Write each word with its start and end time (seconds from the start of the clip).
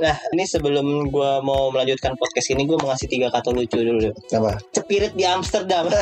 Nah, 0.00 0.16
ini 0.32 0.44
sebelum 0.48 1.12
gue 1.12 1.32
mau 1.44 1.68
melanjutkan 1.68 2.16
podcast 2.16 2.56
ini, 2.56 2.64
gue 2.64 2.80
mau 2.80 2.88
ngasih 2.88 3.08
tiga 3.12 3.28
kata 3.28 3.52
lucu 3.52 3.84
dulu. 3.84 4.08
Apa? 4.32 4.56
Cepirit 4.72 5.12
di 5.12 5.28
Amsterdam. 5.28 5.92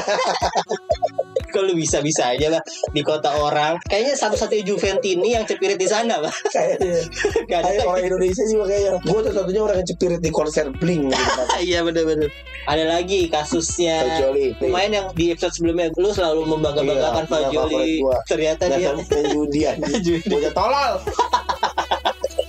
Lu 1.58 1.74
bisa-bisa 1.74 2.30
aja 2.30 2.54
lah 2.54 2.62
di 2.94 3.02
kota 3.02 3.34
orang. 3.34 3.82
Kayaknya 3.90 4.14
satu-satunya 4.14 4.62
Juventini 4.62 5.34
yang 5.34 5.42
cepirit 5.42 5.74
di 5.74 5.90
sana, 5.90 6.22
Bang. 6.22 6.30
Kayaknya. 6.54 7.02
Gak 7.50 7.58
ada. 7.58 7.68
Kayak 7.74 7.86
orang 7.90 8.04
Indonesia 8.06 8.44
juga 8.46 8.64
kayaknya. 8.70 8.92
Gue 9.02 9.20
satu-satunya 9.26 9.60
orang 9.66 9.76
yang 9.82 9.88
cepirit 9.90 10.20
di 10.22 10.30
konser 10.30 10.70
Blink. 10.70 11.10
Pak. 11.10 11.58
Iya 11.68 11.82
bener-bener 11.82 12.30
Ada 12.70 12.84
lagi 12.86 13.26
kasusnya 13.26 14.06
Fajoli. 14.06 14.54
Lumayan 14.62 14.92
yang 14.94 15.06
di 15.18 15.34
episode 15.34 15.50
sebelumnya 15.58 15.90
Lu 15.98 16.14
selalu 16.14 16.46
membangga-banggakan 16.46 17.26
Iya, 17.26 17.32
Fajoli. 17.34 17.92
Ternyata 18.30 18.62
dia 18.78 18.94
main 18.94 19.26
judian. 19.34 19.76
Judi. 19.98 20.30
Bocah 20.30 20.52
tolol. 20.54 20.94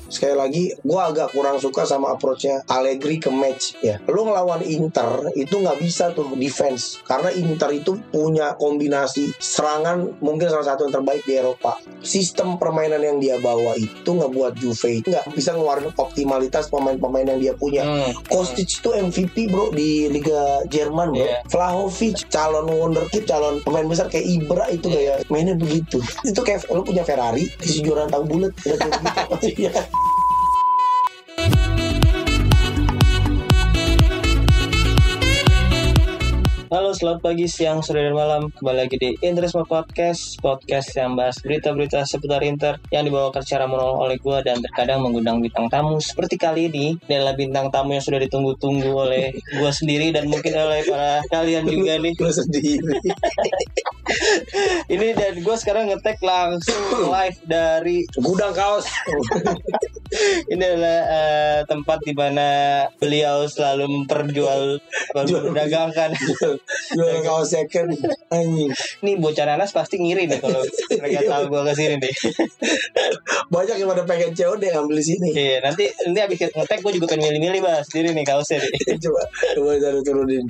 Sekali 0.09 0.35
lagi, 0.35 0.63
gue 0.73 0.99
agak 0.99 1.31
kurang 1.31 1.61
suka 1.61 1.85
sama 1.85 2.11
approach-nya 2.11 2.65
Allegri 2.65 3.21
ke 3.21 3.29
match 3.29 3.77
ya. 3.79 4.01
Lu 4.09 4.25
ngelawan 4.25 4.65
Inter 4.65 5.29
itu 5.37 5.61
nggak 5.61 5.77
bisa 5.79 6.09
tuh 6.11 6.33
defense 6.35 6.97
karena 7.05 7.29
Inter 7.31 7.69
itu 7.71 7.95
punya 8.09 8.57
kombinasi 8.57 9.31
serangan 9.37 10.17
mungkin 10.19 10.49
salah 10.49 10.73
satu 10.73 10.89
yang 10.89 10.93
terbaik 11.01 11.21
di 11.23 11.37
Eropa. 11.37 11.77
Sistem 12.01 12.57
permainan 12.57 12.99
yang 12.99 13.17
dia 13.21 13.37
bawa 13.37 13.77
itu 13.77 14.09
ngebuat 14.09 14.57
Juve 14.57 15.05
nggak 15.05 15.31
bisa 15.37 15.53
ngeluarin 15.53 15.93
optimalitas 15.95 16.67
pemain-pemain 16.67 17.29
yang 17.29 17.39
dia 17.39 17.53
punya. 17.53 17.85
Hmm. 17.85 18.11
Kostic 18.25 18.65
itu 18.65 18.89
MVP 18.89 19.53
bro 19.53 19.69
di 19.69 20.09
Liga 20.09 20.65
Jerman 20.67 21.13
bro. 21.13 21.21
Iya. 21.21 21.45
Vlahovic 21.47 22.25
calon 22.33 22.65
wonderkid, 22.65 23.29
calon 23.29 23.61
pemain 23.61 23.85
besar 23.85 24.09
kayak 24.09 24.25
Ibra 24.25 24.65
itu 24.73 24.89
Iya. 24.89 25.21
kayak 25.21 25.29
mainnya 25.29 25.53
begitu. 25.53 26.01
Itu 26.25 26.41
kayak 26.41 26.65
lu 26.73 26.81
punya 26.81 27.05
Ferrari 27.05 27.45
di 27.61 27.69
kejuaraan 27.79 28.09
tahu 28.09 28.23
bulat 28.25 28.53
udah 28.65 28.77
Halo 36.69 36.93
selamat 36.93 37.25
pagi, 37.25 37.49
siang, 37.49 37.81
sore, 37.81 38.05
dan 38.05 38.13
malam. 38.13 38.53
Kembali 38.53 38.85
lagi 38.85 38.93
di 39.01 39.17
Interisme 39.25 39.65
Podcast 39.65 40.37
Podcast 40.37 40.93
yang 40.93 41.17
bahas 41.17 41.41
berita-berita 41.41 42.05
seputar 42.05 42.45
Inter 42.45 42.77
Yang 42.93 43.09
dibawakan 43.09 43.41
secara 43.41 43.65
monolog 43.65 43.97
oleh 44.05 44.21
gue 44.21 44.37
Dan 44.45 44.61
terkadang 44.61 45.01
mengundang 45.01 45.41
bintang 45.41 45.65
tamu 45.73 45.97
Seperti 45.97 46.37
kali 46.37 46.69
ini. 46.69 46.93
Ini 47.09 47.25
adalah 47.25 47.33
bintang 47.33 47.73
tamu 47.73 47.97
yang 47.97 48.05
sudah 48.05 48.21
ditunggu-tunggu 48.21 48.85
oleh 48.85 49.33
gue 49.33 49.71
sendiri 49.73 50.13
Dan 50.13 50.29
mungkin 50.29 50.53
oleh 50.53 50.85
para 50.85 51.25
kalian 51.33 51.65
juga 51.65 51.97
nih. 51.97 52.13
Lu 52.21 52.29
sendiri. 52.29 53.01
Ini 54.89 55.07
dan 55.13 55.33
gue 55.39 55.55
sekarang 55.55 55.89
ngetek 55.89 56.17
langsung 56.19 56.81
live 57.09 57.39
dari 57.45 58.03
Gudang 58.17 58.53
kaos. 58.53 58.89
ini 60.49 60.63
adalah 60.65 60.99
eh, 61.05 61.59
tempat 61.69 62.01
di 62.01 62.13
mana 62.17 62.47
beliau 62.97 63.45
selalu 63.45 63.85
memperjual 63.85 64.81
Jual- 65.13 65.45
memperdagangkan. 65.45 66.09
Jual 66.97 67.17
kaos 67.21 67.53
second 67.53 67.93
anjing. 68.33 68.73
Ini 69.05 69.11
bocah 69.21 69.45
nanas 69.45 69.69
pasti 69.69 70.01
ngiri 70.01 70.25
nih 70.25 70.39
kalau 70.41 70.61
mereka 70.97 71.19
tahu 71.29 71.43
gue 71.49 71.61
ke 71.69 71.73
sini 71.77 71.95
nih. 72.01 72.13
Banyak 73.49 73.75
yang 73.77 73.89
pada 73.89 74.03
pengen 74.05 74.31
COD 74.33 74.63
ngambil 74.73 74.95
di 74.97 75.05
sini. 75.05 75.29
Iya 75.33 75.57
nanti 75.61 75.85
nanti 76.05 76.19
abis 76.25 76.37
ngetek 76.49 76.79
gue 76.81 76.91
juga 76.97 77.05
pengen 77.13 77.29
milih-milih 77.29 77.61
bahas 77.61 77.85
sendiri 77.85 78.17
nih 78.17 78.25
kaosnya 78.25 78.57
nih. 78.61 78.71
coba 79.05 79.21
coba 79.55 79.71
dari 79.77 80.01
turunin. 80.01 80.45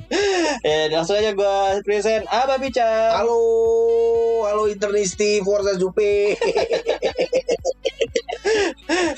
Ya 0.64 0.88
langsung 0.92 1.20
aja 1.20 1.32
gue 1.36 1.56
present 1.84 2.24
Abah 2.28 2.58
Bica. 2.60 3.20
Halo, 3.20 3.40
halo 4.48 4.68
Internisti 4.68 5.42
Forza 5.44 5.78
Jupe. 5.78 6.38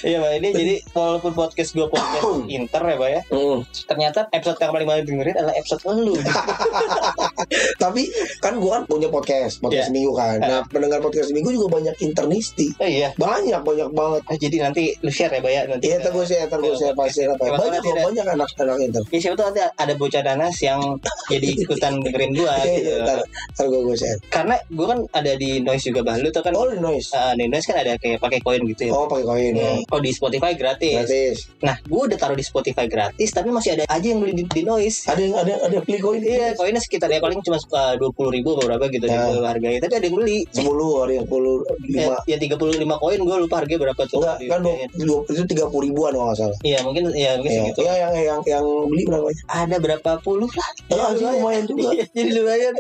Iya 0.02 0.18
Pak 0.18 0.32
ini 0.36 0.50
jadi 0.52 0.76
walaupun 0.92 1.32
podcast 1.32 1.72
gue 1.72 1.86
podcast 1.86 2.26
Inter 2.58 2.82
ya 2.84 2.96
Pak 2.96 3.10
ya. 3.10 3.22
Hmm. 3.30 3.58
Ternyata 3.86 4.20
episode 4.30 4.58
yang 4.58 4.72
paling 4.72 4.88
banyak 4.88 5.06
dengerin 5.06 5.36
adalah 5.36 5.56
episode 5.56 5.82
lu. 5.88 6.16
Tapi 7.82 8.04
kan 8.40 8.58
gua 8.58 8.72
kan 8.72 8.84
punya 8.88 9.08
podcast, 9.08 9.60
podcast 9.60 9.90
Iya. 9.90 9.94
minggu 9.94 10.12
kan. 10.14 10.38
Nah, 10.40 10.62
pendengar 10.68 11.00
podcast 11.00 11.30
minggu 11.32 11.50
juga 11.52 11.68
banyak 11.72 11.96
internisti. 12.00 12.72
Oh 12.78 12.86
iya. 12.86 13.10
Banyak, 13.16 13.62
banyak 13.62 13.90
banget. 13.92 14.22
Ah, 14.26 14.38
jadi 14.38 14.56
nanti 14.62 14.84
lu 15.02 15.12
share 15.12 15.32
ya 15.32 15.42
Pak 15.42 15.52
ya 15.52 15.62
nanti. 15.66 15.86
Iya, 15.88 15.96
ntar 16.00 16.12
gue 16.12 16.26
share, 16.26 16.46
ntar 16.48 16.60
gue 16.60 16.74
share 16.74 16.96
pasti 16.96 17.20
apa. 17.26 17.36
Tahu 17.38 17.58
Banyak 17.58 17.82
kok, 17.82 17.96
banyak 18.00 18.26
anak-anak 18.28 18.78
inter. 18.80 19.02
Ya 19.10 19.20
siapa 19.20 19.36
tuh 19.36 19.46
nanti 19.50 19.62
ada 19.66 19.94
bocah 19.96 20.22
nanas 20.24 20.56
yang 20.62 20.80
jadi 21.28 21.48
ikutan 21.64 21.94
dengerin 22.00 22.32
gua 22.34 22.54
Iya, 22.58 22.66
gitu. 22.72 22.88
iya, 22.88 22.96
ntar, 23.04 23.18
ntar 23.52 23.66
gue 23.68 23.82
gue 23.84 23.96
share. 23.98 24.20
Karena 24.30 24.56
gua 24.72 24.86
kan 24.88 25.00
ada 25.12 25.32
di 25.36 25.50
noise 25.60 25.84
juga 25.84 26.02
bah. 26.02 26.16
Lu 26.18 26.30
tuh 26.30 26.42
kan 26.42 26.54
Oh, 26.54 26.68
di 26.68 26.78
noise. 26.78 27.10
eh, 27.12 27.34
di 27.36 27.46
noise 27.48 27.66
kan 27.66 27.78
ada 27.80 27.94
kayak 27.98 28.20
pakai 28.20 28.40
koin 28.40 28.62
gitu 28.68 28.82
ya. 28.88 28.94
Oh, 28.94 29.10
pakai 29.10 29.26
koin 29.32 29.54
ya. 29.56 29.72
Hmm. 29.80 29.88
Oh 29.88 30.00
di 30.00 30.12
Spotify 30.12 30.52
gratis. 30.54 31.08
Gratis. 31.08 31.38
Nah, 31.64 31.76
gue 31.80 32.02
udah 32.12 32.18
taruh 32.20 32.36
di 32.36 32.44
Spotify 32.44 32.86
gratis, 32.86 33.30
tapi 33.32 33.48
masih 33.48 33.80
ada 33.80 33.84
aja 33.88 34.04
yang 34.04 34.20
beli 34.20 34.36
di, 34.36 34.44
di 34.44 34.62
noise. 34.62 35.08
Ada 35.08 35.22
yang 35.22 35.36
ada 35.40 35.54
ada 35.64 35.78
beli 35.80 35.98
koin? 35.98 36.20
Iya, 36.20 36.54
koinnya 36.54 36.84
sekitar 36.84 37.08
ya 37.08 37.18
paling 37.18 37.40
cuma 37.40 37.56
dua 37.96 38.12
puluh 38.12 38.36
ribu 38.36 38.54
atau 38.54 38.68
berapa 38.68 38.84
gitu 38.88 39.08
Nah. 39.08 39.32
gitu 39.32 39.40
harganya. 39.42 39.80
Tapi 39.80 39.94
ada 39.96 40.06
yang 40.06 40.18
beli. 40.20 40.38
10, 40.52 40.68
ada 41.02 41.14
yang 41.16 41.26
10 41.26 41.64
Ya, 41.92 42.08
5. 42.12 42.28
ya 42.28 42.38
35 42.38 42.98
koin 42.98 43.20
gue 43.22 43.38
lupa 43.40 43.56
harganya 43.64 43.80
berapa 43.88 44.02
tuh. 44.06 44.20
Enggak, 44.20 44.38
kan 44.50 44.60
dua, 44.60 44.74
dua, 45.00 45.20
itu 45.32 45.44
30 45.48 45.86
ribuan 45.88 46.12
kalau 46.12 46.26
nggak 46.28 46.38
salah. 46.38 46.58
Iya 46.62 46.80
mungkin 46.84 47.04
ya 47.14 47.32
mungkin 47.40 47.52
Iya, 47.52 47.62
segitu. 47.64 47.80
ya, 47.88 47.94
yang 47.98 48.14
yang 48.20 48.40
yang 48.44 48.66
beli 48.90 49.04
berapa? 49.08 49.28
Ada 49.48 49.76
berapa 49.80 50.12
puluh 50.20 50.50
lah. 50.52 50.70
Ya, 50.92 51.06
sih, 51.16 51.24
lumayan 51.26 51.64
juga. 51.66 51.90
Iya, 51.96 52.06
jadi 52.18 52.30
lumayan. 52.42 52.74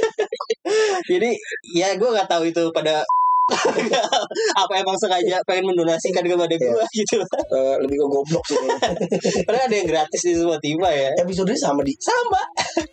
jadi 1.10 1.30
ya 1.74 1.88
gue 1.96 2.08
nggak 2.08 2.28
tahu 2.28 2.42
itu 2.48 2.62
pada 2.72 3.04
apa 4.62 4.72
emang 4.78 4.96
sengaja 4.96 5.42
pengen 5.44 5.70
mendonasikan 5.74 6.22
kepada 6.22 6.54
gue 6.54 6.68
Iya. 6.70 6.86
gitu. 6.94 7.18
Eh, 7.50 7.76
lebih 7.82 7.96
ke 8.00 8.06
goblok 8.06 8.44
sih. 8.46 8.58
Padahal 9.46 9.64
ada 9.68 9.76
yang 9.76 9.88
gratis 9.88 10.20
di 10.22 10.32
Spotify 10.34 10.94
ya. 10.96 11.10
Episode 11.20 11.52
sama 11.58 11.80
di 11.82 11.92
Sama. 12.00 12.42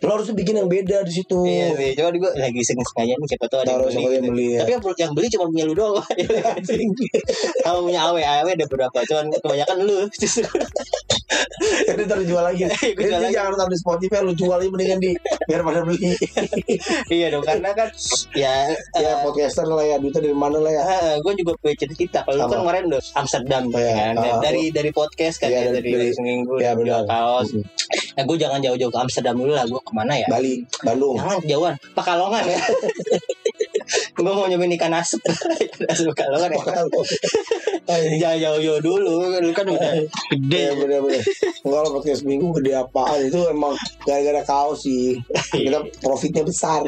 lo 0.04 0.10
harus 0.18 0.30
bikin 0.32 0.60
yang 0.60 0.68
beda 0.68 1.02
di 1.04 1.12
situ. 1.12 1.38
Iya 1.44 1.74
sih, 1.76 1.90
cuma 1.98 2.08
gue 2.10 2.30
lagi 2.36 2.58
iseng 2.60 2.78
sengaja 2.80 3.14
nih 3.14 3.28
siapa 3.28 3.46
tahu 3.48 3.60
ada 3.64 3.70
yang 3.70 3.82
beli. 3.82 3.94
yang 3.94 4.08
gitu. 4.08 4.30
beli 4.32 4.46
ya. 4.54 4.60
Tapi 4.64 4.70
yang, 4.74 4.82
yang 4.98 5.12
beli 5.14 5.26
cuma 5.30 5.44
punya 5.48 5.64
lu 5.68 5.74
doang. 5.76 5.96
Kalau 7.64 7.80
punya 7.84 8.00
awe, 8.08 8.20
awe 8.22 8.50
ada 8.50 8.66
berapa? 8.66 8.98
Cuman 9.06 9.26
kebanyakan 9.38 9.76
lu. 9.84 9.98
justru. 10.16 10.46
Jadi 11.88 12.00
ntar 12.08 12.18
dijual 12.22 12.44
lagi. 12.44 12.62
Jadi 12.98 13.10
lagi. 13.10 13.34
jangan 13.34 13.52
taruh 13.56 13.70
di 13.70 13.78
Spotify 13.78 14.18
lu 14.24 14.32
jual 14.34 14.58
aja 14.58 14.68
mendingan 14.68 14.98
di 15.00 15.10
biar 15.48 15.60
pada 15.64 15.80
beli. 15.84 16.12
iya 17.16 17.26
dong, 17.32 17.44
karena 17.44 17.70
kan 17.72 17.88
ya, 18.36 18.68
ya 18.96 19.10
eh, 19.12 19.16
podcaster 19.24 19.64
lah 19.68 19.84
ya 19.84 19.96
duitnya 20.00 20.20
dari 20.24 20.36
mana 20.36 20.58
lah 20.60 20.72
ya. 20.72 20.82
gue 21.20 21.32
juga 21.38 21.52
punya 21.60 21.74
cerita. 21.78 22.20
Kalau 22.24 22.46
kan 22.48 22.58
kemarin 22.64 22.82
udah 22.92 23.00
Amsterdam 23.16 23.62
Oh, 23.68 23.80
iya. 23.80 23.92
kan. 23.94 24.14
Ah, 24.16 24.38
dari 24.40 24.72
dari 24.72 24.90
podcast 24.90 25.36
kan 25.42 25.48
Iya, 25.52 25.70
ya, 25.70 25.70
dari- 25.76 25.92
dari, 25.92 26.08
seminggu 26.14 26.56
ya, 26.58 26.72
jual 26.72 27.04
kaos. 27.04 27.52
Mm. 27.52 27.64
Nah, 28.18 28.22
gue 28.26 28.36
jangan 28.40 28.58
jauh-jauh 28.64 28.92
ke 28.92 28.98
Amsterdam 28.98 29.34
dulu 29.38 29.52
lah. 29.54 29.64
Gue 29.68 29.80
ke 29.82 29.92
mana 29.94 30.12
ya? 30.18 30.26
Bali, 30.26 30.64
Bandung. 30.82 31.16
Jangan 31.20 31.38
jauhan, 31.46 31.74
Pekalongan 31.94 32.44
ya. 32.48 32.60
Gue 34.18 34.26
mau 34.28 34.44
nyobain 34.44 34.74
ikan 34.74 34.92
asap. 34.92 35.22
ikan 35.70 35.84
asap 35.88 36.10
Pekalongan 36.10 36.50
ya. 36.50 36.60
Jangan 38.18 38.38
jauh-jauh 38.38 38.80
dulu, 38.82 39.12
lu 39.32 39.50
kan 39.54 39.64
udah 39.64 39.92
gede. 40.28 40.58
Iya 40.58 40.70
bener-bener 40.76 41.22
Enggak 41.64 41.80
lo 41.80 41.90
podcast 41.94 42.20
minggu 42.22 42.52
gede 42.54 42.76
apaan 42.76 43.18
Itu 43.22 43.48
emang 43.48 43.72
gara-gara 44.04 44.44
kaos 44.44 44.84
sih 44.84 45.16
Kita 45.48 45.80
profitnya 45.98 46.44
besar 46.44 46.84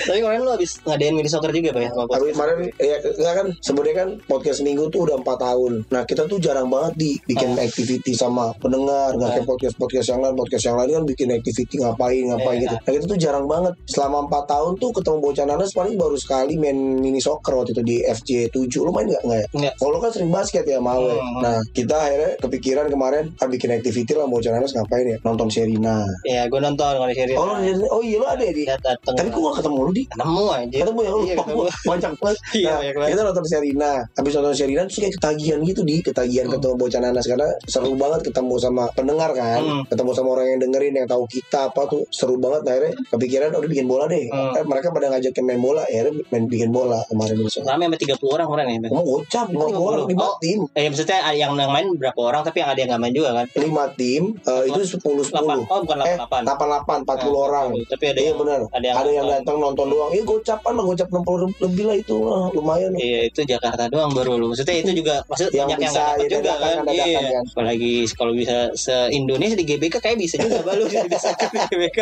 Tapi 0.00 0.18
kemarin 0.18 0.40
lu 0.40 0.50
habis 0.50 0.78
ngadain 0.82 1.12
mini 1.12 1.26
soccer 1.26 1.50
juga 1.50 1.74
pak 1.74 1.82
ya? 1.82 1.90
Tapi 1.90 2.24
kemarin 2.30 2.56
ya 2.76 2.96
enggak 3.02 3.34
kan 3.34 3.46
sebenarnya 3.58 3.96
kan 3.96 4.08
podcast 4.24 4.60
minggu 4.62 4.88
tuh 4.88 5.04
udah 5.04 5.16
empat 5.18 5.36
tahun. 5.38 5.72
Nah 5.90 6.02
kita 6.04 6.24
tuh 6.24 6.38
jarang 6.38 6.70
banget 6.70 6.92
di 6.96 7.10
bikin 7.26 7.52
Ah. 7.52 7.62
activity 7.62 8.12
sama 8.14 8.54
pendengar. 8.56 9.12
Nggak 9.12 9.30
kayak 9.34 9.46
podcast 9.46 9.74
podcast 9.76 10.06
yang 10.08 10.20
lain 10.22 10.34
podcast 10.34 10.64
yang 10.64 10.76
lain 10.78 10.90
kan 10.92 11.04
bikin 11.04 11.28
activity 11.30 11.74
ngapain 11.76 12.22
ngapain 12.24 12.56
Iya. 12.56 12.62
gitu. 12.62 12.76
Nah 12.78 12.90
kita 12.90 13.04
tuh 13.06 13.18
jarang 13.18 13.46
banget. 13.46 13.72
Selama 13.84 14.24
empat 14.24 14.44
tahun 14.46 14.72
tuh 14.78 14.90
ketemu 14.94 15.18
bocah 15.30 15.46
nanas 15.46 15.70
paling 15.70 15.94
baru 15.94 16.16
sekali 16.16 16.58
main 16.58 16.74
mini 16.74 17.18
soccer 17.18 17.54
waktu 17.54 17.70
itu 17.70 17.82
di 17.82 17.96
FC 18.02 18.28
7 18.48 18.66
Lu 18.80 18.90
main 18.90 19.06
nggak 19.06 19.22
nggak 19.22 19.40
ya? 19.54 19.70
Kalau 19.72 19.98
kan 19.98 20.10
sering 20.10 20.28
basket 20.28 20.64
ya 20.64 20.82
mau. 20.82 21.06
Hmm. 21.06 21.38
Nah 21.38 21.56
kita 21.70 21.94
akhirnya 21.94 22.32
kepikiran 22.38 22.86
kemarin 22.88 23.30
ah, 23.36 23.46
bikin 23.46 23.70
activity 23.70 24.12
lah 24.12 24.26
bocah 24.26 24.50
nanas 24.50 24.72
ngapain 24.72 25.06
ya? 25.06 25.16
Nonton 25.22 25.46
Serina. 25.46 26.02
Ya 26.24 26.44
gue 26.44 26.58
nonton 26.58 26.82
kalau 26.90 27.06
di 27.06 27.34
Oh, 27.36 27.54
oh 27.90 28.02
iya 28.02 28.16
lu 28.18 28.26
ada 28.26 28.42
ya 28.42 28.50
di. 28.50 28.64
Tapi 28.66 29.28
kok 29.28 29.38
gak 29.38 29.56
ketemu 29.60 29.78
lu 29.80 29.92
di? 29.92 30.02
ketemu 30.04 30.44
aja. 30.50 30.76
Ketemu 30.82 31.00
ya 31.00 31.10
lu 31.10 31.18
Iya, 31.20 31.34
ketemu. 31.36 31.62
banyak 31.86 32.12
banget. 32.18 32.38
Iya, 32.60 32.74
Nah, 32.90 33.08
kita 33.08 33.22
nonton 33.22 33.44
Serina. 33.46 33.92
Habis 34.16 34.32
nonton 34.34 34.54
Serina 34.56 34.80
terus 34.84 34.98
kayak 34.98 35.14
ketagihan 35.20 35.58
gitu 35.62 35.80
di 35.84 35.96
ketagihan 36.00 36.46
Hmm. 36.48 36.54
ketemu 36.56 36.74
bocah 36.74 37.00
nanas 37.00 37.24
karena 37.28 37.48
seru 37.68 37.92
banget 37.94 38.20
ketemu 38.26 38.54
sama 38.58 38.84
pendengar 38.92 39.30
kan. 39.32 39.60
Hmm. 39.62 39.82
Ketemu 39.86 40.10
sama 40.12 40.28
orang 40.34 40.46
yang 40.48 40.60
dengerin 40.60 40.94
yang 40.96 41.06
tahu 41.06 41.24
kita 41.28 41.68
apa 41.68 41.82
tuh 41.86 42.02
seru 42.10 42.34
banget. 42.36 42.60
Nah, 42.64 42.72
akhirnya 42.74 42.92
kepikiran 43.08 43.48
udah 43.54 43.68
bikin 43.68 43.86
bola 43.86 44.04
deh. 44.08 44.24
Hmm. 44.26 44.56
Eh, 44.56 44.64
mereka 44.64 44.88
pada 44.90 45.06
ngajakin 45.20 45.44
main 45.44 45.60
bola, 45.60 45.82
akhirnya 45.84 46.12
main 46.26 46.44
bikin 46.48 46.70
bola 46.70 46.98
kemarin 47.06 47.36
besok. 47.38 47.62
Rame 47.62 47.84
sampai 47.86 48.00
30 48.00 48.24
orang 48.30 48.46
kemarin 48.48 48.66
ya. 48.66 48.78
Gocap 48.90 49.46
lima 49.50 49.64
Oh, 49.70 49.86
orang 49.86 50.02
lima 50.08 50.24
oh. 50.24 50.34
tim. 50.40 50.60
Eh 50.72 50.88
maksudnya 50.88 51.18
yang 51.32 51.52
yang 51.54 51.70
main 51.70 51.86
berapa 51.92 52.16
orang 52.16 52.42
tapi 52.42 52.58
yang 52.58 52.70
ada 52.72 52.78
yang 52.78 52.90
nggak 52.90 53.02
main 53.02 53.14
juga 53.14 53.30
kan? 53.32 53.46
Lima 53.54 53.84
tim 53.92 54.22
eh, 54.40 54.62
itu 54.66 54.80
sepuluh 54.88 55.22
8 55.22 55.30
sepuluh. 55.30 55.62
oh 55.68 55.78
bukan 55.84 55.96
Eh, 56.00 56.16
88. 56.16 56.42
delapan 56.42 56.66
delapan 56.70 56.96
empat 57.02 57.16
puluh 57.20 57.38
Nah, 57.40 57.46
orang. 57.46 57.66
40. 57.76 57.90
Tapi 57.90 58.04
ada 58.06 58.16
Iya 58.16 58.26
yang 58.26 58.38
benar. 58.38 58.60
ada 58.66 58.84
yang 58.84 58.96
Ada 58.96 59.10
yang 59.10 59.26
datang 59.28 59.56
nonton 59.58 59.86
doang. 59.86 60.10
Iya 60.10 60.22
gocapan 60.24 60.72
lah, 60.72 60.84
gocap 60.84 61.08
60 61.10 61.50
lebih 61.60 61.84
lah 61.84 61.96
itu 61.96 62.16
lah, 62.20 62.42
lumayan. 62.50 62.90
Iya 62.94 63.20
itu 63.26 63.40
Jakarta 63.44 63.82
doang 63.86 64.10
baru 64.10 64.32
lu. 64.34 64.46
Maksudnya 64.50 64.76
itu 64.78 64.92
juga 64.96 65.20
maksud 65.26 65.48
Yang 65.50 65.66
banyak 65.66 65.78
yang 65.78 65.80
bisa, 65.82 66.00
nggak 66.00 66.08
dapat 66.08 66.24
ya, 66.24 66.30
juga 66.30 66.52
kan. 66.54 66.76
Iya. 66.90 67.20
kan. 67.30 67.42
Apalagi 67.50 67.92
kalau 68.14 68.32
bisa 68.32 68.56
se 68.74 68.94
Indonesia 69.10 69.56
di 69.56 69.64
GBK 69.64 69.94
kayak 69.98 70.16
bisa 70.16 70.34
juga 70.36 70.58
balu 70.62 70.84
bisa 71.12 71.28
di 71.34 71.58
GBK. 71.68 71.98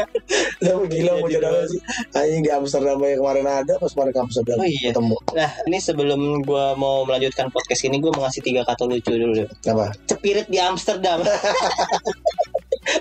Gila 0.88 1.12
mau 1.14 1.26
Iya, 1.28 1.38
jadi 1.38 1.46
apa 1.48 1.60
sih? 1.66 1.80
Anjing 2.14 2.42
di 2.42 2.50
Amsterdam 2.50 2.98
kemarin 3.16 3.46
ada, 3.48 3.78
pas 3.80 3.88
kemarin 3.88 4.12
ke 4.12 4.20
Amsterdam 4.20 4.56
Oh 4.60 4.66
iya. 4.66 4.90
ketemu. 4.92 5.16
Nah 5.32 5.50
ini 5.64 5.78
sebelum 5.80 6.20
gua 6.44 6.76
mau 6.76 7.06
melanjutkan 7.08 7.48
podcast 7.48 7.86
ini 7.88 8.02
gua 8.02 8.12
mau 8.12 8.28
ngasih 8.28 8.42
tiga 8.44 8.66
kata 8.66 8.84
lucu 8.84 9.14
dulu. 9.14 9.46
Apa? 9.64 9.94
Cepirit 10.04 10.46
di 10.50 10.58
Amsterdam. 10.60 11.24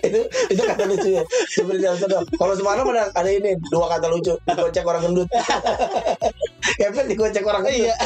itu 0.03 0.19
itu 0.51 0.61
kata 0.63 0.83
lucu 0.83 1.09
ya 1.15 1.23
seperti 1.47 1.79
di 1.79 1.87
Amsterdam 1.87 2.23
kalau 2.35 2.53
semalam 2.59 2.83
ada 2.91 3.07
ada 3.15 3.29
ini 3.31 3.55
dua 3.71 3.87
kata 3.87 4.11
lucu 4.11 4.35
digocek 4.43 4.83
orang 4.83 5.03
gendut 5.07 5.27
Kevin 6.75 7.05
digocek 7.07 7.41
orang 7.41 7.63
Iya. 7.63 7.95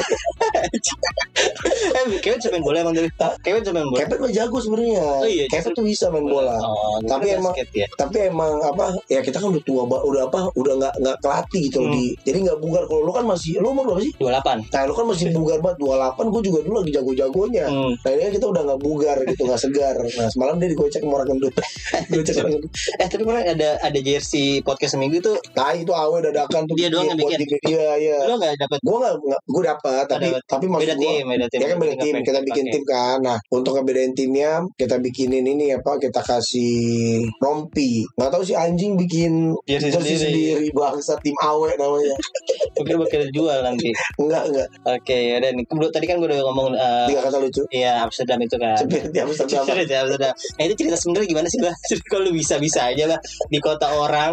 eh 1.91 2.03
Kevin 2.19 2.37
bisa 2.37 2.49
main 2.49 2.61
bola 2.61 2.77
emang 2.79 2.93
dulu. 2.93 3.09
Kevin 3.41 3.61
bisa 3.61 3.71
main 3.71 3.85
bola. 3.85 3.99
Kevin 3.99 4.17
mah 4.19 4.31
jago 4.31 4.57
sebenarnya 4.57 5.01
Oh, 5.01 5.25
iya, 5.25 5.45
Kevin 5.47 5.71
tuh 5.73 5.83
bisa 5.83 6.05
main 6.07 6.23
bola 6.23 6.55
Oh, 6.57 6.97
Tapi 6.99 7.09
tapi 7.11 7.25
emang- 7.33 7.53
basket 7.53 7.69
ya. 7.75 7.87
tapi 7.93 8.17
emang 8.23 8.51
apa 8.59 8.85
ya 9.07 9.19
kita 9.19 9.37
kan 9.37 9.49
udah 9.49 9.63
tua 9.63 9.81
udah 9.85 10.21
apa 10.25 10.39
udah 10.53 10.73
nggak 10.75 10.93
nggak 10.97 11.17
kelatih 11.19 11.61
gitu 11.63 11.79
Hmm. 11.81 11.91
di 11.91 12.03
jadi 12.21 12.37
nggak 12.43 12.59
bugar 12.59 12.83
kalau 12.85 13.01
lu 13.03 13.11
kan 13.11 13.25
masih 13.25 13.57
lu 13.57 13.69
umur 13.69 13.85
berapa 13.87 14.01
sih 14.01 14.13
28. 14.15 14.57
nah 14.67 14.81
lu 14.83 14.93
kan 14.93 15.05
masih 15.07 15.27
bugar 15.31 15.57
banget 15.59 15.77
28 15.79 16.27
gue 16.27 16.41
juga 16.43 16.59
dulu 16.61 16.75
lagi 16.77 16.91
jago-jagonya 16.91 17.65
Hmm. 17.67 17.93
nah 17.95 18.09
ini 18.11 18.31
kita 18.31 18.45
udah 18.47 18.61
nggak 18.63 18.79
bugar 18.79 19.17
gitu 19.23 19.41
nggak 19.43 19.59
segar 19.59 19.95
nah 19.97 20.27
semalam 20.27 20.55
dia 20.55 20.67
digocek 20.67 21.01
sama 21.01 21.13
orang 21.15 21.29
gendut 21.31 21.53
digocek 22.09 22.33
orang 22.39 22.53
gendut 22.55 22.71
Eh 22.93 23.07
tapi 23.07 23.21
kemarin 23.21 23.45
ada 23.51 23.69
ada 23.79 23.99
jersey 23.99 24.61
podcast 24.61 24.93
seminggu 24.93 25.17
tuh 25.19 25.37
nah 25.53 25.71
itu 25.71 25.91
awe 25.91 26.17
dadakan 26.19 26.65
tuh 26.65 26.75
Dia 26.75 26.89
doang 26.89 27.07
yang 27.07 27.17
bikin. 27.17 27.59
iya 27.63 27.87
iya 27.97 28.17
lo 28.25 28.35
nggak 28.35 28.50
dapet 28.57 28.79
gue 28.81 28.97
nggak 28.97 29.41
gue 29.47 29.63
dapat 29.63 30.03
tapi 30.07 30.27
dapet. 30.31 30.43
tapi 30.47 30.65
maksud 30.67 30.83
beda 30.87 30.95
gue 30.95 31.03
tim, 31.05 31.25
beda 31.27 31.47
tim. 31.47 31.59
Ya 31.59 31.67
kan 31.67 31.77
beda 31.79 31.95
tim, 31.99 32.13
kita 32.23 32.39
bikin 32.43 32.65
tim 32.71 32.83
kan. 32.87 33.17
Nah, 33.21 33.37
untuk 33.53 33.77
ngebedain 33.77 34.13
timnya, 34.17 34.51
kita 34.75 34.95
bikinin 34.99 35.45
ini 35.45 35.75
apa? 35.75 36.01
Kita 36.01 36.21
kasih 36.23 37.23
rompi. 37.39 38.03
Nggak 38.17 38.31
tahu 38.33 38.43
sih 38.43 38.55
anjing 38.57 38.97
bikin 38.97 39.55
Jersey 39.67 39.93
sendiri. 39.93 40.17
sendiri 40.17 40.67
bangsa 40.73 41.15
tim 41.21 41.35
awe 41.39 41.69
namanya. 41.77 42.15
Mungkin 42.81 42.95
bakal 43.05 43.23
jual 43.31 43.57
nanti. 43.61 43.89
Enggak 44.17 44.43
enggak. 44.49 44.67
Oke, 44.87 45.17
ya 45.17 45.37
dan 45.39 45.53
tadi 45.91 46.05
kan 46.07 46.15
gue 46.19 46.27
udah 46.27 46.39
ngomong 46.49 46.67
eh, 46.73 47.05
Tiga 47.11 47.21
kata 47.27 47.37
lucu. 47.39 47.63
Iya 47.71 48.05
Amsterdam 48.07 48.39
itu 48.41 48.55
kan. 48.57 48.77
Cepet 48.79 49.11
di 49.11 49.19
Amsterdam. 49.21 49.63
Ya 49.91 50.07
Amsterdam. 50.07 50.33
Nah 50.35 50.63
itu 50.63 50.75
cerita 50.77 50.95
sebenarnya 50.95 51.27
gimana 51.27 51.47
sih 51.51 51.59
bah? 51.59 51.75
Kalau 52.11 52.29
lu 52.29 52.31
bisa 52.35 52.55
bisa 52.61 52.87
aja 52.91 53.05
lah 53.09 53.19
di 53.49 53.59
kota 53.59 53.87
orang. 53.91 54.31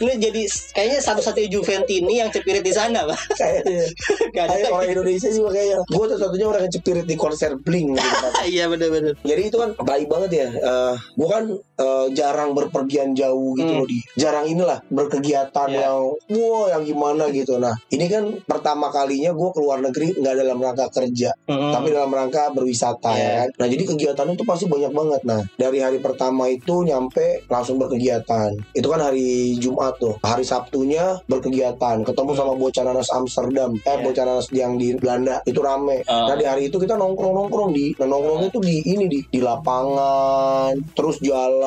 Lu 0.00 0.10
jadi 0.16 0.42
kayaknya 0.72 1.00
satu-satunya 1.02 1.48
Juventini 1.50 2.22
yang 2.22 2.30
cepirit 2.30 2.62
di 2.62 2.72
sana 2.74 3.05
bah. 3.08 3.20
Kayaknya. 3.34 3.86
Kayak 4.34 4.70
orang 4.76 4.90
Indonesia 4.92 5.28
sih 5.30 5.42
kayaknya. 5.42 5.76
Gue 5.86 6.04
satu-satunya 6.10 6.46
orang 6.46 6.62
yang 6.66 6.72
cepirit 6.74 7.06
di 7.06 7.16
konser 7.16 7.54
Blink. 7.58 7.96
Gitu, 7.96 8.02
kan. 8.02 8.32
Iya 8.56 8.64
benar-benar. 8.70 9.14
Jadi 9.26 9.42
itu 9.42 9.56
kan 9.58 9.70
baik 9.82 10.06
banget 10.06 10.30
ya. 10.32 10.48
Eh 10.52 10.94
gue 10.98 11.28
kan 11.28 11.44
eh, 11.76 12.06
jarang 12.12 12.52
berpergian 12.52 13.12
jauh 13.12 13.52
gitu 13.52 13.68
Hmm. 13.68 13.78
loh 13.80 13.86
di. 13.86 14.00
Jarang 14.16 14.44
inilah 14.44 14.80
berkegiatan 14.88 15.68
Iya. 15.68 15.86
yang 15.86 15.98
wow 16.32 16.64
yang 16.68 16.82
gimana 16.82 17.28
gitu. 17.28 17.56
Nah 17.56 17.76
ini 17.88 18.06
kan 18.06 18.24
pertama 18.42 18.88
kalinya 18.88 19.30
gue 19.30 19.50
keluar 19.52 19.78
negeri 19.78 20.12
nggak 20.12 20.34
dalam 20.36 20.56
rangka 20.56 20.86
kerja, 20.90 21.30
Mm-mm. 21.44 21.70
tapi 21.70 21.88
dalam 21.90 22.08
rangka 22.08 22.48
berwisata 22.50 23.12
Iya. 23.12 23.20
ya 23.20 23.30
kan. 23.38 23.48
Nah 23.56 23.66
jadi 23.68 23.82
kegiatannya 23.84 24.34
itu 24.34 24.44
pasti 24.44 24.64
banyak 24.66 24.92
banget. 24.92 25.20
Nah 25.22 25.40
dari 25.54 25.78
hari 25.78 25.98
pertama 25.98 26.48
itu 26.48 26.82
nyampe 26.82 27.44
langsung 27.46 27.76
berkegiatan. 27.76 28.50
Itu 28.72 28.88
kan 28.88 29.00
hari 29.02 29.54
Jumat 29.56 29.96
tuh. 29.96 30.16
Hari 30.20 30.42
Sabtunya 30.42 31.20
berkegiatan. 31.26 32.00
Ketemu 32.02 32.30
Hmm. 32.32 32.38
sama 32.38 32.52
bocah 32.54 32.82
nanas 32.82 33.08
Amsterdam. 33.10 33.76
Eh 33.76 33.90
Iya. 33.90 34.02
bocah 34.02 34.24
nanas 34.24 34.46
yang 34.50 34.74
di 34.74 34.94
Belanda 34.94 35.40
itu 35.44 35.60
rame. 35.60 36.00
Oh. 36.06 36.26
Nah 36.26 36.34
di 36.34 36.44
hari 36.44 36.62
itu 36.66 36.76
kita 36.76 36.94
nongkrong 36.94 37.34
nongkrong 37.34 37.70
di 37.70 37.92
nah, 37.96 38.06
nongkrongnya 38.06 38.48
tuh 38.48 38.62
di 38.62 38.80
ini 38.82 39.04
di 39.06 39.20
di 39.26 39.40
lapangan 39.40 40.72
terus 40.94 41.18
jalan 41.20 41.64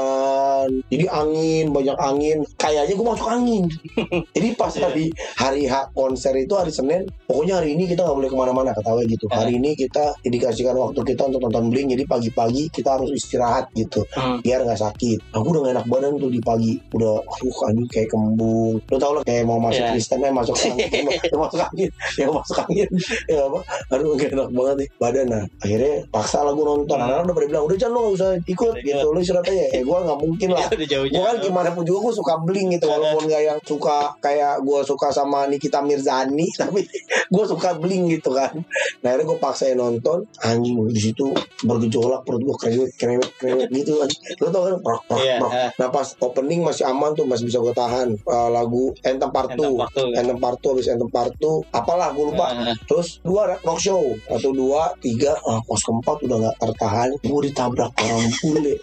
jadi 0.88 1.06
angin 1.08 1.66
banyak 1.70 1.98
angin. 1.98 2.38
Kayaknya 2.56 2.94
gue 2.94 3.08
masuk 3.08 3.28
angin. 3.28 3.64
Jadi 4.36 4.48
pas 4.54 4.72
Iya. 4.72 4.86
hari 4.86 5.06
hari 5.36 5.64
H 5.66 5.74
konser 5.92 6.32
itu 6.34 6.54
hari 6.54 6.70
Senin 6.70 7.04
pokoknya 7.26 7.60
hari 7.60 7.74
ini 7.74 7.84
kita 7.86 8.02
nggak 8.02 8.16
boleh 8.16 8.30
ke 8.30 8.38
mana-mana 8.38 8.72
ketawa 8.72 9.02
gitu. 9.04 9.26
Ah. 9.28 9.42
hari 9.42 9.58
ini 9.58 9.74
kita 9.74 10.16
dikasihkan 10.22 10.72
waktu 10.74 11.00
kita 11.04 11.26
untuk 11.26 11.42
nonton 11.42 11.68
bling 11.68 11.90
jadi 11.90 12.04
pagi-pagi 12.06 12.70
kita 12.70 12.96
harus 12.96 13.12
istirahat 13.12 13.68
gitu 13.74 14.06
Hmm. 14.12 14.40
biar 14.40 14.64
nggak 14.64 14.78
sakit. 14.78 15.20
Aku 15.32 15.50
udah 15.50 15.62
gak 15.62 15.74
enak 15.76 15.88
badan 15.88 16.12
tuh 16.16 16.30
di 16.30 16.40
pagi. 16.40 16.80
Udah 16.92 17.20
aduh 17.20 17.58
anjing 17.66 17.88
kayak 17.88 18.10
kembung. 18.10 18.80
Lo 18.86 18.96
tau 18.98 19.12
lah 19.14 19.24
kayak 19.24 19.44
mau 19.44 19.58
masuk 19.58 19.80
Iya. 19.80 19.92
Kristen 19.92 20.20
eh 20.22 20.32
masuk 20.32 20.56
angin. 20.56 20.88
Ya 21.30 21.36
masuk 21.36 21.60
angin 21.62 21.90
ya 22.16 22.28
masuk 22.30 22.58
angin. 22.60 22.90
Ya 23.28 23.40
apa? 23.42 23.60
Aduh 23.90 24.16
gak 24.16 24.32
enak 24.32 24.50
banget 24.50 24.76
nih 24.78 24.90
badan. 24.98 25.26
Nah 25.28 25.44
akhirnya 25.60 25.94
paksa 26.10 26.40
lah 26.42 26.52
gue 26.52 26.66
nonton. 26.66 26.96
Anak-anak 26.96 27.26
udah 27.26 27.36
pada 27.36 27.48
bilang 27.48 27.64
udah 27.66 27.78
jangan 27.78 27.94
lo 27.94 28.00
gak 28.02 28.16
usah 28.16 28.30
ikut 28.46 28.74
gitu. 28.80 29.06
Lo 29.08 29.20
istirahat 29.20 29.46
aja. 29.46 29.66
ya 29.70 29.82
gue 29.90 29.98
gak 30.06 30.20
mungkin 30.22 30.50
lah. 30.54 30.68
Gue 31.10 31.24
kan 31.26 31.38
gimana 31.42 31.70
pun 31.74 31.82
juga 31.82 32.10
gue 32.10 32.14
suka 32.22 32.34
bling 32.46 32.78
gitu 32.78 32.86
walaupun 32.86 33.26
gak 33.26 33.42
yang 33.42 33.60
suka 33.66 34.14
kayak 34.22 34.62
gue 34.62 34.80
suka 34.86 35.10
sama 35.10 35.50
Nikita 35.50 35.82
Mirzani 35.82 36.46
tapi 36.62 36.86
gue 37.28 37.46
suka 37.50 37.74
bling 37.82 38.14
gitu 38.14 38.30
kan. 38.38 38.54
Nah 39.02 39.08
akhirnya 39.10 39.26
gue 39.34 39.38
paksain 39.42 39.76
nonton 39.76 40.30
anjing 40.46 40.78
di 40.94 41.02
situ 41.02 41.34
bergejolak 41.66 42.22
perut 42.22 42.46
gue 42.46 42.58
krewet 42.62 42.92
krewet 42.96 43.32
krewet 43.42 43.70
gitu 43.74 43.98
kan. 43.98 44.10
Lo 44.40 44.48
tau 44.54 44.62
kan? 44.70 44.76
Prok 44.80 45.02
prok 45.10 45.20
Iya, 45.20 45.38
prok 45.42 45.52
eh. 45.52 45.70
nah 45.82 45.90
pas 45.90 46.08
opening 46.22 46.62
masih 46.62 46.86
aman 46.86 47.12
tuh 47.18 47.26
masih 47.26 47.50
bisa 47.50 47.58
gue 47.58 47.74
tahan 47.74 48.20
Eh, 48.30 48.50
lagu 48.52 48.94
Anthem 49.02 49.32
Part 49.32 49.56
2 49.56 49.64
Anthem 49.64 49.74
Part 49.80 49.92
Two, 49.96 50.06
kan? 50.06 50.20
Anthem 50.22 50.38
Part 50.38 50.58
2 50.62 50.72
habis 50.76 50.88
Anthem 50.92 51.10
Part 51.10 51.34
2 51.40 51.74
apalah 51.74 52.10
gue 52.14 52.26
lupa. 52.30 52.46
Ah, 52.52 52.76
Terus 52.86 53.24
dua 53.24 53.58
rock 53.58 53.80
show. 53.80 54.02
Satu 54.28 54.52
dua 54.54 54.92
tiga 55.00 55.34
ah, 55.48 55.58
Pos 55.64 55.82
keempat 55.82 56.18
udah 56.28 56.38
gak 56.46 56.58
tertahan. 56.62 57.10
Gue 57.24 57.42
ditabrak 57.50 57.92
orang 57.98 58.30
bule 58.44 58.76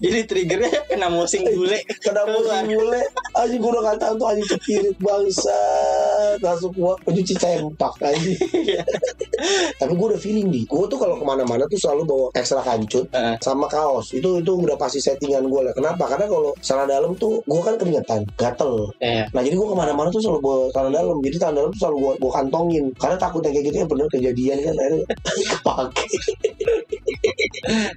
Jadi 0.00 0.18
triggernya 0.24 0.88
kena 0.88 1.12
mosing 1.12 1.44
bule. 1.52 1.84
Kena 2.00 2.24
musim 2.24 2.72
bule. 2.72 3.00
Anjing 3.36 3.60
gue 3.62 3.70
udah 3.70 3.94
tahan 3.96 4.18
tuh 4.18 4.26
Anjing 4.26 4.48
cepirit 4.50 4.96
bangsa 4.98 5.60
Langsung 6.42 6.74
gue 6.74 6.92
Pencuci 7.06 7.34
sempak 7.38 7.94
Anjing 8.02 8.36
Tapi 9.76 9.92
gue 9.96 10.06
udah 10.12 10.20
feeling 10.20 10.48
nih 10.48 10.64
Gue 10.68 10.84
tuh 10.86 10.98
kalau 11.00 11.16
ke 11.16 11.24
mana-mana 11.24 11.64
tuh 11.66 11.78
selalu 11.80 12.02
bawa 12.04 12.26
ekstra 12.36 12.60
kancut 12.60 13.06
Heeh. 13.10 13.36
sama 13.40 13.66
kaos. 13.66 14.12
Itu 14.12 14.40
itu 14.40 14.52
udah 14.52 14.76
pasti 14.76 15.00
settingan 15.00 15.48
gue 15.48 15.60
lah. 15.64 15.72
Kenapa? 15.72 16.04
Karena 16.06 16.26
kalau 16.28 16.50
celana 16.60 16.90
dalam 16.90 17.12
tuh 17.16 17.40
gue 17.44 17.60
kan 17.62 17.74
keringetan 17.76 18.20
gatel. 18.36 18.90
Iya. 19.00 19.28
Nah 19.32 19.40
jadi 19.40 19.54
gue 19.56 19.68
ke 19.68 19.76
mana-mana 19.76 20.08
tuh 20.10 20.20
selalu 20.20 20.40
bawa 20.40 20.56
celana 20.72 20.90
dalam. 20.92 21.16
Jadi 21.22 21.36
celana 21.40 21.56
dalam 21.64 21.70
tuh 21.72 21.80
selalu 21.80 21.96
gue, 22.00 22.12
gue 22.20 22.32
kantongin. 22.32 22.84
Karena 22.98 23.16
takut 23.16 23.40
yang 23.44 23.54
kayak 23.54 23.66
gitu 23.70 23.76
ya 23.76 23.86
bener 23.86 24.06
kejadian 24.10 24.58
kan 24.60 24.74
Akhirnya 24.76 25.04
kepake. 25.56 26.04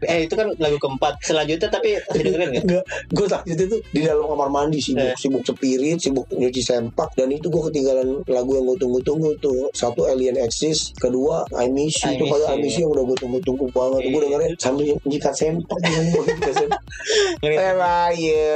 Eh 0.07 0.19
itu 0.27 0.33
kan 0.35 0.47
lagu 0.59 0.77
keempat. 0.77 1.13
Selanjutnya 1.23 1.69
tapi 1.69 1.97
masih 1.97 2.23
dengerin? 2.23 2.49
Enggak 2.63 2.83
Gue 3.11 3.25
itu 3.49 3.63
tuh 3.67 3.79
di 3.91 4.01
dalam 4.05 4.25
kamar 4.27 4.49
mandi 4.49 4.79
Sibuk, 4.79 5.03
Eh. 5.03 5.15
sibuk 5.17 5.41
cepirit 5.43 5.97
Sibuk 5.99 6.27
nyuci 6.31 6.61
sempak. 6.61 7.09
Dan 7.17 7.31
itu 7.33 7.47
gue 7.49 7.61
ketinggalan 7.71 8.21
lagu 8.29 8.51
yang 8.55 8.65
gue 8.69 8.77
tunggu-tunggu 8.79 9.29
tuh. 9.39 9.69
Satu 9.73 10.05
Alien 10.05 10.37
Exist 10.39 10.95
Kedua 10.99 11.32
I 11.55 11.67
Miss 11.69 11.95
You 11.99 12.09
I 12.09 12.15
Itu 12.15 12.23
Miss 12.23 12.33
kayak 12.33 12.45
I 12.45 12.53
You. 12.53 12.61
Miss 12.61 12.73
You 12.75 12.81
yang 12.83 12.91
udah 12.93 13.03
gue 13.03 13.17
tunggu-tunggu 13.19 13.65
banget 13.71 13.99
Gue 14.03 14.11
Iya. 14.13 14.21
dengerin 14.25 14.51
sambil 14.57 14.85
nyikat 15.03 15.33
sempak 15.33 15.77
Gue 15.81 17.53
are 17.79 18.13
you? 18.15 18.53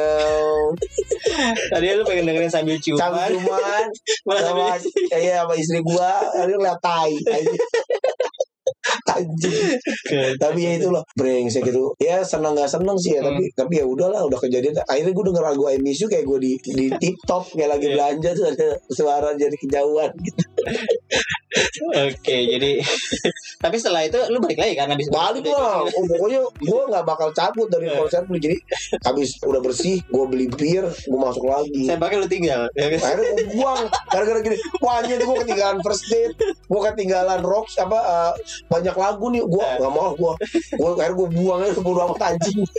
Tadi 1.68 1.86
lu 1.94 2.04
pengen 2.04 2.24
dengerin 2.26 2.52
sambil 2.52 2.76
ciuman. 2.80 3.00
Sambil 3.02 3.32
cuman 3.40 3.86
Malah 4.28 4.42
sama 4.44 4.66
sambil 4.80 4.92
ya, 5.12 5.18
ya, 5.20 5.36
sama 5.44 5.54
istri 5.56 5.80
gua 5.82 6.12
lalu 6.36 6.54
ngeliat 6.60 6.80
tai 6.80 7.14
tapi 10.44 10.60
ya 10.60 10.72
itu 10.76 10.88
loh 10.88 11.04
brengsek 11.14 11.64
gitu 11.64 11.94
ya 11.98 12.22
seneng 12.22 12.54
nggak 12.54 12.70
seneng 12.70 12.96
sih 12.96 13.14
ya 13.14 13.22
Hmm. 13.22 13.34
tapi 13.34 13.44
tapi 13.54 13.74
ya 13.76 13.86
udahlah 13.86 14.22
udah 14.24 14.40
kejadian 14.40 14.72
akhirnya 14.82 15.12
gue 15.12 15.26
denger 15.26 15.44
lagu 15.44 15.64
I 15.66 15.78
Miss 15.78 16.00
You 16.00 16.08
kayak 16.08 16.24
gue 16.24 16.40
di 16.40 16.52
di 16.64 16.86
tip 17.02 17.18
top 17.24 17.44
kayak 17.52 17.70
lagi 17.72 17.86
Iya. 17.88 17.94
belanja 17.94 18.30
tuh 18.34 18.46
ada 18.48 18.68
suara 18.88 19.30
jadi 19.34 19.56
kejauhan 19.56 20.12
gitu 20.18 20.44
Oke, 21.90 22.38
jadi 22.46 22.72
tapi 23.64 23.76
setelah 23.76 24.06
itu 24.06 24.20
lu 24.30 24.38
balik 24.38 24.60
lagi 24.60 24.74
kan 24.76 24.88
habis 24.88 25.10
balik 25.10 25.42
lah 25.44 25.82
oh, 25.82 26.04
pokoknya 26.06 26.40
gue 26.44 26.82
nggak 26.86 27.04
bakal 27.04 27.30
cabut 27.32 27.66
dari 27.68 27.88
Iya. 27.88 27.98
konser 27.98 28.22
beli 28.24 28.40
jadi 28.44 28.58
habis 29.02 29.40
udah 29.42 29.58
bersih 29.58 29.98
gue 30.04 30.26
beli 30.28 30.46
bir 30.48 30.86
gue 30.86 31.20
masuk 31.20 31.48
lagi 31.48 31.88
Saya 31.88 31.98
pakai 31.98 32.20
lu 32.20 32.28
tinggal. 32.28 32.68
Ya 32.76 32.92
kan? 32.92 33.00
akhirnya 33.02 33.26
gue 33.34 33.46
buang 33.56 33.82
gara-gara 34.08 34.40
gini 34.40 34.58
wah 34.78 35.00
anjir 35.00 35.18
gue 35.18 35.36
ketinggalan 35.42 35.78
first 35.82 36.06
date 36.08 36.36
gue 36.44 36.82
ketinggalan 36.84 37.42
rocks 37.42 37.74
apa 37.78 37.98
eh, 37.98 38.34
banyak 38.88 39.04
lagu 39.04 39.26
nih 39.36 39.44
gue 39.44 39.66
nggak 39.84 39.92
mau 39.92 40.16
gue 40.16 40.34
gue 40.80 40.90
akhirnya 40.96 41.16
gue 41.20 41.28
buang 41.36 41.60
aja 41.60 41.82
bodo 41.84 42.00
amat 42.08 42.22
anjing 42.32 42.64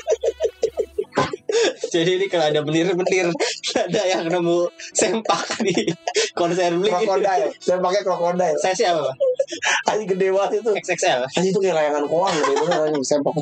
Jadi 1.88 2.20
ini 2.20 2.26
kalau 2.30 2.46
ada 2.52 2.60
belir-belir 2.62 3.34
ada 3.74 4.02
yang 4.06 4.30
nemu 4.30 4.70
sempak 4.94 5.58
di 5.64 5.74
konser 6.36 6.76
beli. 6.76 6.92
krokodil 6.92 7.50
saya 7.58 7.78
pakai 7.82 8.00
krokodil 8.06 8.54
Saya 8.62 8.74
siapa? 8.76 9.10
Anjing 9.87 10.09
gede 10.09 10.26
banget 10.31 10.50
itu. 10.59 10.71
XXL 10.76 11.21
Anjing 11.28 11.50
itu 11.50 11.61
kayak 11.61 11.76
layangan 11.76 12.05
koang 12.07 12.35
gede 12.35 12.52
bener 12.59 12.78
anjing 12.85 13.05
sepak. 13.05 13.35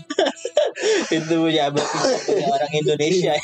itu 1.09 1.35
punya 1.37 1.65
berarti 1.69 1.99
punya 2.23 2.47
orang 2.49 2.73
Indonesia. 2.75 3.35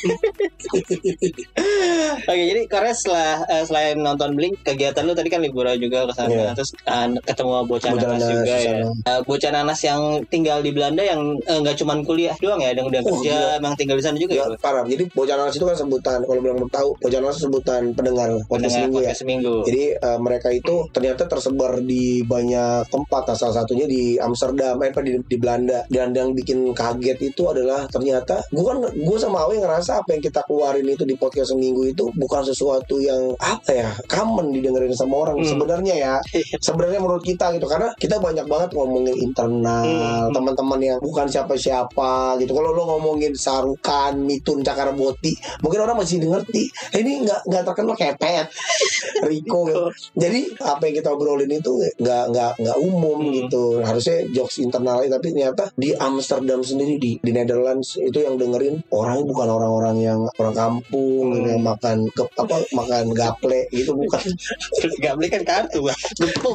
Oke, 2.22 2.42
jadi 2.44 2.60
Korea 2.66 2.92
setelah 2.92 3.30
eh, 3.46 3.64
selain 3.64 3.96
nonton 3.98 4.32
Blink, 4.32 4.60
kegiatan 4.62 5.02
lu 5.02 5.12
tadi 5.12 5.28
kan 5.28 5.40
liburan 5.40 5.74
juga 5.76 6.04
ke 6.04 6.12
sana, 6.14 6.30
Iya. 6.30 6.52
terus 6.52 6.70
eh, 6.78 7.06
ketemu 7.22 7.50
bocah 7.64 7.90
Bocah 7.90 8.06
nanas 8.06 8.20
nanas 8.20 8.30
juga 8.30 8.54
di 8.54 8.64
ya. 8.64 8.72
Eh, 8.84 9.20
bocah 9.22 9.50
nanas 9.50 9.80
yang 9.82 10.00
tinggal 10.26 10.58
di 10.60 10.70
Belanda 10.70 11.02
yang 11.02 11.20
eh, 11.38 11.58
nggak 11.58 11.76
cuman 11.76 11.98
kuliah 12.02 12.36
doang 12.38 12.60
ya, 12.60 12.72
yang 12.72 12.86
udah 12.86 13.00
Oh, 13.02 13.08
kerja, 13.12 13.34
emang 13.56 13.74
tinggal 13.74 13.96
di 13.96 14.04
sana 14.04 14.16
juga 14.16 14.32
Ya, 14.32 14.44
ya. 14.44 14.56
parah. 14.56 14.84
Jadi 14.84 15.04
bocah 15.08 15.34
nanas 15.34 15.54
itu 15.54 15.64
kan 15.64 15.74
sebutan 15.74 16.18
kalau 16.22 16.38
belum 16.38 16.68
tahu, 16.68 16.88
bocah 16.98 17.18
nanas 17.18 17.38
sebutan 17.38 17.82
pendengar 17.92 18.28
podcast 18.42 18.52
Pendengar 18.52 18.80
minggu 18.84 18.98
ya. 19.00 19.12
seminggu. 19.12 19.54
Jadi 19.64 19.82
eh, 19.96 20.18
mereka 20.18 20.48
itu 20.50 20.74
ternyata 20.90 21.24
tersebar 21.24 21.80
di 21.80 22.22
banyak 22.22 22.51
tempat. 22.86 23.22
Nah, 23.24 23.36
salah 23.36 23.54
satunya 23.62 23.86
di 23.86 24.16
Amsterdam, 24.16 24.76
eh, 24.82 24.90
di, 24.92 25.12
di 25.24 25.36
Belanda. 25.36 25.84
Dan 25.88 26.12
yang 26.12 26.32
bikin 26.32 26.72
kaget 26.72 27.18
itu 27.22 27.42
adalah 27.48 27.84
ternyata 27.88 28.40
gue 28.48 28.64
kan 28.64 28.78
gue 28.90 29.18
sama 29.18 29.44
Awe 29.44 29.58
ngerasa 29.58 30.02
apa 30.02 30.14
yang 30.14 30.22
kita 30.22 30.40
keluarin 30.44 30.86
itu 30.86 31.02
di 31.02 31.14
podcast 31.14 31.52
seminggu 31.52 31.86
itu 31.86 32.08
bukan 32.14 32.42
sesuatu 32.42 32.96
yang 32.98 33.34
apa 33.38 33.70
ya 33.72 33.88
common 34.06 34.52
didengerin 34.52 34.92
sama 34.92 35.24
orang 35.24 35.36
Hmm. 35.42 35.48
sebenarnya 35.48 35.94
ya. 35.96 36.14
Sebenarnya 36.66 37.00
menurut 37.00 37.24
kita 37.24 37.50
gitu 37.52 37.66
karena 37.66 37.90
kita 37.96 38.20
banyak 38.20 38.46
banget 38.46 38.70
ngomongin 38.76 39.16
internal 39.16 39.84
Hmm. 39.84 40.30
teman-teman 40.32 40.80
yang 40.80 40.98
bukan 41.00 41.26
siapa-siapa 41.26 42.36
gitu. 42.38 42.52
Kalau 42.52 42.70
lo 42.72 42.82
ngomongin 42.86 43.32
Sarukan, 43.34 44.18
Mitun, 44.22 44.60
Cakarabuti, 44.62 45.32
mungkin 45.60 45.82
orang 45.82 45.98
masih 45.98 46.22
ngerti. 46.22 46.68
Eh, 46.92 47.00
Ini 47.02 47.26
nggak 47.26 47.40
nggak 47.48 47.62
terkenal 47.66 47.94
kayak 47.98 48.16
Pet, 48.20 48.46
Rico 49.28 49.66
gitu. 49.66 49.84
Jadi 50.14 50.40
apa 50.60 50.82
yang 50.86 50.94
kita 51.02 51.08
obrolin 51.10 51.50
itu 51.50 51.72
nggak 51.98 52.24
nggak 52.30 52.41
nggak 52.58 52.78
umum 52.78 53.18
Hmm. 53.22 53.32
gitu. 53.36 53.64
Harusnya 53.82 54.18
jokes 54.32 54.58
internal 54.58 55.02
tapi 55.02 55.30
ternyata 55.30 55.70
di 55.74 55.92
Amsterdam 55.94 56.60
sendiri 56.62 56.96
di 56.98 57.12
di 57.18 57.30
Netherlands 57.30 57.94
itu 57.98 58.18
yang 58.18 58.34
dengerin 58.40 58.82
orangnya 58.90 59.24
bukan 59.26 59.48
orang-orang 59.48 59.96
yang 60.00 60.20
orang 60.38 60.54
kampung 60.56 61.26
Hmm. 61.36 61.46
yang 61.46 61.62
makan 61.62 61.96
ke, 62.10 62.22
apa 62.38 62.56
makan 62.72 63.04
gaple 63.12 63.60
gitu 63.70 63.92
bukan. 63.94 64.22
Beli 65.12 65.28
kan 65.28 65.44
kartu, 65.44 65.84
Bang. 65.84 65.98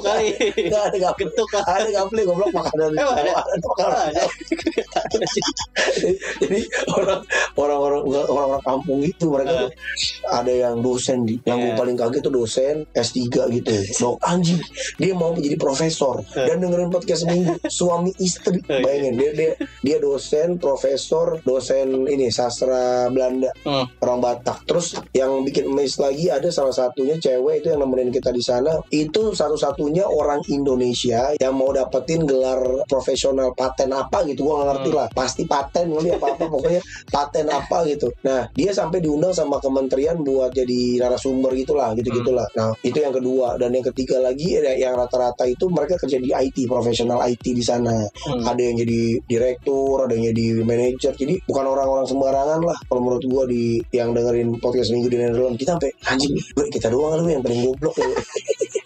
Kali. 0.02 0.34
Nggak 0.66 0.84
ada 0.90 0.98
gaple. 0.98 1.30
Getuk 1.30 1.48
kan. 1.54 1.62
Ada 1.68 1.90
gaple 1.94 2.22
goblok 2.26 2.50
makanan. 2.52 2.90
Emang 2.98 3.16
ada? 3.22 3.32
makanan. 3.62 4.06
Ada. 4.10 4.24
Jadi 6.42 6.60
orang 6.90 7.22
orang-orang 7.54 8.02
orang-orang 8.26 8.64
kampung 8.66 9.00
itu 9.06 9.26
mereka 9.30 9.68
tuh 9.68 9.72
ada 10.26 10.54
yang 10.54 10.82
dosen 10.82 11.22
di 11.28 11.38
yang 11.46 11.62
gue 11.62 11.66
Iya. 11.68 11.78
paling 11.78 11.98
kaget 12.00 12.22
tuh 12.24 12.34
dosen 12.34 12.76
S3 12.96 13.22
gitu. 13.54 13.76
Dok 14.00 14.16
anjing 14.24 14.58
dia 14.98 15.12
mau 15.14 15.36
menjadi 15.36 15.56
profesor 15.60 15.77
Eh. 15.80 16.46
dan 16.46 16.58
dengerin 16.58 16.90
podcast 16.90 17.24
seminggu 17.24 17.54
suami 17.70 18.12
istri. 18.18 18.60
iya. 18.64 18.80
Bayangin 18.80 19.14
dia 19.16 19.32
dia 19.34 19.52
dia 19.82 19.98
dosen, 19.98 20.58
profesor, 20.58 21.40
dosen 21.42 22.06
ini 22.06 22.28
sastra 22.28 23.08
Belanda 23.08 23.50
Hmm. 23.62 23.86
orang 24.00 24.20
Batak. 24.20 24.64
Terus 24.66 24.88
yang 25.12 25.42
bikin 25.42 25.68
amazed 25.68 25.98
lagi 25.98 26.28
ada 26.28 26.48
salah 26.48 26.72
satunya 26.72 27.18
cewek 27.18 27.62
itu 27.62 27.68
yang 27.70 27.82
nemenin 27.82 28.10
kita 28.10 28.30
di 28.30 28.40
sana. 28.40 28.80
Itu 28.88 29.34
satu-satunya 29.34 30.04
orang 30.04 30.44
Indonesia 30.48 31.34
yang 31.36 31.54
mau 31.54 31.72
dapetin 31.72 32.24
gelar 32.24 32.60
profesional 32.88 33.52
paten 33.54 33.92
apa 33.92 34.24
gitu. 34.26 34.44
Gua 34.44 34.62
nggak 34.62 34.70
ngerti 34.72 34.90
Hmm. 34.90 34.98
lah. 34.98 35.08
Pasti 35.10 35.44
paten 35.44 35.86
kali 35.90 36.10
apa 36.12 36.28
apa 36.34 36.46
pokoknya 36.54 36.82
paten 37.08 37.48
apa 37.48 37.78
gitu. 37.86 38.08
Nah 38.22 38.48
dia 38.52 38.72
sampai 38.72 39.00
diundang 39.00 39.32
sama 39.32 39.58
kementerian 39.58 40.20
buat 40.20 40.52
jadi 40.52 41.02
narasumber 41.02 41.52
gitulah 41.56 41.92
gitu 41.94 42.10
gitulah. 42.14 42.48
Nah 42.54 42.72
itu 42.82 42.98
yang 42.98 43.12
kedua 43.12 43.58
dan 43.58 43.72
yang 43.72 43.86
ketiga 43.86 44.20
lagi 44.20 44.60
yang 44.60 44.94
rata-rata 44.94 45.44
itu 45.46 45.57
mereka 45.66 45.98
kerja 45.98 46.22
di 46.22 46.30
IT 46.30 46.70
profesional 46.70 47.26
IT 47.26 47.42
di 47.42 47.66
sana 47.66 47.90
Hmm. 48.28 48.44
ada 48.44 48.62
yang 48.62 48.78
jadi 48.78 49.18
direktur, 49.26 50.06
ada 50.06 50.14
yang 50.14 50.30
jadi 50.36 50.62
manajer. 50.62 51.14
Jadi 51.16 51.42
bukan 51.48 51.66
orang-orang 51.66 52.06
sembarangan 52.06 52.60
lah. 52.62 52.78
Kalau 52.86 53.02
menurut 53.02 53.24
gua 53.26 53.44
di 53.50 53.80
yang 53.96 54.14
dengerin 54.14 54.62
podcast 54.62 54.94
minggu 54.94 55.08
di 55.10 55.18
Netherlands 55.18 55.58
kita 55.58 55.80
sampai 55.80 55.92
anjing, 56.12 56.34
kita 56.70 56.88
doang 56.92 57.24
lu 57.24 57.32
yang 57.32 57.42
paling 57.42 57.62
goblok 57.66 57.96
lu. 57.98 58.14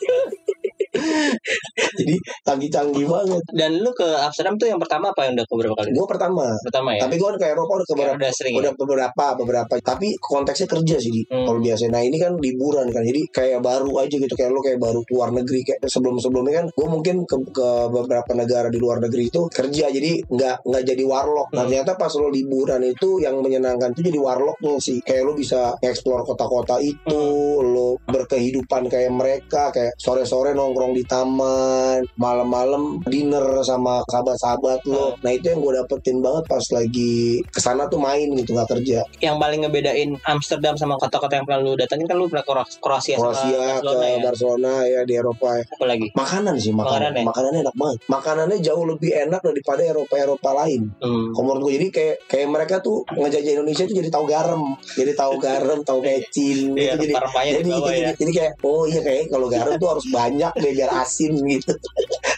jadi 1.97 2.15
canggih-canggih 2.45 3.05
banget. 3.07 3.43
Dan 3.51 3.71
lu 3.79 3.91
ke 3.91 4.05
Amsterdam 4.05 4.55
tuh 4.55 4.67
yang 4.67 4.79
pertama 4.79 5.11
apa 5.11 5.27
yang 5.27 5.33
udah 5.35 5.45
ke 5.45 5.53
berapa 5.55 5.75
kali? 5.75 5.89
Gua 5.93 6.07
pertama, 6.07 6.45
Pertama 6.63 6.89
ya. 6.95 7.01
tapi 7.05 7.15
kan 7.17 7.35
ke 7.37 7.45
Eropa 7.47 7.71
udah 7.77 7.87
beberapa 7.87 8.15
udah 8.17 8.31
sering. 8.33 8.53
ya? 8.53 8.59
udah 8.61 8.73
beberapa 8.75 9.25
beberapa 9.35 9.73
tapi 9.81 10.07
konteksnya 10.17 10.67
kerja 10.67 10.97
sih 10.97 11.23
Hmm. 11.31 11.45
kalau 11.47 11.59
biasa 11.59 11.87
nah 11.87 12.01
ini 12.01 12.17
kan 12.17 12.35
liburan 12.37 12.87
kan 12.89 13.03
jadi 13.03 13.21
kayak 13.31 13.59
baru 13.61 14.03
aja 14.03 14.15
gitu 14.15 14.33
kayak 14.33 14.51
lo 14.51 14.59
kayak 14.59 14.79
baru 14.79 14.99
keluar 15.05 15.29
negeri 15.31 15.63
kayak 15.63 15.79
sebelum 15.85 16.17
sebelumnya 16.17 16.61
kan 16.61 16.65
gue 16.69 16.87
mungkin 16.87 17.15
ke, 17.23 17.35
ke 17.51 17.69
beberapa 17.87 18.31
negara 18.33 18.67
di 18.67 18.77
luar 18.77 18.99
negeri 18.99 19.27
itu 19.27 19.47
kerja 19.47 19.87
jadi 19.87 20.11
nggak 20.25 20.55
nggak 20.65 20.83
jadi 20.85 21.03
warlock 21.05 21.49
nah 21.51 21.63
Hmm. 21.63 21.69
ternyata 21.71 21.93
pas 21.95 22.11
lo 22.15 22.27
liburan 22.27 22.81
itu 22.83 23.19
yang 23.19 23.37
menyenangkan 23.39 23.93
itu 23.93 24.01
jadi 24.03 24.19
warlocknya 24.19 24.75
sih 24.77 24.97
kayak 24.99 25.23
lo 25.23 25.33
bisa 25.33 25.77
explore 25.79 26.25
kota-kota 26.25 26.79
itu 26.79 26.99
Hmm. 27.11 27.71
lo 27.71 27.89
berkehidupan 28.03 28.87
kayak 28.87 29.11
mereka 29.11 29.69
kayak 29.69 29.93
sore-sore 29.95 30.51
nongkrong 30.51 30.90
di 30.91 31.03
taman 31.03 32.03
malam-malam 32.15 32.99
dinner 33.05 33.43
sama 33.61 34.03
sahabat-sahabat 34.07 34.83
lo 34.85 35.15
nah 35.19 35.31
itu 35.31 35.47
yang 35.47 35.59
gue 35.59 35.73
dapetin 35.77 36.17
banget 36.19 36.43
pas 36.45 36.65
lagi 36.71 37.39
ke 37.43 37.59
sana 37.59 37.85
tuh 37.85 37.97
main 37.97 38.27
gitu 38.31 38.51
nggak 38.51 38.69
kerja 38.69 38.99
yang 39.19 39.37
paling 39.37 39.61
ngebedain 39.61 40.15
Amsterdam 40.23 40.75
sama 40.75 40.95
kota-kota 40.95 41.35
yang 41.35 41.45
pernah 41.45 41.61
lu 41.61 41.73
datangin 41.73 42.05
kan 42.05 42.15
lu 42.15 42.25
pernah 42.25 42.41
ke 42.41 42.51
Kro- 42.51 42.79
Kroasia, 42.79 43.15
Kroasia 43.15 43.79
sama 43.79 43.81
Barcelona 43.81 44.01
ke 44.01 44.11
ya. 44.11 44.19
Barcelona 44.21 44.71
ya 44.83 45.01
di 45.01 45.13
Eropa 45.13 45.49
ya. 45.55 45.63
Apa 45.65 45.85
lagi? 45.85 46.07
makanan 46.11 46.55
sih 46.57 46.71
makanan 46.71 46.91
Makanan 46.91 47.13
ya? 47.15 47.23
makanannya 47.25 47.59
enak 47.61 47.75
banget 47.75 47.97
makanannya 48.05 48.57
jauh 48.59 48.85
lebih 48.85 49.11
enak 49.17 49.41
daripada 49.41 49.81
Eropa 49.81 50.15
Eropa 50.15 50.49
lain 50.57 50.83
Hmm. 51.01 51.33
Kalau 51.33 51.45
menurut 51.47 51.61
gue 51.63 51.73
jadi 51.77 51.87
kayak 51.89 52.15
kayak 52.27 52.47
mereka 52.47 52.75
tuh 52.77 53.01
ngejajah 53.09 53.51
Indonesia 53.55 53.83
tuh 53.83 53.95
jadi 53.95 54.09
tahu 54.09 54.25
garam 54.25 54.61
jadi 54.91 55.11
tahu 55.13 55.33
garam 55.37 55.79
tahu 55.81 55.99
mecin 56.01 56.57
Iya, 56.77 56.93
gitu 56.93 57.01
jadi 57.01 57.13
rempah-rempahnya 57.13 57.51
jadi, 57.51 57.61
di 57.61 57.71
bawah 57.71 57.89
jadi, 57.89 58.01
ya. 58.01 58.11
jadi 58.15 58.31
kayak 58.31 58.51
oh 58.61 58.83
iya 58.85 59.01
kayak 59.01 59.23
kalau 59.29 59.47
garam 59.47 59.73
tuh 59.77 59.89
harus 59.89 60.05
banyak 60.07 60.53
deh 60.53 60.73
biar 60.81 61.05
asin 61.05 61.37
gitu 61.45 61.77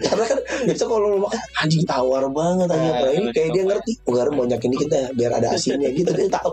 karena 0.03 0.25
kan 0.25 0.39
biasa 0.63 0.83
kalau 0.83 1.07
lu 1.07 1.19
makan 1.19 1.39
anjing 1.57 1.83
tawar 1.83 2.24
banget 2.27 2.67
anjing 2.67 2.91
Nah, 2.93 3.01
betul. 3.01 3.31
kayak 3.31 3.50
dia 3.50 3.63
ngerti 3.65 3.91
oh 4.01 4.12
garam 4.12 4.33
banyak 4.36 4.60
ini 4.62 4.75
kita 4.77 4.98
biar 5.13 5.31
ada 5.33 5.48
asinnya 5.50 5.89
gitu 5.89 6.12
dia 6.12 6.29
tahu 6.29 6.51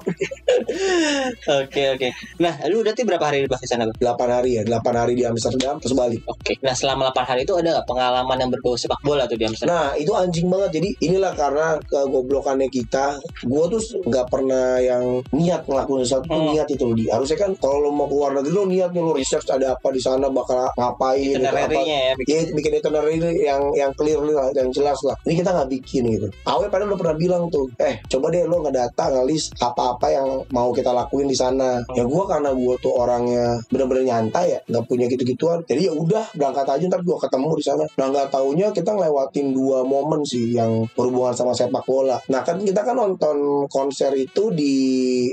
Oke 1.52 1.82
oke. 1.90 2.08
Nah, 2.38 2.54
lu 2.66 2.80
berarti 2.80 3.02
berapa 3.02 3.22
hari 3.22 3.42
di 3.42 3.66
sana? 3.66 3.86
Bang? 3.86 3.96
8 3.96 4.30
hari 4.32 4.50
ya 4.54 4.62
8 4.62 4.76
hari 4.92 5.12
di 5.14 5.24
Amsterdam 5.24 5.76
terus 5.76 5.94
balik 5.94 6.20
Oke. 6.24 6.54
Nah, 6.60 6.72
selama 6.72 7.10
8 7.10 7.26
hari 7.26 7.40
itu 7.42 7.54
ada 7.54 7.68
nggak 7.72 7.86
pengalaman 7.86 8.36
yang 8.38 8.50
berbau 8.50 8.74
sepak 8.74 9.00
bola 9.00 9.24
tuh 9.24 9.36
di 9.36 9.44
Amsterdam? 9.44 9.72
Nah 9.72 9.88
itu 9.94 10.12
anjing 10.12 10.46
banget 10.46 10.70
Jadi 10.72 10.88
inilah 11.02 11.32
karena 11.34 11.66
kegoblokannya 11.82 12.68
kita 12.68 13.18
Gue 13.42 13.64
tuh 13.68 13.80
nggak 14.02 14.26
pernah 14.28 14.78
yang 14.78 15.02
niat 15.30 15.64
ngelakuin 15.64 16.02
sesuatu 16.02 16.26
tuh 16.26 16.38
Hmm. 16.40 16.52
niat 16.52 16.68
itu 16.68 16.86
di 16.94 17.04
Harusnya 17.06 17.36
kan 17.38 17.50
kalau 17.54 17.80
lo 17.80 17.90
mau 17.90 18.06
keluar 18.06 18.32
negeri 18.32 18.52
lo 18.52 18.64
niat 18.64 18.90
lo 18.92 19.12
research 19.12 19.50
ada 19.50 19.74
apa 19.74 19.88
di 19.90 19.98
sana 19.98 20.28
bakal 20.28 20.70
ngapain 20.70 21.36
apa 21.36 21.68
Itinerary-nya 21.68 21.98
ya. 22.00 22.12
bikin- 22.16 22.28
Ya 22.30 22.42
bikin 22.50 22.72
itinerary 22.74 23.16
yang 23.40 23.72
yang 23.72 23.90
clear 23.96 24.20
lah, 24.20 24.52
yang 24.52 24.68
jelas 24.70 24.98
lah. 25.02 25.16
Ini 25.24 25.40
kita 25.40 25.50
nggak 25.56 25.70
bikin 25.70 26.02
gitu. 26.12 26.28
Awe 26.46 26.68
padahal 26.68 26.94
udah 26.94 27.00
pernah 27.00 27.16
bilang 27.16 27.42
tuh, 27.48 27.66
eh 27.80 28.00
coba 28.06 28.28
deh 28.28 28.44
lo 28.44 28.60
ngedata 28.62 29.04
ngelis 29.16 29.50
apa-apa 29.58 30.06
yang 30.12 30.28
mau 30.52 30.70
kita 30.70 30.92
lakuin 30.92 31.26
di 31.26 31.36
sana. 31.36 31.80
Ya 31.96 32.04
gua 32.04 32.28
karena 32.28 32.52
gua 32.52 32.76
tuh 32.78 32.92
orangnya 32.94 33.58
bener-bener 33.72 34.04
nyantai 34.06 34.56
ya, 34.56 34.60
nggak 34.68 34.84
punya 34.86 35.06
gitu-gituan. 35.08 35.64
Jadi 35.64 35.88
ya 35.88 35.92
udah 35.96 36.24
berangkat 36.36 36.66
aja 36.68 36.84
ntar 36.86 37.02
gua 37.02 37.16
ketemu 37.18 37.50
di 37.56 37.64
sana. 37.64 37.84
Nah 37.96 38.06
nggak 38.12 38.28
taunya 38.32 38.66
kita 38.70 38.90
ngelewatin 38.92 39.46
dua 39.56 39.82
momen 39.82 40.20
sih 40.22 40.54
yang 40.54 40.86
berhubungan 40.92 41.34
sama 41.34 41.52
sepak 41.56 41.84
bola. 41.88 42.20
Nah 42.28 42.44
kan 42.44 42.60
kita 42.60 42.84
kan 42.84 42.96
nonton 42.96 43.66
konser 43.70 44.12
itu 44.14 44.52
di 44.52 44.74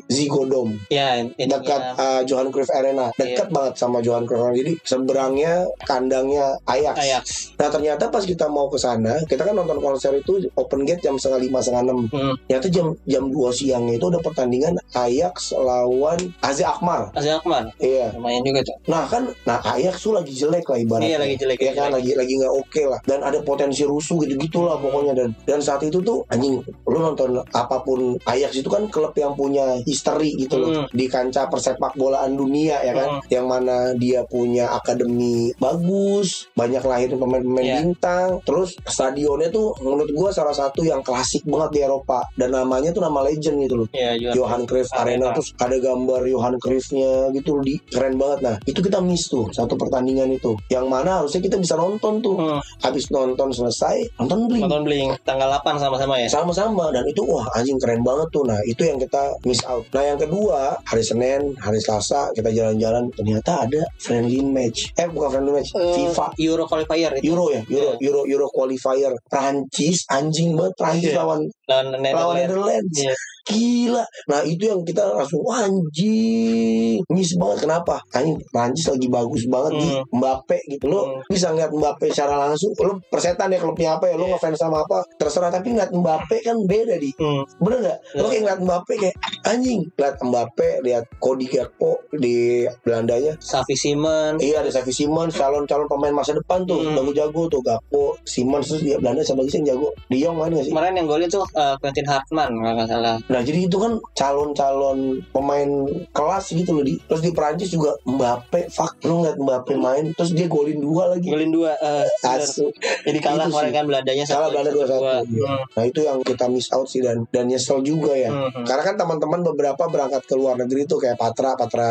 Zigodom 0.08 0.72
Ya, 0.88 1.20
dekat 1.26 1.82
uh, 1.98 2.22
Johan 2.24 2.54
Cruyff 2.54 2.72
Arena 2.72 3.12
dekat 3.16 3.50
banget 3.52 3.74
sama 3.76 4.00
Johan 4.00 4.24
Cruyff 4.24 4.44
Arena 4.48 4.58
jadi 4.62 4.74
seberangnya 4.86 5.54
kandangnya 5.84 6.56
Ajax. 6.68 6.96
Ajax. 7.02 7.26
Nah 7.58 7.68
ternyata 7.68 7.87
pas 7.96 8.24
kita 8.26 8.52
mau 8.52 8.68
ke 8.68 8.76
sana 8.76 9.16
kita 9.24 9.48
kan 9.48 9.56
nonton 9.56 9.80
konser 9.80 10.12
itu 10.18 10.44
open 10.60 10.84
gate 10.84 11.00
jam 11.00 11.16
setengah 11.16 11.40
lima 11.48 11.60
setengah 11.64 11.84
enam. 11.88 12.00
Hmm. 12.12 12.34
Ternyata 12.50 12.68
jam 12.68 12.88
jam 13.08 13.24
dua 13.32 13.50
siang 13.56 13.88
itu 13.88 14.04
udah 14.04 14.20
pertandingan 14.20 14.76
Ajax 14.92 15.54
lawan 15.54 16.20
AZ 16.44 16.60
Akmar. 16.66 17.14
Aziz 17.14 17.32
Akmal. 17.38 17.70
Iya. 17.78 18.12
Lumayan 18.18 18.42
juga 18.44 18.60
tuh. 18.66 18.76
Nah 18.90 19.04
kan, 19.08 19.24
nah 19.46 19.62
Ajax 19.62 20.02
tuh 20.02 20.18
lagi 20.18 20.34
jelek 20.34 20.66
lah 20.66 20.80
ibaratnya. 20.82 21.08
Iya, 21.08 21.18
lagi 21.22 21.36
jelek, 21.38 21.58
lagi 21.62 21.68
kan, 21.72 21.76
jelek. 21.78 21.96
lagi 21.96 22.12
lagi 22.18 22.34
nggak 22.42 22.54
oke 22.58 22.82
lah. 22.90 23.00
Dan 23.06 23.20
ada 23.22 23.40
potensi 23.46 23.84
rusuh 23.86 24.18
gitu 24.26 24.34
gitulah 24.42 24.76
pokoknya 24.82 25.14
dan 25.14 25.30
dan 25.46 25.60
saat 25.62 25.86
itu 25.86 26.02
tuh 26.02 26.26
anjing, 26.34 26.60
lu 26.66 26.98
nonton 26.98 27.38
apa 27.54 27.78
pun 27.86 28.18
Ajax 28.26 28.58
itu 28.58 28.68
kan 28.68 28.90
klub 28.90 29.14
yang 29.14 29.38
punya 29.38 29.78
history 29.86 30.34
gitu 30.36 30.58
loh 30.58 30.66
Hmm. 30.68 30.86
di 30.92 31.08
kancah 31.08 31.48
persepak 31.48 31.96
bolaan 31.96 32.36
dunia 32.36 32.82
ya 32.84 32.92
kan, 32.92 33.10
Hmm. 33.20 33.22
yang 33.32 33.46
mana 33.48 33.94
dia 33.96 34.26
punya 34.26 34.68
akademi 34.74 35.54
bagus, 35.58 36.50
banyak 36.58 36.82
lahirin 36.82 37.18
pemain-pemain 37.18 37.66
Iya. 37.68 37.77
Bintang. 37.78 38.30
Terus 38.44 38.70
stadionnya 38.84 39.50
tuh 39.50 39.74
menurut 39.82 40.10
gua 40.14 40.30
salah 40.30 40.54
satu 40.54 40.82
yang 40.82 41.02
klasik 41.02 41.46
banget 41.46 41.70
di 41.74 41.80
Eropa. 41.84 42.26
Dan 42.34 42.54
namanya 42.54 42.90
tuh 42.90 43.02
nama 43.02 43.22
legend 43.24 43.62
gitu 43.64 43.76
loh. 43.84 43.88
Iya, 43.94 44.34
Johan. 44.34 44.66
Cruyff. 44.66 44.90
Arena. 44.94 45.06
Arena. 45.08 45.28
terus 45.34 45.54
ada 45.58 45.78
gambar 45.78 46.22
Johan 46.26 46.56
Cruyffnya 46.58 47.30
gitu 47.32 47.62
di 47.62 47.78
keren 47.88 48.18
banget. 48.18 48.40
Nah 48.42 48.56
itu 48.66 48.80
kita 48.80 49.00
miss 49.00 49.28
tuh 49.28 49.48
satu 49.52 49.78
pertandingan 49.78 50.28
itu. 50.30 50.58
Yang 50.68 50.86
mana 50.88 51.22
harusnya 51.24 51.40
kita 51.40 51.58
bisa 51.58 51.78
nonton 51.78 52.20
tuh. 52.20 52.36
Hmm, 52.38 52.60
habis 52.82 53.08
nonton 53.10 53.50
selesai 53.54 54.18
nonton 54.20 54.48
beli 54.50 54.60
nonton 54.64 54.84
bling. 54.84 55.10
Tanggal 55.24 55.50
8 55.62 55.78
sama-sama 55.80 56.16
ya. 56.20 56.28
sama-sama. 56.28 56.90
Dan 56.92 57.04
itu 57.08 57.22
wah 57.24 57.46
anjing 57.56 57.78
keren 57.80 58.02
banget 58.04 58.28
tuh. 58.32 58.44
Nah 58.44 58.60
itu 58.66 58.84
yang 58.84 58.98
kita 58.98 59.36
miss 59.46 59.62
out. 59.66 59.86
Nah 59.94 60.04
yang 60.04 60.20
kedua 60.20 60.76
hari 60.84 61.04
Senin 61.04 61.54
hari 61.60 61.80
Selasa 61.80 62.32
kita 62.34 62.50
jalan-jalan. 62.52 63.10
Ternyata 63.14 63.68
ada 63.68 63.82
friendly 63.98 64.42
match. 64.44 64.92
Eh 64.98 65.08
bukan 65.08 65.30
friendly 65.32 65.52
match 65.54 65.70
Eh, 65.78 65.94
FIFA. 65.96 66.26
Euro 66.40 66.64
qualifier 66.66 67.12
itu. 67.20 67.32
Euro 67.34 67.52
ya 67.52 67.62
Euro 67.68 68.00
Iya. 68.00 68.08
Euro 68.08 68.22
Euro 68.28 68.48
qualifier 68.48 69.12
Prancis 69.28 70.08
anjing 70.08 70.56
banget 70.56 70.74
Prancis 70.80 71.12
Iya. 71.12 71.20
lawan 71.24 71.42
lawan 71.68 71.86
lawan 71.92 72.02
Netherlands. 72.02 72.40
Netherlands 72.40 72.98
Iya. 72.98 73.14
gila 73.48 74.04
nah 74.28 74.44
itu 74.44 74.64
yang 74.66 74.84
kita 74.84 75.08
langsung 75.08 75.40
anjing 75.48 77.00
miss 77.08 77.32
banget 77.34 77.64
kenapa 77.64 78.04
anjing 78.12 78.36
Prancis 78.46 78.88
lagi 78.88 79.08
bagus 79.08 79.44
banget 79.46 79.74
di 79.78 79.88
Hmm. 79.88 80.04
Mbappe 80.14 80.58
gitu 80.68 80.86
lo 80.86 81.02
Hmm. 81.02 81.20
bisa 81.26 81.48
ngeliat 81.50 81.72
Mbappe 81.72 82.12
secara 82.12 82.36
langsung 82.38 82.76
lo 82.78 83.00
persetan 83.08 83.48
ya 83.48 83.58
klubnya 83.58 83.96
apa 83.96 84.06
ya 84.06 84.16
lo 84.16 84.26
Iya. 84.26 84.36
ngefans 84.36 84.60
sama 84.60 84.84
apa 84.84 85.00
terserah 85.16 85.48
tapi 85.48 85.72
ngeliat 85.72 85.92
Mbappe 85.92 86.38
kan 86.42 86.58
beda 86.62 86.96
di 86.98 87.12
Hmm. 87.16 87.44
bener 87.58 87.80
nggak 87.82 87.98
lo 88.14 88.20
Iya. 88.20 88.28
kayak 88.28 88.42
ngeliat 88.42 88.62
Mbappe 88.62 88.94
kayak 88.98 89.16
anjing 89.46 89.80
lihat 89.94 90.16
Mbappe 90.20 90.68
lihat 90.84 91.04
Cody 91.18 91.48
Gakpo 91.48 91.92
di 92.14 92.38
Belandanya 92.82 93.34
Safi 93.40 93.76
Simon. 93.76 94.36
Iya 94.38 94.60
ada 94.60 94.70
Xavi 94.70 94.92
Simons 94.92 95.34
calon-calon 95.34 95.88
pemain 95.88 96.12
masa 96.14 96.34
depan 96.34 96.64
tuh 96.64 96.84
Hmm. 96.84 96.96
jago-jago 96.96 97.48
tuh 97.48 97.62
Gakpo 97.62 98.20
Simons 98.24 98.68
terus 98.68 98.84
dia 98.84 98.98
Belanda 98.98 99.24
sama 99.24 99.40
lagi 99.40 99.50
sih 99.50 99.60
yang 99.62 99.68
jago 99.74 99.88
De 100.08 100.18
Jong 100.18 100.36
main 100.36 100.52
gak 100.52 100.64
sih 100.64 100.72
Kemarin 100.72 100.94
yang 100.96 101.08
golin 101.08 101.28
tuh 101.28 101.44
uh, 101.58 101.76
Quentin 101.78 102.06
Hartman 102.06 102.54
kalau 102.54 102.74
nggak 102.76 102.88
salah. 102.88 103.16
Nah 103.26 103.42
jadi 103.42 103.60
itu 103.66 103.76
kan 103.76 103.98
calon-calon 104.14 105.00
pemain 105.28 105.70
kelas 106.10 106.46
gitu 106.52 106.72
loh 106.72 106.84
di 106.84 106.96
terus 107.02 107.20
di 107.20 107.32
Prancis 107.32 107.70
juga 107.70 107.98
Mbappe 108.04 108.70
fuck 108.70 109.02
lu 109.04 109.20
ngeliat 109.20 109.38
Mbappe 109.38 109.74
main 109.76 110.06
terus 110.14 110.32
dia 110.32 110.46
golin 110.46 110.78
dua 110.78 111.10
lagi 111.10 111.28
Golin 111.28 111.50
dua. 111.50 111.74
uh, 111.76 112.06
bener. 112.06 112.40
Asu. 112.40 112.70
Jadi 113.02 113.18
kalah 113.18 113.44
Itu 113.44 113.52
kemarin 113.52 113.66
sih. 113.66 113.74
kan 113.74 113.84
Belandanya 113.86 114.24
Kalah 114.28 114.48
Belanda 114.50 114.72
2-1, 114.72 114.86
dua. 114.88 115.16
iya. 115.26 115.52
Nah 115.68 115.84
itu 115.84 116.00
yang 116.02 116.18
kita 116.22 116.46
miss 116.48 116.70
out 116.70 116.86
sih 116.86 117.00
dan 117.00 117.26
dan 117.28 117.46
nyesel 117.46 117.82
juga 117.82 118.14
ya 118.14 118.30
Hmm. 118.30 118.52
Hmm. 118.52 118.66
Karena 118.66 118.84
kan 118.84 118.96
teman-teman 118.98 119.40
beberapa 119.42 119.84
berangkat 119.88 120.22
ke 120.22 120.36
luar 120.36 120.54
negeri 120.56 120.84
tuh 120.84 121.00
kayak 121.00 121.16
Patra, 121.16 121.56
Patra, 121.56 121.90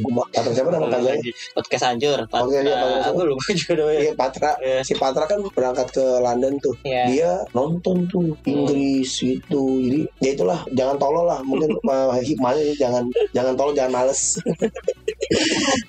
Guma, 0.00 0.24
Patra 0.26 0.50
siapa 0.50 0.68
nama 0.68 0.88
panjangnya? 0.88 1.20
Podcast. 1.54 1.84
Oh, 2.32 2.48
iya, 2.48 2.60
iya, 2.60 2.74
Patra- 2.74 3.04
Aku 3.06 3.20
lupa 3.22 3.46
juga 3.52 3.72
namanya. 3.76 4.00
Iya 4.00 4.12
Patra, 4.14 4.50
Iya. 4.58 4.78
si 4.80 4.92
Patra 4.94 5.24
kan 5.24 5.38
berangkat 5.46 5.88
ke 5.90 6.04
London 6.18 6.54
tuh. 6.58 6.74
Iya. 6.82 7.02
Dia 7.06 7.30
nonton 7.52 7.96
tuh 8.06 8.32
Inggris 8.42 8.95
gitu. 9.04 9.82
Jadi 9.82 10.00
ya 10.22 10.30
itulah 10.32 10.60
jangan 10.72 10.96
tolol 10.96 11.26
lah. 11.28 11.40
Mungkin 11.42 11.74
uh, 11.84 12.16
hikmahnya 12.28 12.72
jangan 12.78 13.04
jangan 13.34 13.52
tolol 13.58 13.74
jangan 13.74 13.92
males. 13.92 14.38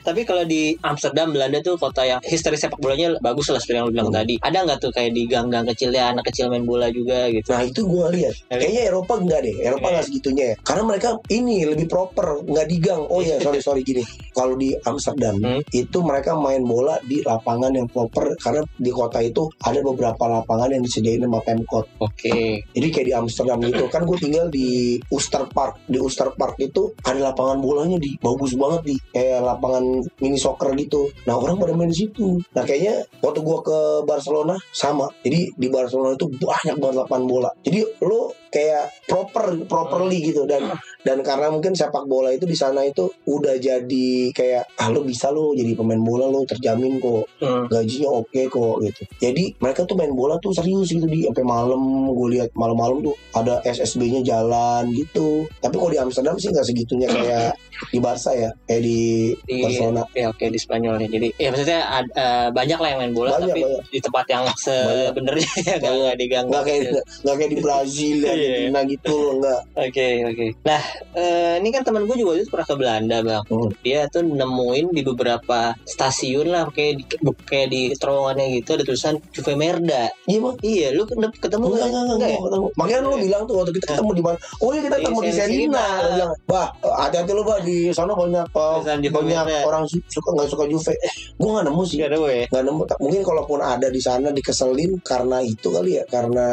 Tapi 0.03 0.21
kalau 0.23 0.43
di 0.43 0.73
Amsterdam 0.81 1.31
Belanda 1.31 1.59
tuh 1.59 1.75
kota 1.75 2.03
yang 2.03 2.19
histori 2.23 2.55
sepak 2.55 2.79
bolanya 2.79 3.17
bagus 3.19 3.51
lah 3.51 3.59
seperti 3.59 3.77
yang 3.79 3.87
lu 3.89 3.93
bilang 3.93 4.09
Hmm. 4.09 4.17
tadi. 4.23 4.35
Ada 4.39 4.57
nggak 4.63 4.79
tuh 4.79 4.91
kayak 4.91 5.11
di 5.11 5.23
gang-gang 5.27 5.65
kecilnya 5.67 6.15
anak 6.15 6.23
kecil 6.31 6.47
main 6.47 6.63
bola 6.63 6.87
juga 6.89 7.27
gitu? 7.27 7.51
Nah 7.51 7.63
itu 7.63 7.81
gue 7.83 8.05
lihat. 8.15 8.33
Kayaknya 8.47 8.81
Eropa 8.87 9.13
enggak 9.19 9.39
deh. 9.43 9.55
Eropa 9.59 9.85
Iya. 9.87 9.93
nggak 9.97 10.05
segitunya 10.07 10.45
ya. 10.47 10.55
Karena 10.63 10.83
mereka 10.85 11.09
ini 11.29 11.55
lebih 11.67 11.87
proper, 11.87 12.27
nggak 12.45 12.67
di 12.67 12.77
gang. 12.79 13.03
Oh 13.07 13.19
ya 13.19 13.35
sorry 13.39 13.59
sorry 13.59 13.81
gini. 13.83 14.03
Kalau 14.31 14.55
di 14.55 14.71
Amsterdam 14.85 15.35
Hmm. 15.37 15.61
itu 15.69 15.97
mereka 16.01 16.37
main 16.37 16.63
bola 16.63 16.95
di 17.03 17.19
lapangan 17.21 17.73
yang 17.73 17.87
proper 17.87 18.31
karena 18.39 18.61
di 18.77 18.91
kota 18.93 19.19
itu 19.19 19.49
ada 19.59 19.79
beberapa 19.81 20.23
lapangan 20.25 20.71
yang 20.71 20.83
disediain 20.83 21.19
sama 21.19 21.43
Pemkot. 21.43 21.85
Oke. 21.99 22.63
Jadi 22.63 22.87
kayak 22.89 23.07
di 23.07 23.13
Amsterdam 23.13 23.57
gitu 23.61 23.85
kan 23.89 24.05
gue 24.05 24.17
tinggal 24.17 24.47
di 24.47 24.97
Ooster 25.11 25.43
Park. 25.51 25.83
Di 25.85 25.97
Ooster 25.99 26.31
Park 26.33 26.55
itu 26.57 26.93
ada 27.03 27.31
lapangan 27.31 27.59
bolanya 27.59 27.97
di 27.97 28.15
bagus 28.19 28.53
banget 28.53 28.81
di 28.85 28.95
kayak 29.11 29.26
lapangan 29.41 29.83
mini 30.23 30.37
soccer 30.39 30.71
gitu. 30.79 31.11
Nah 31.27 31.35
orang 31.35 31.59
pada 31.59 31.73
main 31.75 31.91
di 31.91 32.07
situ. 32.07 32.39
Nah 32.55 32.63
kayaknya 32.63 33.03
waktu 33.19 33.39
gue 33.43 33.57
ke 33.63 33.79
Barcelona 34.07 34.55
sama. 34.71 35.07
Jadi 35.21 35.51
di 35.55 35.67
Barcelona 35.67 36.15
itu 36.15 36.27
banyak 36.31 36.75
banget 36.79 36.95
lapangan 37.03 37.25
bola. 37.27 37.49
Jadi 37.63 37.79
lo 38.03 38.31
kayak 38.49 38.89
proper 39.03 39.45
properly 39.63 40.21
gitu 40.23 40.43
dan 40.43 40.71
dan 41.01 41.19
karena 41.19 41.47
mungkin 41.47 41.71
sepak 41.71 42.03
bola 42.03 42.29
itu 42.29 42.43
di 42.43 42.53
sana 42.53 42.81
itu 42.81 43.05
udah 43.25 43.55
jadi 43.55 44.09
kayak 44.31 44.63
ah 44.75 44.87
lo 44.87 45.01
bisa 45.01 45.27
lo 45.27 45.51
jadi 45.51 45.71
pemain 45.73 45.99
bola 45.99 46.25
lo 46.25 46.43
terjamin 46.43 46.97
kok 46.97 47.25
Hmm. 47.37 47.69
gajinya 47.69 48.09
oke 48.11 48.41
kok 48.47 48.75
gitu. 48.81 49.01
Jadi 49.19 49.53
mereka 49.57 49.83
tuh 49.83 49.93
main 49.93 50.09
bola 50.09 50.35
tuh 50.37 50.49
serius 50.51 50.89
gitu 50.89 51.05
di 51.05 51.21
sampai 51.23 51.43
malam 51.43 51.79
gue 52.09 52.27
lihat 52.31 52.49
malam-malam 52.51 52.99
tuh 53.01 53.13
ada 53.31 53.61
SSB-nya 53.63 54.19
jalan 54.21 54.89
gitu. 54.91 55.45
Tapi 55.57 55.75
kalau 55.75 55.91
di 55.91 55.99
Amsterdam 55.99 56.33
sih 56.35 56.49
nggak 56.49 56.65
segitunya 56.65 57.05
kayak 57.13 57.53
di 57.87 57.99
Barca 57.99 58.33
ya, 58.33 58.49
kayak 58.63 58.81
di, 58.81 58.99
Di, 59.39 59.61
Barcelona. 59.61 60.01
ya 60.11 60.25
oke 60.27 60.45
di 60.45 60.57
Spanyol 60.57 60.97
ya. 60.97 61.07
Jadi 61.09 61.27
ya 61.35 61.47
maksudnya 61.47 61.79
ad- 61.85 62.09
eh, 62.11 62.47
banyak 62.49 62.77
lah 62.77 62.89
yang 62.89 62.99
main 62.99 63.13
bola 63.13 63.29
Banyak, 63.31 63.47
tapi 63.47 63.61
banyak. 63.61 63.81
di 63.87 63.99
tempat 64.01 64.25
yang 64.27 64.43
sebenarnya 64.57 65.51
ya 65.59 65.75
nggak 65.79 65.93
Banyak. 66.17 66.43
nggak 66.47 66.63
kayak 66.63 66.81
nggak 67.21 67.35
kayak 67.35 67.51
di 67.53 67.59
Brazil, 67.59 68.15
Iya. 68.47 68.55
Argentina 68.71 68.79
gitu 68.87 69.13
loh 69.13 69.33
nggak. 69.37 69.61
Oke 69.77 70.07
oke. 70.25 70.45
Nah 70.63 70.81
eh, 71.13 71.53
ini 71.59 71.69
kan 71.69 71.81
temen 71.83 72.03
gue 72.03 72.15
juga 72.15 72.31
itu 72.35 72.47
pernah 72.47 72.67
ke 72.67 72.75
Belanda 72.75 73.17
bang. 73.19 73.43
Hmm. 73.47 73.69
Dia 73.83 73.99
tuh 74.07 74.23
nemuin 74.23 74.85
di 74.91 75.01
beberapa 75.03 75.59
stasiun 75.83 76.47
lah 76.47 76.63
kayak 76.69 76.93
di, 76.97 77.03
kayak 77.43 77.67
di 77.69 77.81
terowongannya 77.93 78.45
gitu 78.57 78.69
ada 78.73 78.83
tulisan 78.83 79.15
Juve 79.31 79.53
Merda. 79.53 80.07
Iya 80.25 80.39
bang. 80.39 80.55
Iya 80.63 80.87
lu 80.95 81.03
ke- 81.03 81.15
ketemu 81.37 81.65
Enggak, 81.67 81.77
nggak? 81.77 81.87
enggak, 81.87 82.01
enggak, 82.01 82.15
Enggak 82.15 82.29
ya? 82.29 82.37
enggak 82.37 82.47
ketemu. 82.47 82.67
Makanya 82.77 82.99
lu 82.99 83.11
bilang 83.17 83.41
tuh 83.43 83.55
waktu 83.59 83.71
kita 83.75 83.85
ketemu 83.91 84.11
di 84.13 84.23
mana? 84.23 84.37
Oh 84.61 84.69
iya 84.71 84.81
kita 84.81 84.95
Di 84.95 85.03
ketemu 85.03 85.19
di. 85.19 85.31
Lu 85.67 86.09
bilang, 86.15 86.31
bah 86.47 86.67
hati-hati 87.03 87.31
lu 87.35 87.43
bah 87.43 87.59
di 87.61 87.77
sana 87.91 88.11
banyak 88.13 88.45
uh, 88.53 88.79
banyak 88.81 89.45
orang 89.65 89.83
su- 89.85 90.05
suka 90.07 90.29
nggak 90.33 90.47
suka 90.47 90.63
Juve. 90.67 90.93
Eh, 90.97 91.11
gua 91.35 91.49
nggak 91.59 91.65
nemu 91.67 91.81
sih. 91.83 91.97
Nggak 91.99 92.09
ada 92.09 92.17
ya. 92.27 92.45
nggak 92.47 92.63
nemu 92.63 92.81
mungkin 92.97 93.21
kalaupun 93.23 93.59
ada 93.59 93.87
di 93.89 94.01
sana 94.01 94.29
dikeselin 94.31 94.91
karena 95.03 95.37
itu 95.41 95.67
kali 95.69 95.99
ya 95.99 96.03
karena 96.07 96.45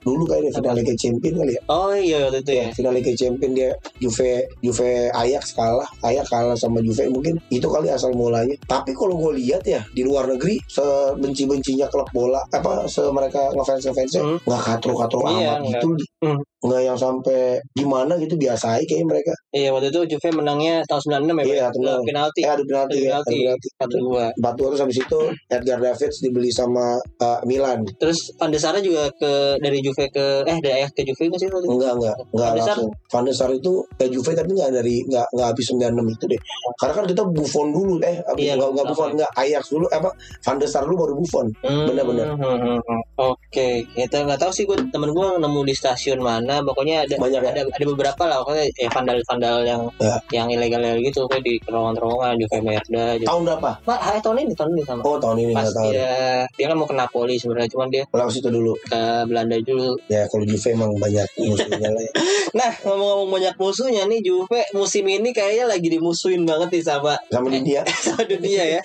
dulu 0.00 0.22
kayaknya 0.24 0.50
final 0.54 0.74
Liga 0.76 0.94
Champion 1.22 1.38
kali 1.38 1.54
ya 1.54 1.62
Oh 1.68 1.94
iya 1.94 2.18
waktu 2.26 2.38
itu 2.42 2.52
ya. 2.52 2.66
final 2.74 2.92
Liga 2.92 3.12
Champion 3.14 3.50
dia 3.52 3.70
Juve 3.96 4.30
Juve 4.58 4.90
Ajax 5.08 5.54
kalah 5.54 5.86
Ajax 6.02 6.26
kalah 6.26 6.58
sama 6.58 6.82
Juve 6.82 7.06
mungkin 7.08 7.38
itu 7.48 7.62
kali 7.64 7.86
asal 7.88 8.10
mulanya 8.12 8.58
tapi 8.66 8.90
kalau 8.90 9.14
gue 9.16 9.38
lihat 9.38 9.62
ya 9.62 9.86
di 9.88 10.02
luar 10.02 10.26
negeri 10.26 10.58
sebenci 10.66 11.46
bencinya 11.46 11.86
klub 11.86 12.10
bola 12.10 12.42
apa 12.48 12.84
se 12.86 13.06
mereka 13.08 13.54
ngefans 13.54 13.86
ngefansnya 13.86 14.20
Hmm. 14.22 14.38
nggak 14.42 14.62
katro 14.64 14.92
katro 14.96 15.18
Iya, 15.28 15.56
amat 15.56 15.78
gitu 15.78 15.88
Hmm. 16.20 16.40
Nggak 16.62 16.82
yang 16.82 16.94
sampai 16.94 17.58
gimana 17.74 18.14
gitu 18.16 18.38
biasa 18.38 18.78
aja 18.78 18.84
kayaknya 18.86 19.06
mereka 19.10 19.32
Iya 19.52 19.68
waktu 19.68 19.92
itu 19.92 20.00
Juve 20.16 20.28
menangnya 20.32 20.80
tahun 20.88 21.28
96 21.28 21.44
ya. 21.44 21.44
Iya, 21.44 21.66
tenang. 21.68 22.00
penalti. 22.08 22.40
eh 22.40 22.48
adu 22.48 22.64
penalti 22.64 22.96
ya 23.04 23.18
adu 23.20 23.28
penalti. 23.28 23.36
penalti 23.44 23.68
Satu 23.76 23.96
dua. 24.00 24.24
empat 24.32 24.54
dua 24.56 24.66
terus 24.72 24.80
habis 24.80 24.98
itu 24.98 25.20
Edgar 25.50 25.78
Davids 25.78 26.16
dibeli 26.22 26.48
sama 26.48 26.86
uh, 27.20 27.40
Milan 27.44 27.84
Terus 27.98 28.18
Van 28.38 28.48
der 28.48 28.56
Sar 28.56 28.78
juga 28.78 29.12
ke 29.12 29.32
dari 29.58 29.78
Juve 29.78 30.08
ke 30.08 30.26
eh 30.42 30.56
dari 30.58 30.74
Ajax 30.80 30.90
ke 30.94 31.02
Juve 31.04 31.22
nggak 31.28 31.40
sih 31.40 31.48
waktu 31.50 31.66
itu? 31.66 31.72
Enggak, 31.74 31.92
enggak, 31.98 32.16
enggak 32.32 32.48
Van 32.48 32.58
langsung. 32.62 32.90
Van 33.10 33.24
der 33.26 33.34
Sar 33.36 33.50
itu 33.52 33.72
ke 33.92 34.04
Juve 34.08 34.30
tapi 34.32 34.50
enggak 34.52 34.70
dari 34.72 34.94
enggak 35.04 35.26
enggak 35.28 35.48
habis 35.52 35.66
96 35.68 36.14
itu 36.14 36.24
deh. 36.32 36.40
Karena 36.80 36.92
kan 36.94 37.04
kita 37.04 37.22
Buffon 37.28 37.66
dulu 37.68 37.94
eh 38.00 38.16
Iya, 38.38 38.52
enggak 38.56 38.70
enggak. 38.72 38.86
Buffon, 38.88 39.08
enggak 39.12 39.30
Ajax 39.36 39.64
dulu 39.68 39.86
apa 39.90 40.08
Van 40.40 40.56
der 40.56 40.68
Sar 40.68 40.82
dulu 40.86 40.96
baru 41.02 41.14
Buffon. 41.18 41.46
Hmm, 41.60 41.84
Bener-bener. 41.90 42.26
hmm, 42.32 42.40
hmm, 42.40 42.78
hmm. 42.80 43.00
Oke, 43.20 43.68
kita 43.92 44.24
nggak 44.24 44.40
tahu 44.40 44.50
sih 44.50 44.64
gue 44.64 44.78
temen 44.88 45.10
gue 45.12 45.26
nemu 45.36 45.60
di 45.62 45.74
stasiun 45.76 46.18
mana. 46.18 46.51
Pokoknya 46.60 46.96
ada 47.08 47.14
Banyak 47.16 47.40
ya? 47.40 47.50
ada 47.56 47.62
ada 47.64 47.84
beberapa 47.88 48.22
lah. 48.28 48.36
Pokoknya 48.44 48.64
ya 48.76 48.88
vandal-vandal 48.92 49.56
yang 49.64 49.82
Ya. 49.96 50.16
yang 50.34 50.46
ilegal 50.52 50.82
gitu. 51.00 51.24
Kayak 51.30 51.44
di 51.46 51.54
terowongan-terowongan 51.64 52.32
Juve 52.36 52.58
Merda. 52.60 53.06
Juve. 53.16 53.28
Tahun 53.28 53.42
berapa? 53.48 53.70
Pak, 53.80 53.98
hai, 54.02 54.18
tahun 54.20 54.36
ini 54.44 54.52
tahun 54.52 54.70
ini 54.74 54.82
sama. 54.84 55.00
Oh, 55.06 55.16
tahun 55.16 55.36
ini 55.40 55.52
Pas 55.54 55.64
enggak 55.64 55.74
tahu. 55.78 55.90
dia 55.94 56.12
dia 56.52 56.66
kan 56.68 56.76
mau 56.76 56.86
ke 56.88 56.96
Napoli 56.96 57.34
sebenarnya, 57.38 57.68
cuman 57.72 57.88
dia 57.88 58.02
Pulang 58.10 58.28
situ 58.28 58.48
dulu. 58.50 58.72
ke 58.82 59.02
Belanda 59.30 59.56
dulu. 59.62 59.90
Ya 60.10 60.26
kalau 60.28 60.44
Juve 60.44 60.68
emang 60.74 60.90
banyak 60.98 61.26
musuhnya 61.38 61.88
lah 61.88 62.02
ya. 62.02 62.12
Nah, 62.52 62.68
ngomong-ngomong 62.84 63.30
banyak 63.32 63.54
musuhnya 63.56 64.02
nih 64.04 64.20
Juve 64.20 64.60
musim 64.74 65.04
ini 65.08 65.32
kayaknya 65.32 65.72
lagi 65.72 65.88
dimusuhin 65.88 66.44
banget 66.44 66.68
nih 66.68 66.84
sama 66.84 67.14
Sama 67.32 67.48
dunia. 67.48 67.80
sama 68.04 68.26
dunia 68.26 68.78
ya. 68.78 68.80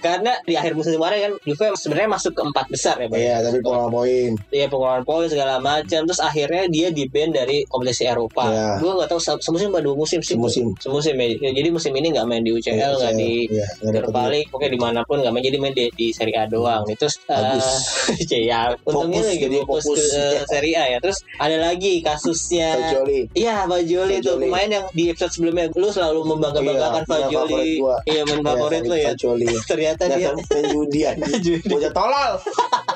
Karena 0.00 0.34
di 0.42 0.54
akhir 0.54 0.74
musim 0.74 0.96
kemarin 0.98 1.18
kan 1.20 1.32
Juve 1.44 1.66
sebenarnya 1.76 2.10
masuk 2.10 2.32
ke 2.34 2.42
empat 2.42 2.66
besar 2.70 2.96
ya, 2.98 3.06
Bang. 3.06 3.20
Iya, 3.20 3.36
tapi 3.42 3.58
pola 3.60 3.86
poin. 3.86 4.32
Iya 4.50 4.66
pengeluaran 4.70 5.04
poin 5.04 5.26
segala 5.26 5.58
macam 5.58 6.00
terus 6.04 6.18
akhirnya 6.18 6.44
akhirnya 6.44 6.68
dia 6.68 6.88
di 6.92 7.03
ban 7.06 7.28
dari 7.28 7.64
kompetisi 7.64 8.04
Eropa. 8.04 8.44
Iya. 8.46 8.68
Gue 8.78 8.92
nggak 8.94 9.08
tahu 9.08 9.20
se- 9.20 9.40
semusim 9.40 9.68
apa 9.68 9.80
dua 9.80 9.94
musim 9.94 10.20
sih. 10.20 10.34
Semusim. 10.34 10.72
Semusim 10.76 11.14
ya. 11.14 11.26
Ya, 11.40 11.50
Jadi 11.52 11.68
musim 11.68 11.92
ini 11.92 12.08
nggak 12.10 12.24
main 12.24 12.40
di 12.40 12.50
UCL, 12.50 12.92
nggak 12.94 13.14
di 13.14 13.32
Iya, 13.46 13.66
nggak 13.80 13.92
dapet 13.92 14.04
Europa 14.04 14.22
League, 14.28 14.48
pokoknya 14.48 14.70
di 14.70 14.80
mana 14.80 15.00
pun 15.02 15.16
nggak 15.18 15.32
main 15.32 15.44
jadi 15.44 15.58
main 15.58 15.74
di, 15.74 15.84
di 15.92 16.06
Serie 16.10 16.36
A 16.36 16.44
doang. 16.44 16.84
Itu 16.86 17.06
Bagus. 17.24 17.66
ya 18.44 18.60
untungnya 18.84 19.18
Fokus, 19.18 19.28
lagi 19.28 19.40
jadi 19.40 19.58
fokus, 19.62 19.84
fokus. 19.84 20.04
ke 20.06 20.22
eh, 20.34 20.44
Serie 20.46 20.74
A 20.74 20.84
ya. 20.86 20.98
Terus 21.00 21.18
ada 21.36 21.56
lagi 21.58 21.92
kasusnya 22.00 22.68
Fajoli. 22.74 23.20
Iya 23.32 23.64
Fajoli 23.64 24.14
itu 24.18 24.32
pemain 24.36 24.68
yang 24.68 24.84
di 24.90 25.08
episode 25.08 25.32
sebelumnya 25.32 25.66
lu 25.72 25.88
selalu 25.88 26.20
membangga-banggakan 26.26 27.02
Iya, 27.02 27.08
favorit 27.08 27.32
Fajoli. 27.34 27.72
Iya 28.04 28.22
main 28.24 28.40
favorit 28.42 28.80
Iya, 28.80 28.88
lu 28.88 28.94
ya. 28.94 29.08
Fajoli. 29.10 29.46
Ternyata 29.70 30.02
dia 30.06 30.28
Ternyata 30.30 30.52
main 30.52 30.64
judi 30.70 31.00
anjing. 31.02 31.40
Judi. 31.40 31.68
Bocah 31.68 31.92
tolol. 31.92 32.32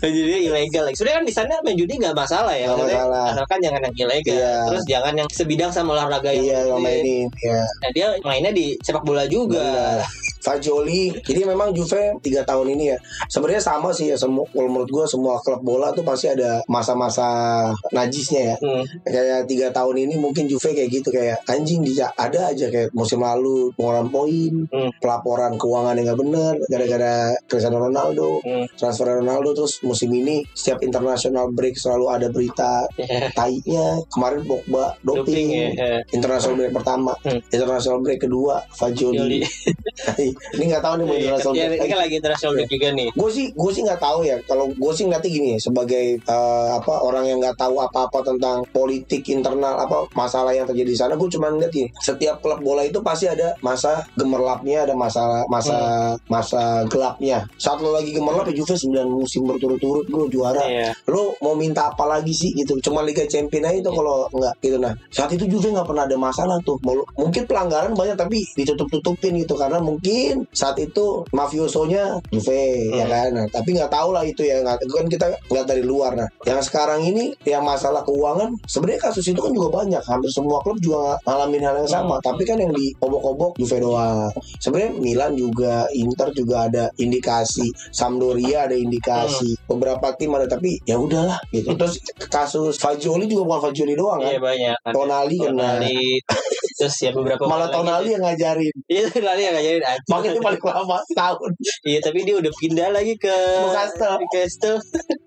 main 0.00 0.12
judi 0.16 0.48
ilegal. 0.48 0.84
Sebenarnya 0.92 1.18
kan 1.20 1.26
di 1.26 1.34
sana 1.34 1.54
main 1.62 1.76
judi 1.76 1.94
nggak 1.98 2.14
masalah 2.14 2.54
ya. 2.54 2.68
Maksudnya, 2.72 2.96
masalah. 3.02 3.26
Asalkan 3.34 3.58
jangan 3.62 3.80
yang 3.82 3.94
ilegal. 3.98 4.34
Iya. 4.36 4.54
Terus 4.68 4.84
jangan 4.88 5.14
yang 5.16 5.28
sebidang 5.32 5.70
sama 5.72 5.90
olahraga 5.94 6.30
yang 6.30 6.44
Iya, 6.44 6.52
yang 6.52 6.80
ikutin. 6.80 6.82
mainin. 6.84 7.26
Iya. 7.38 7.60
Nah, 7.62 7.90
dia 7.94 8.06
mainnya 8.22 8.52
di 8.52 8.66
sepak 8.80 9.02
bola 9.02 9.24
juga. 9.26 10.00
Fajoli. 10.42 11.14
Jadi 11.22 11.46
memang 11.46 11.70
Juve 11.70 12.18
tiga 12.18 12.42
tahun 12.42 12.74
ini 12.74 12.90
ya. 12.90 12.98
Sebenarnya 13.30 13.62
sama 13.62 13.94
sih 13.94 14.10
ya. 14.10 14.18
Semua, 14.18 14.42
kalau 14.50 14.66
menurut 14.66 14.90
gue 14.90 15.04
semua 15.06 15.38
klub 15.38 15.62
bola 15.62 15.94
tuh 15.94 16.02
pasti 16.02 16.26
ada 16.26 16.58
masa-masa 16.66 17.22
najisnya 17.94 18.40
ya. 18.50 18.56
Hmm. 18.58 18.82
Kayak 19.06 19.46
tiga 19.46 19.70
tahun 19.70 20.02
ini 20.02 20.18
mungkin 20.18 20.50
Juve 20.50 20.74
kayak 20.74 20.90
gitu 20.90 21.14
kayak 21.14 21.46
anjing 21.46 21.86
di 21.86 21.94
ada 22.02 22.50
aja 22.50 22.66
kayak 22.66 22.90
musim 22.90 23.22
lalu 23.22 23.70
pengeluaran 23.78 24.10
poin, 24.10 24.52
Hmm. 24.66 24.90
pelaporan 24.98 25.54
keuangan 25.54 25.94
yang 25.94 26.10
nggak 26.10 26.20
benar 26.20 26.54
gara-gara 26.66 27.14
Cristiano 27.46 27.78
Ronaldo, 27.78 28.42
Hmm. 28.42 28.66
transfer 28.74 29.22
Ronaldo 29.22 29.54
terus 29.62 29.78
musim 29.86 30.10
ini 30.10 30.42
setiap 30.58 30.82
international 30.82 31.54
break 31.54 31.78
selalu 31.78 32.10
ada 32.10 32.26
berita 32.34 32.82
Iya. 32.98 33.30
tainya 33.38 33.86
kemarin 34.10 34.42
Pogba 34.42 34.90
Doping 35.06 35.22
doping. 35.22 35.48
Eh, 35.78 36.00
international 36.10 36.58
break 36.58 36.72
pertama 36.74 37.14
Hmm. 37.22 37.38
international 37.54 38.02
break 38.02 38.18
kedua 38.26 38.58
Fajoli 38.74 39.14
Fajoli. 39.14 39.40
ini 40.58 40.64
nggak 40.66 40.82
tahu 40.82 40.94
nih 40.98 41.04
mau 41.06 41.14
international 41.14 41.54
iya, 41.54 41.66
break 41.70 41.78
ini 41.78 41.86
kan 41.94 41.98
lagi 42.02 42.14
international 42.18 42.52
break 42.58 42.70
juga 42.74 42.88
nih. 42.90 43.08
gue 43.14 43.30
sih 43.30 43.46
gue 43.54 43.70
sih 43.70 43.82
nggak 43.86 44.00
tahu 44.02 44.18
ya 44.26 44.36
kalau 44.50 44.66
gue 44.66 44.92
sih 44.92 45.04
ngeliatnya 45.06 45.30
gini 45.30 45.52
sebagai 45.62 46.04
eh, 46.18 46.68
apa 46.74 46.94
orang 47.06 47.24
yang 47.30 47.38
nggak 47.38 47.54
tahu 47.54 47.78
apa-apa 47.78 48.18
tentang 48.26 48.66
politik 48.74 49.22
internal 49.30 49.78
apa 49.78 50.10
masalah 50.18 50.50
yang 50.50 50.66
terjadi 50.66 50.90
di 50.90 50.98
sana 50.98 51.14
gue 51.14 51.28
cuma 51.30 51.54
ngeliat 51.54 51.70
gini 51.70 51.86
setiap 52.02 52.42
klub 52.42 52.58
bola 52.58 52.82
itu 52.82 52.98
pasti 52.98 53.30
ada 53.30 53.54
masa 53.62 54.02
gemerlapnya 54.18 54.90
ada 54.90 54.98
masalah 54.98 55.46
masa 55.46 55.76
masa 56.26 56.82
gelapnya 56.90 57.46
saat 57.54 57.78
lo 57.78 57.94
lagi 57.94 58.10
gemerlap 58.10 58.50
ya 58.50 58.58
Juve 58.58 58.74
9 58.74 59.06
musim 59.06 59.46
berturut-turut 59.52 60.04
bro 60.08 60.24
juara. 60.26 60.62
Iya. 60.64 60.90
lo 61.08 61.36
mau 61.42 61.52
minta 61.52 61.92
apa 61.92 62.08
lagi 62.08 62.32
sih 62.32 62.50
gitu? 62.54 62.78
Cuma 62.80 63.04
Liga 63.04 63.26
Champions 63.26 63.68
aja 63.68 63.78
itu 63.78 63.90
kalau 63.92 64.26
nggak 64.32 64.54
gitu. 64.60 64.76
Nah 64.80 64.92
saat 65.08 65.30
itu 65.30 65.44
Juve 65.46 65.68
nggak 65.70 65.84
pernah 65.84 66.04
ada 66.08 66.16
masalah 66.16 66.56
tuh. 66.62 66.78
Mau- 66.82 67.04
mungkin 67.18 67.44
pelanggaran 67.44 67.92
banyak 67.92 68.16
tapi 68.16 68.42
ditutup-tutupin 68.56 69.36
gitu. 69.38 69.54
Karena 69.54 69.78
mungkin 69.78 70.46
saat 70.50 70.78
itu 70.78 71.22
mafiosonya 71.30 72.18
Juve 72.30 72.90
ya 72.94 73.04
Hmm. 73.06 73.12
kan? 73.12 73.28
Nah, 73.32 73.46
tapi 73.50 73.68
nggak 73.76 73.90
tahu 73.90 74.08
lah 74.14 74.24
itu 74.24 74.42
ya. 74.42 74.62
Nggak 74.62 74.76
kan 74.88 75.06
kita 75.08 75.26
nggak 75.50 75.64
dari 75.66 75.82
luar. 75.84 76.14
Nah 76.16 76.28
yang 76.46 76.60
sekarang 76.62 77.02
ini 77.02 77.34
yang 77.44 77.62
masalah 77.62 78.00
keuangan 78.02 78.54
sebenarnya 78.64 79.10
kasus 79.10 79.26
itu 79.26 79.40
kan 79.40 79.52
juga 79.52 79.68
banyak. 79.82 80.02
Hampir 80.02 80.30
semua 80.30 80.58
klub 80.62 80.78
juga 80.78 81.18
ngalamin 81.26 81.62
hal 81.62 81.76
yang 81.84 81.90
sama. 81.90 82.16
Hmm. 82.18 82.24
tapi 82.24 82.42
kan 82.44 82.56
yang 82.58 82.72
di 82.72 82.94
obok-obok 83.00 83.58
Juve 83.58 83.78
doang. 83.80 84.30
Sebenarnya 84.60 84.92
Milan 84.98 85.32
juga 85.34 85.84
Inter 85.92 86.28
juga 86.32 86.68
ada 86.70 86.84
indikasi 86.96 87.66
Sampdoria 87.90 88.68
ada 88.70 88.76
indikasi 88.76 89.41
Hmm. 89.42 89.58
beberapa 89.66 90.06
tim 90.14 90.30
ada 90.38 90.46
tapi 90.46 90.78
ya 90.86 90.96
udahlah 90.96 91.42
gitu 91.50 91.74
terus 91.74 91.98
kasus 92.30 92.78
Fajoli 92.78 93.26
juga 93.26 93.42
bukan 93.50 93.60
Fajoli 93.70 93.94
doang 93.98 94.22
kan 94.22 94.32
Iya 94.32 94.40
banyak. 94.40 94.76
Ada 94.86 94.94
Tonali 94.94 95.36
kena 95.42 95.50
Tonali. 95.50 95.98
Terus 96.82 96.96
ya 96.98 97.10
beberapa 97.12 97.42
malah 97.44 97.68
Tonali 97.68 97.94
lagi. 98.02 98.12
yang 98.12 98.22
ngajarin 98.22 98.74
Iya 98.92 99.04
Tonali 99.08 99.42
yang 99.42 99.54
ngajarin 99.54 99.82
makanya 100.04 100.32
dia 100.32 100.42
paling 100.42 100.62
lama 100.62 100.98
setahun 101.08 101.52
Iya 101.84 101.98
tapi 102.00 102.18
dia 102.22 102.34
udah 102.36 102.52
pindah 102.52 102.88
lagi 102.90 103.14
ke 103.16 103.36
Newcastle. 103.60 104.14
Newcastle. 104.18 104.78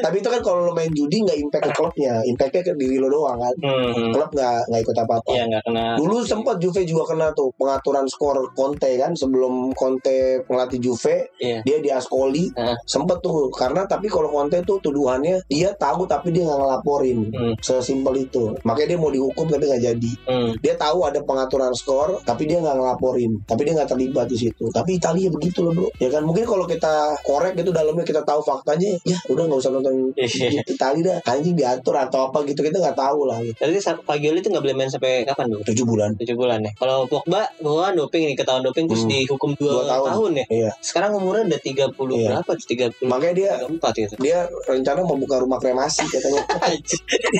tapi 0.00 0.16
itu 0.16 0.28
kan 0.28 0.40
kalau 0.40 0.60
lo 0.62 0.72
main 0.72 0.90
judi 0.90 1.20
nggak 1.20 1.38
impact 1.38 1.64
ke 1.64 1.72
klubnya 1.74 2.14
impactnya 2.24 2.62
ke 2.62 2.72
diri 2.74 2.96
lo 2.96 3.08
doang 3.08 3.38
kan 3.38 3.54
Hmm. 3.60 4.10
klub 4.10 4.30
nggak 4.30 4.56
nggak 4.66 4.80
ikut 4.82 4.96
apa-apa 4.98 5.30
Iya 5.30 5.44
nggak 5.46 5.62
kena. 5.64 5.84
Dulu 5.96 6.16
sempat 6.22 6.56
Juve 6.58 6.82
juga 6.82 7.04
kena 7.06 7.28
tuh 7.32 7.52
pengaturan 7.54 8.06
skor 8.06 8.36
Conte 8.52 8.96
kan 8.96 9.12
sebelum 9.12 9.70
Conte 9.72 10.40
ngelatih 10.42 10.80
Juve 10.80 11.28
Iya. 11.36 11.60
dia 11.60 11.76
di 11.78 11.90
Ascoli 11.90 12.48
Heeh. 12.50 12.76
sempet 12.84 13.20
tuh 13.20 13.50
karena 13.50 13.84
tapi 13.84 14.06
kalau 14.06 14.30
Conte 14.30 14.62
tuh 14.62 14.80
tuduhannya 14.80 15.44
dia 15.46 15.70
tahu 15.74 16.04
tapi 16.04 16.30
dia 16.30 16.46
nggak 16.46 16.58
ngelaporin 16.58 17.18
Hmm. 17.30 17.54
sesimpel 17.58 18.16
itu 18.18 18.54
makanya 18.62 18.88
dia 18.88 18.98
mau 18.98 19.10
dihukum 19.10 19.44
tapi 19.46 19.64
nggak 19.66 19.82
jadi 19.84 20.12
Hmm. 20.24 20.50
dia 20.58 20.69
tahu 20.74 21.02
ada 21.02 21.18
pengaturan 21.20 21.70
skor 21.72 22.18
tapi 22.22 22.44
dia 22.44 22.58
nggak 22.58 22.74
ngelaporin 22.76 23.30
tapi 23.44 23.60
dia 23.64 23.72
nggak 23.74 23.88
terlibat 23.90 24.26
di 24.26 24.36
situ 24.36 24.68
tapi 24.70 24.96
Italia 24.96 25.26
begitu 25.30 25.62
loh 25.62 25.72
bro 25.72 25.86
ya 25.96 26.08
kan 26.08 26.22
mungkin 26.22 26.44
kalau 26.44 26.64
kita 26.64 27.14
korek 27.22 27.54
itu 27.54 27.70
dalamnya 27.70 28.02
kita 28.02 28.20
tahu 28.22 28.40
faktanya 28.40 28.94
ya 29.02 29.16
udah 29.26 29.42
nggak 29.46 29.58
usah 29.58 29.70
nonton. 29.70 30.10
Italia 30.74 31.00
dah 31.02 31.16
anjing 31.30 31.54
diatur 31.54 31.94
atau 31.94 32.28
apa 32.28 32.42
gitu 32.44 32.60
kita 32.60 32.76
nggak 32.78 32.96
tahu 32.96 33.26
lah 33.26 33.38
gitu. 33.40 33.56
Jadi 33.56 33.78
Fagioli 34.00 34.38
itu 34.40 34.48
nggak 34.48 34.62
boleh 34.62 34.76
main 34.76 34.88
sampai 34.88 35.22
kapan 35.24 35.46
dulu? 35.50 35.62
tujuh 35.66 35.84
bulan 35.86 36.10
tujuh 36.16 36.34
bulan 36.34 36.58
ya. 36.64 36.70
Kalau 36.76 37.04
Pogba, 37.06 37.42
Pogba 37.60 37.90
kan 37.90 37.94
doping 37.96 38.22
nih 38.26 38.34
ketahuan 38.36 38.62
doping 38.62 38.84
terus 38.86 39.02
Hmm. 39.04 39.10
dihukum 39.12 39.50
dua, 39.56 39.72
Dua 39.72 39.82
tahun. 39.86 40.06
tahun. 40.12 40.30
ya. 40.36 40.44
Iya. 40.50 40.70
Sekarang 40.80 41.10
umurnya 41.16 41.42
udah 41.48 41.60
30 41.60 42.14
Iya. 42.16 42.26
berapa? 42.32 42.50
30 42.56 43.06
makanya 43.06 43.34
dia 43.34 43.50
34 43.60 43.92
gitu. 43.96 44.14
dia 44.20 44.38
rencana 44.66 45.00
mau 45.02 45.16
buka 45.16 45.36
rumah 45.38 45.58
kremasi 45.58 46.04
katanya 46.06 46.42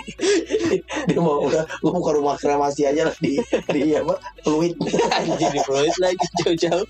dia 1.08 1.20
mau 1.20 1.40
udah 1.42 1.64
gue 1.66 1.92
buka 1.92 2.10
rumah 2.14 2.34
kremasi 2.36 2.86
aja 2.86 3.08
lah 3.08 3.09
di 3.18 3.34
di 3.66 3.92
apa 3.92 4.14
fluid 4.40 4.74
Anjir 5.10 5.48
di 5.48 5.60
Floyd 5.60 5.94
lagi 5.98 6.24
jauh-jauh. 6.40 6.86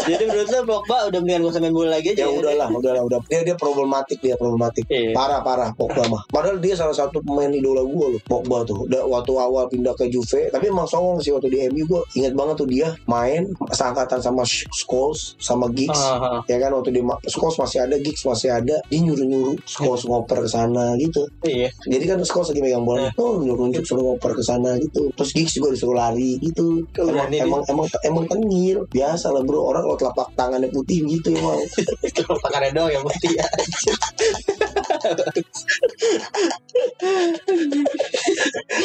Jadi 0.00 0.22
menurut 0.24 0.48
lo 0.48 0.58
Pogba 0.66 1.06
udah 1.06 1.18
mendingan 1.18 1.40
gak 1.42 1.52
usah 1.52 1.60
main 1.60 1.70
bola 1.70 1.90
lagi 1.92 2.08
aja. 2.10 2.24
ya 2.24 2.28
udahlah 2.28 2.68
udahlah 2.68 3.02
udah 3.02 3.18
dia 3.24 3.40
dia 3.42 3.54
problematik 3.54 4.18
dia 4.18 4.34
problematik 4.34 4.82
Iya. 4.86 5.12
parah 5.12 5.40
parah 5.40 5.70
Pogba 5.70 6.02
mah 6.06 6.22
padahal 6.26 6.58
dia 6.58 6.74
salah 6.74 6.92
satu 6.92 7.20
pemain 7.20 7.48
idola 7.48 7.82
gue 7.82 8.06
loh 8.10 8.20
Pogba 8.24 8.64
tuh 8.64 8.86
Da- 8.86 9.04
waktu 9.04 9.32
awal 9.32 9.68
pindah 9.68 9.94
ke 9.94 10.08
Juve 10.08 10.48
tapi 10.48 10.68
emang 10.68 10.84
songong 10.84 11.18
sih 11.18 11.30
waktu 11.30 11.48
di 11.48 11.58
MU 11.68 11.86
gue 11.86 12.02
inget 12.14 12.32
banget 12.32 12.56
tuh 12.56 12.66
dia 12.66 12.90
main 13.04 13.46
seangkatan 13.70 14.18
sama 14.18 14.42
Scholes 14.44 15.38
sama 15.38 15.70
Giggs 15.70 15.96
Ah, 15.96 16.18
ah. 16.18 16.40
ya 16.44 16.58
kan 16.58 16.72
waktu 16.72 16.90
ma- 16.98 17.20
Scholes 17.24 17.54
masih 17.54 17.78
ada 17.80 17.96
Giggs 17.96 18.24
masih 18.24 18.50
ada 18.50 18.76
dia 18.82 18.98
nyuruh 19.00 19.24
nyuruh 19.24 19.56
Scholes 19.64 20.02
ngoper 20.04 20.42
ke 20.42 20.48
sana 20.48 20.96
gitu 20.96 21.22
Iya. 21.42 21.68
Jadi 21.86 22.04
kan 22.04 22.18
Scholes 22.20 22.50
lagi 22.50 22.60
megang 22.60 22.82
bola, 22.82 23.06
oh 23.16 23.36
nunjuk 23.38 23.84
suruh 23.84 24.00
ngoper 24.02 24.32
ke 24.32 24.42
sana 24.42 24.74
gitu. 24.76 25.12
Terus 25.12 25.30
Giggs 25.34 25.58
juga 25.58 25.74
disuruh 25.74 25.98
lari 25.98 26.38
gitu. 26.38 26.86
Emang 26.94 27.26
emang 27.26 27.62
emang 27.66 27.86
emang 28.06 28.24
tengil. 28.30 28.86
Biasa 28.86 29.34
lah 29.34 29.42
bro, 29.42 29.66
orang 29.66 29.82
kalau 29.82 29.98
telapak 29.98 30.28
tangannya 30.38 30.70
putih 30.70 31.02
gitu 31.10 31.34
emang. 31.34 31.58
Kalau 32.14 32.38
pakai 32.38 32.70
doang 32.70 32.94
yang 32.94 33.02
putih 33.02 33.34
ya. 33.34 33.46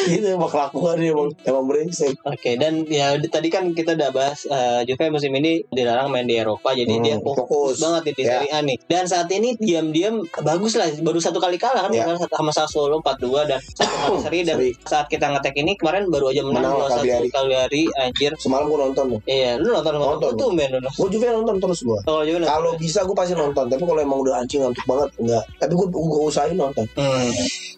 gitu 0.06 0.26
emang 0.28 0.50
kelakuannya 0.50 1.08
emang 1.08 1.28
emang 1.42 1.64
brengsek. 1.66 2.14
Oke, 2.22 2.56
dan 2.56 2.84
ya 2.86 3.14
tadi 3.22 3.48
kan 3.48 3.70
kita 3.70 3.94
udah 3.94 4.10
bahas 4.10 4.44
eh, 4.44 4.82
Juve 4.84 5.10
musim 5.10 5.32
ini 5.32 5.64
dilarang 5.66 6.08
main 6.08 6.24
di 6.24 6.36
Eropa, 6.36 6.72
jadi 6.72 6.88
Hmm, 6.90 7.02
dia 7.02 7.16
fokus, 7.18 7.38
fokus. 7.40 7.76
banget 7.80 8.02
di 8.10 8.22
Ya. 8.22 8.36
Serie 8.36 8.50
A 8.50 8.58
nih. 8.60 8.76
Dan 8.84 9.04
saat 9.06 9.28
ini 9.30 9.56
diam-diam 9.56 10.14
bagus 10.38 10.74
lah, 10.74 10.90
baru 11.00 11.16
satu 11.16 11.38
kali 11.38 11.56
kalah 11.56 11.86
kan, 11.86 11.92
Ya. 11.92 12.04
kalah 12.04 12.28
sama 12.28 12.52
Sassuolo 12.52 13.00
4-2 13.00 13.46
dan 13.46 13.58
satu 13.72 13.94
kali 13.96 14.18
seri 14.24 14.38
dan 14.42 14.56
Seri. 14.58 14.70
saat 14.82 15.06
kita 15.06 15.26
ngetek 15.28 15.54
ini 15.56 15.72
kemarin 15.74 16.06
baru 16.06 16.30
aja 16.30 16.42
menang 16.42 16.74
Menang 16.74 16.74
2-1 16.84 16.92
Cagliari. 16.92 17.28
Cagliari 17.30 17.82
anjir. 17.98 18.32
Semalam 18.36 18.66
gue 18.66 18.78
nonton 18.80 19.04
tuh. 19.08 19.20
Iya, 19.24 19.56
lu 19.56 19.68
nonton 19.70 19.92
nonton 19.94 20.08
Nonton. 20.20 20.32
tuh 20.36 20.50
men. 20.52 20.72
Gue 20.90 21.08
juga 21.08 21.26
nonton 21.32 21.54
terus. 21.58 21.80
Kalau 22.02 22.20
Juve 22.22 22.38
nonton. 22.38 22.50
Kalau 22.50 22.70
bisa 22.76 23.00
gue 23.00 23.16
pasti 23.16 23.32
nonton, 23.32 23.64
tapi 23.66 23.82
kalau 23.82 24.00
emang 24.00 24.18
udah 24.20 24.34
anjing 24.36 24.60
ngantuk 24.60 24.84
banget 24.84 25.08
enggak. 25.16 25.44
Tapi 25.56 25.72
gue 25.72 25.86
gue 26.10 26.22
usahain 26.26 26.58
nonton. 26.58 26.84
Hmm. 26.94 27.30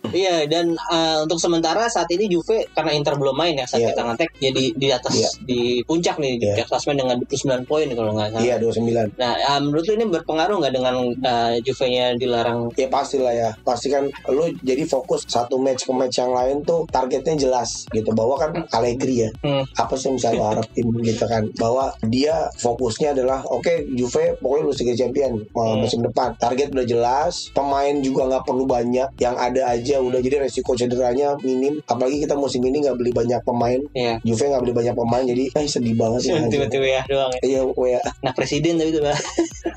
Iya 0.02 0.44
dan 0.44 0.74
uh, 0.90 1.22
untuk 1.22 1.38
sementara 1.38 1.86
saat 1.86 2.10
ini 2.10 2.26
Juve 2.26 2.66
karena 2.70 2.90
Inter 2.90 3.14
belum 3.14 3.32
main 3.32 3.54
ya 3.54 3.64
saat 3.64 3.80
Iya. 3.80 3.88
kita 3.94 4.02
ngetek 4.04 4.30
jadi 4.36 4.64
di 4.74 4.88
atas 4.90 5.14
Iya. 5.14 5.30
di 5.40 5.60
puncak 5.82 6.16
nih 6.18 6.36
di 6.36 6.46
Iya. 6.50 6.66
klasmen 6.66 6.96
dengan 6.96 7.16
29 7.18 7.64
poin 7.64 7.86
kalau 7.88 8.12
nggak 8.12 8.28
salah. 8.30 8.42
Iya 8.42 8.54
29 8.58 9.14
Nah, 9.14 9.32
uh, 9.38 9.60
menurut 9.62 9.84
lu 9.84 9.92
ini 9.94 10.06
berpengaruh 10.10 10.56
nggak 10.58 10.74
dengan 10.74 10.94
uh, 11.22 11.54
Juve-nya 11.60 12.16
dilarang? 12.16 12.68
Ya 12.74 12.88
pasti 12.88 13.16
lah 13.16 13.30
ya 13.30 13.50
Pasti 13.62 13.88
kan 13.88 14.04
Lu 14.28 14.48
jadi 14.60 14.82
fokus 14.82 15.22
Satu 15.24 15.56
match 15.56 15.84
ke 15.84 15.92
match 15.92 16.18
yang 16.18 16.32
lain 16.32 16.60
tuh 16.62 16.84
Targetnya 16.86 17.38
jelas 17.38 17.86
gitu 17.88 18.10
Bahwa 18.10 18.36
kan 18.36 18.50
Allegri 18.70 19.22
ya 19.22 19.30
Hmm. 19.40 19.62
Apa 19.74 19.94
sih 19.94 20.10
bisa 20.10 20.30
lo 20.30 20.44
harapin 20.44 20.86
gitu 21.08 21.24
kan 21.24 21.46
Bahwa 21.56 21.90
dia 22.04 22.50
fokusnya 22.54 23.12
adalah 23.12 23.42
Oke 23.46 23.86
Juve 23.88 24.34
pokoknya 24.36 24.62
lu 24.62 24.72
Liga 24.74 24.94
Champion 24.96 25.32
Hmm. 25.48 25.78
Musim 25.78 26.00
depan 26.00 26.34
Target 26.36 26.70
udah 26.70 26.84
jelas 26.84 27.48
Pemain 27.52 27.94
juga 27.98 28.21
nggak 28.28 28.44
perlu 28.44 28.64
banyak 28.64 29.08
Yang 29.18 29.36
ada 29.38 29.62
aja 29.70 29.96
udah 29.98 30.20
Jadi 30.20 30.36
resiko 30.42 30.72
cederanya 30.74 31.34
minim 31.42 31.78
Apalagi 31.86 32.22
kita 32.22 32.34
musim 32.34 32.62
ini 32.62 32.82
nggak 32.82 32.96
beli 32.98 33.12
banyak 33.12 33.40
pemain 33.42 33.80
Iya. 33.92 34.18
Juve 34.22 34.44
nggak 34.48 34.62
beli 34.62 34.74
banyak 34.74 34.94
pemain 34.94 35.24
Jadi 35.24 35.44
eh 35.52 35.66
sedih 35.66 35.94
banget 35.94 36.20
ya 36.28 36.36
Tiba-tiba 36.46 36.86
ya 36.86 37.02
doang. 37.08 37.30
ya. 37.38 37.40
Iya, 37.42 37.60
wea 37.74 38.00
Nah 38.22 38.32
presiden 38.32 38.78
tapi 38.78 38.94
Bang. 38.98 39.18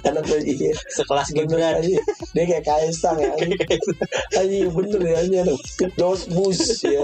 Karena 0.05 0.21
tuh 0.21 0.37
iya, 0.37 0.69
sekelas 0.91 1.33
Gibran. 1.33 1.81
aja. 1.81 1.97
Dia 2.37 2.43
kayak 2.45 2.61
kaisang 2.61 3.17
ya. 3.17 3.33
Anjing 4.37 4.69
bener 4.69 5.01
ya 5.01 5.15
anjing. 5.17 5.49
Dos 5.97 6.29
bus 6.29 6.61
ya. 6.85 7.01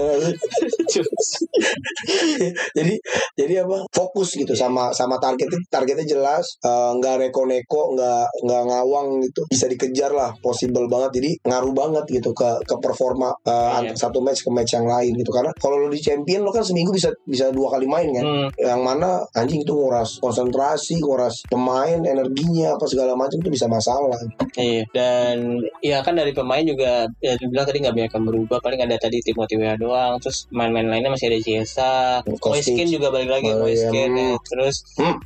jadi 2.76 2.94
jadi 3.34 3.54
apa? 3.66 3.86
Fokus 3.90 4.34
gitu 4.36 4.52
sama 4.54 4.90
sama 4.94 5.16
targetnya 5.18 5.58
targetnya 5.68 6.06
jelas 6.06 6.44
eh, 6.62 6.90
nggak 6.98 7.28
reko-neko 7.28 7.94
nggak 7.96 8.26
nggak 8.46 8.62
ngawang 8.68 9.22
gitu 9.24 9.42
bisa 9.50 9.66
dikejar 9.66 10.10
lah 10.12 10.30
possible 10.40 10.86
banget 10.86 11.22
jadi 11.22 11.30
ngaruh 11.40 11.72
banget 11.72 12.04
gitu 12.12 12.30
ke 12.32 12.48
ke 12.62 12.74
performa 12.78 13.32
eh, 13.42 13.50
Iya. 13.52 13.70
ant- 13.84 13.98
satu 13.98 14.18
match 14.18 14.42
ke 14.42 14.50
match 14.50 14.72
yang 14.72 14.84
lain 14.84 15.12
gitu 15.14 15.30
karena 15.30 15.50
kalau 15.56 15.76
lo 15.76 15.88
di 15.88 15.98
champion 15.98 16.42
lo 16.42 16.50
kan 16.50 16.60
seminggu 16.60 16.90
bisa 16.90 17.08
bisa 17.22 17.48
dua 17.48 17.70
kali 17.70 17.86
main 17.86 18.08
kan 18.10 18.24
Hmm. 18.24 18.48
yang 18.56 18.80
mana 18.80 19.22
anjing 19.32 19.60
itu 19.60 19.70
nguras 19.70 20.18
konsentrasi 20.18 20.98
nguras 20.98 21.42
pemain 21.46 21.98
energinya 21.98 22.74
apa 22.74 22.84
segala 22.84 23.12
macam 23.12 23.36
itu 23.36 23.50
bisa 23.50 23.66
masalah 23.66 24.14
Iya, 24.52 24.84
dan 24.90 25.36
ya 25.80 26.00
kan 26.00 26.12
dari 26.12 26.30
pemain 26.30 26.60
juga 26.62 27.08
ya 27.18 27.32
dibilang 27.34 27.64
tadi 27.64 27.80
nggak 27.80 27.94
banyak 27.94 28.12
yang 28.12 28.26
berubah, 28.26 28.58
paling 28.60 28.80
ada 28.80 28.96
tadi 28.96 29.18
Timothy 29.18 29.56
Weah 29.56 29.74
doang, 29.74 30.18
terus 30.18 30.44
main-main 30.50 30.84
lainnya 30.84 31.08
masih 31.08 31.26
ada 31.26 31.40
Ciesa. 31.40 31.94
Moiskin 32.22 32.84
juga 32.86 33.08
balik 33.08 33.30
lagi 33.30 33.48
iya. 33.48 33.56
Moiskin 33.56 34.10
ya. 34.12 34.36
terus 34.42 34.76
Hmm. 35.00 35.16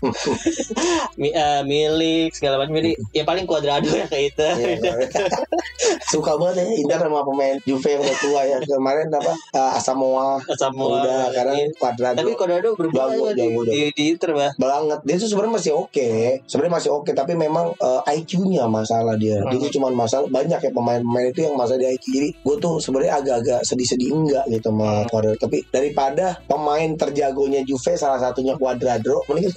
Mi, 1.17 1.29
eh, 1.29 1.63
Milik 1.63 2.31
segala 2.33 2.57
macam 2.57 2.77
jadi 2.77 2.95
ya 3.11 3.23
paling 3.23 3.45
Cuadrado 3.45 3.89
ya 3.89 4.07
kayak 4.07 4.25
itu. 4.31 4.47
Iya, 5.87 5.97
suka 6.11 6.35
banget 6.35 6.55
ya 6.63 6.65
Inter 6.83 6.99
sama 7.07 7.23
pemain 7.23 7.57
Juve 7.63 7.89
yang 7.95 8.03
udah 8.03 8.17
tua 8.19 8.41
ya. 8.43 8.59
Kemarin 8.63 9.07
apa? 9.15 9.33
Uh, 9.55 9.79
Asamoah. 9.79 10.39
Sama 10.59 10.85
udah 10.99 11.31
karena 11.31 11.55
Cuadrado. 11.79 12.17
Tapi 12.19 12.33
Cuadrado 12.35 12.71
juga 12.75 13.33
di, 13.35 13.47
di, 13.71 13.81
di 13.95 14.05
Inter 14.11 14.31
bah. 14.35 14.53
banget. 14.59 14.99
Dia 15.07 15.17
tuh 15.23 15.29
sebenarnya 15.31 15.55
masih 15.63 15.73
oke. 15.79 16.09
Sebenarnya 16.51 16.75
masih 16.83 16.91
oke 16.91 17.11
tapi 17.15 17.33
memang 17.39 17.71
uh, 17.79 18.03
IQ-nya 18.11 18.67
masalah 18.67 19.15
dia. 19.15 19.39
Dia 19.47 19.59
tuh 19.63 19.73
cuma 19.79 19.89
masalah 19.95 20.27
banyak 20.27 20.59
ya 20.59 20.71
pemain-pemain 20.75 21.31
itu 21.31 21.47
yang 21.47 21.55
masalah 21.55 21.81
di 21.81 21.89
IQ 21.95 22.05
jadi 22.17 22.29
gue 22.33 22.57
tuh 22.59 22.75
sebenarnya 22.83 23.13
agak-agak 23.23 23.61
sedih-sedih 23.63 24.11
enggak 24.11 24.45
gitu 24.51 24.69
sama 24.73 25.07
Cuadrado. 25.07 25.37
Tapi 25.39 25.59
daripada 25.71 26.39
pemain 26.51 26.91
terjagonya 26.97 27.63
Juve 27.63 27.95
salah 27.95 28.19
satunya 28.19 28.59
Cuadrado 28.59 29.23
mending 29.31 29.53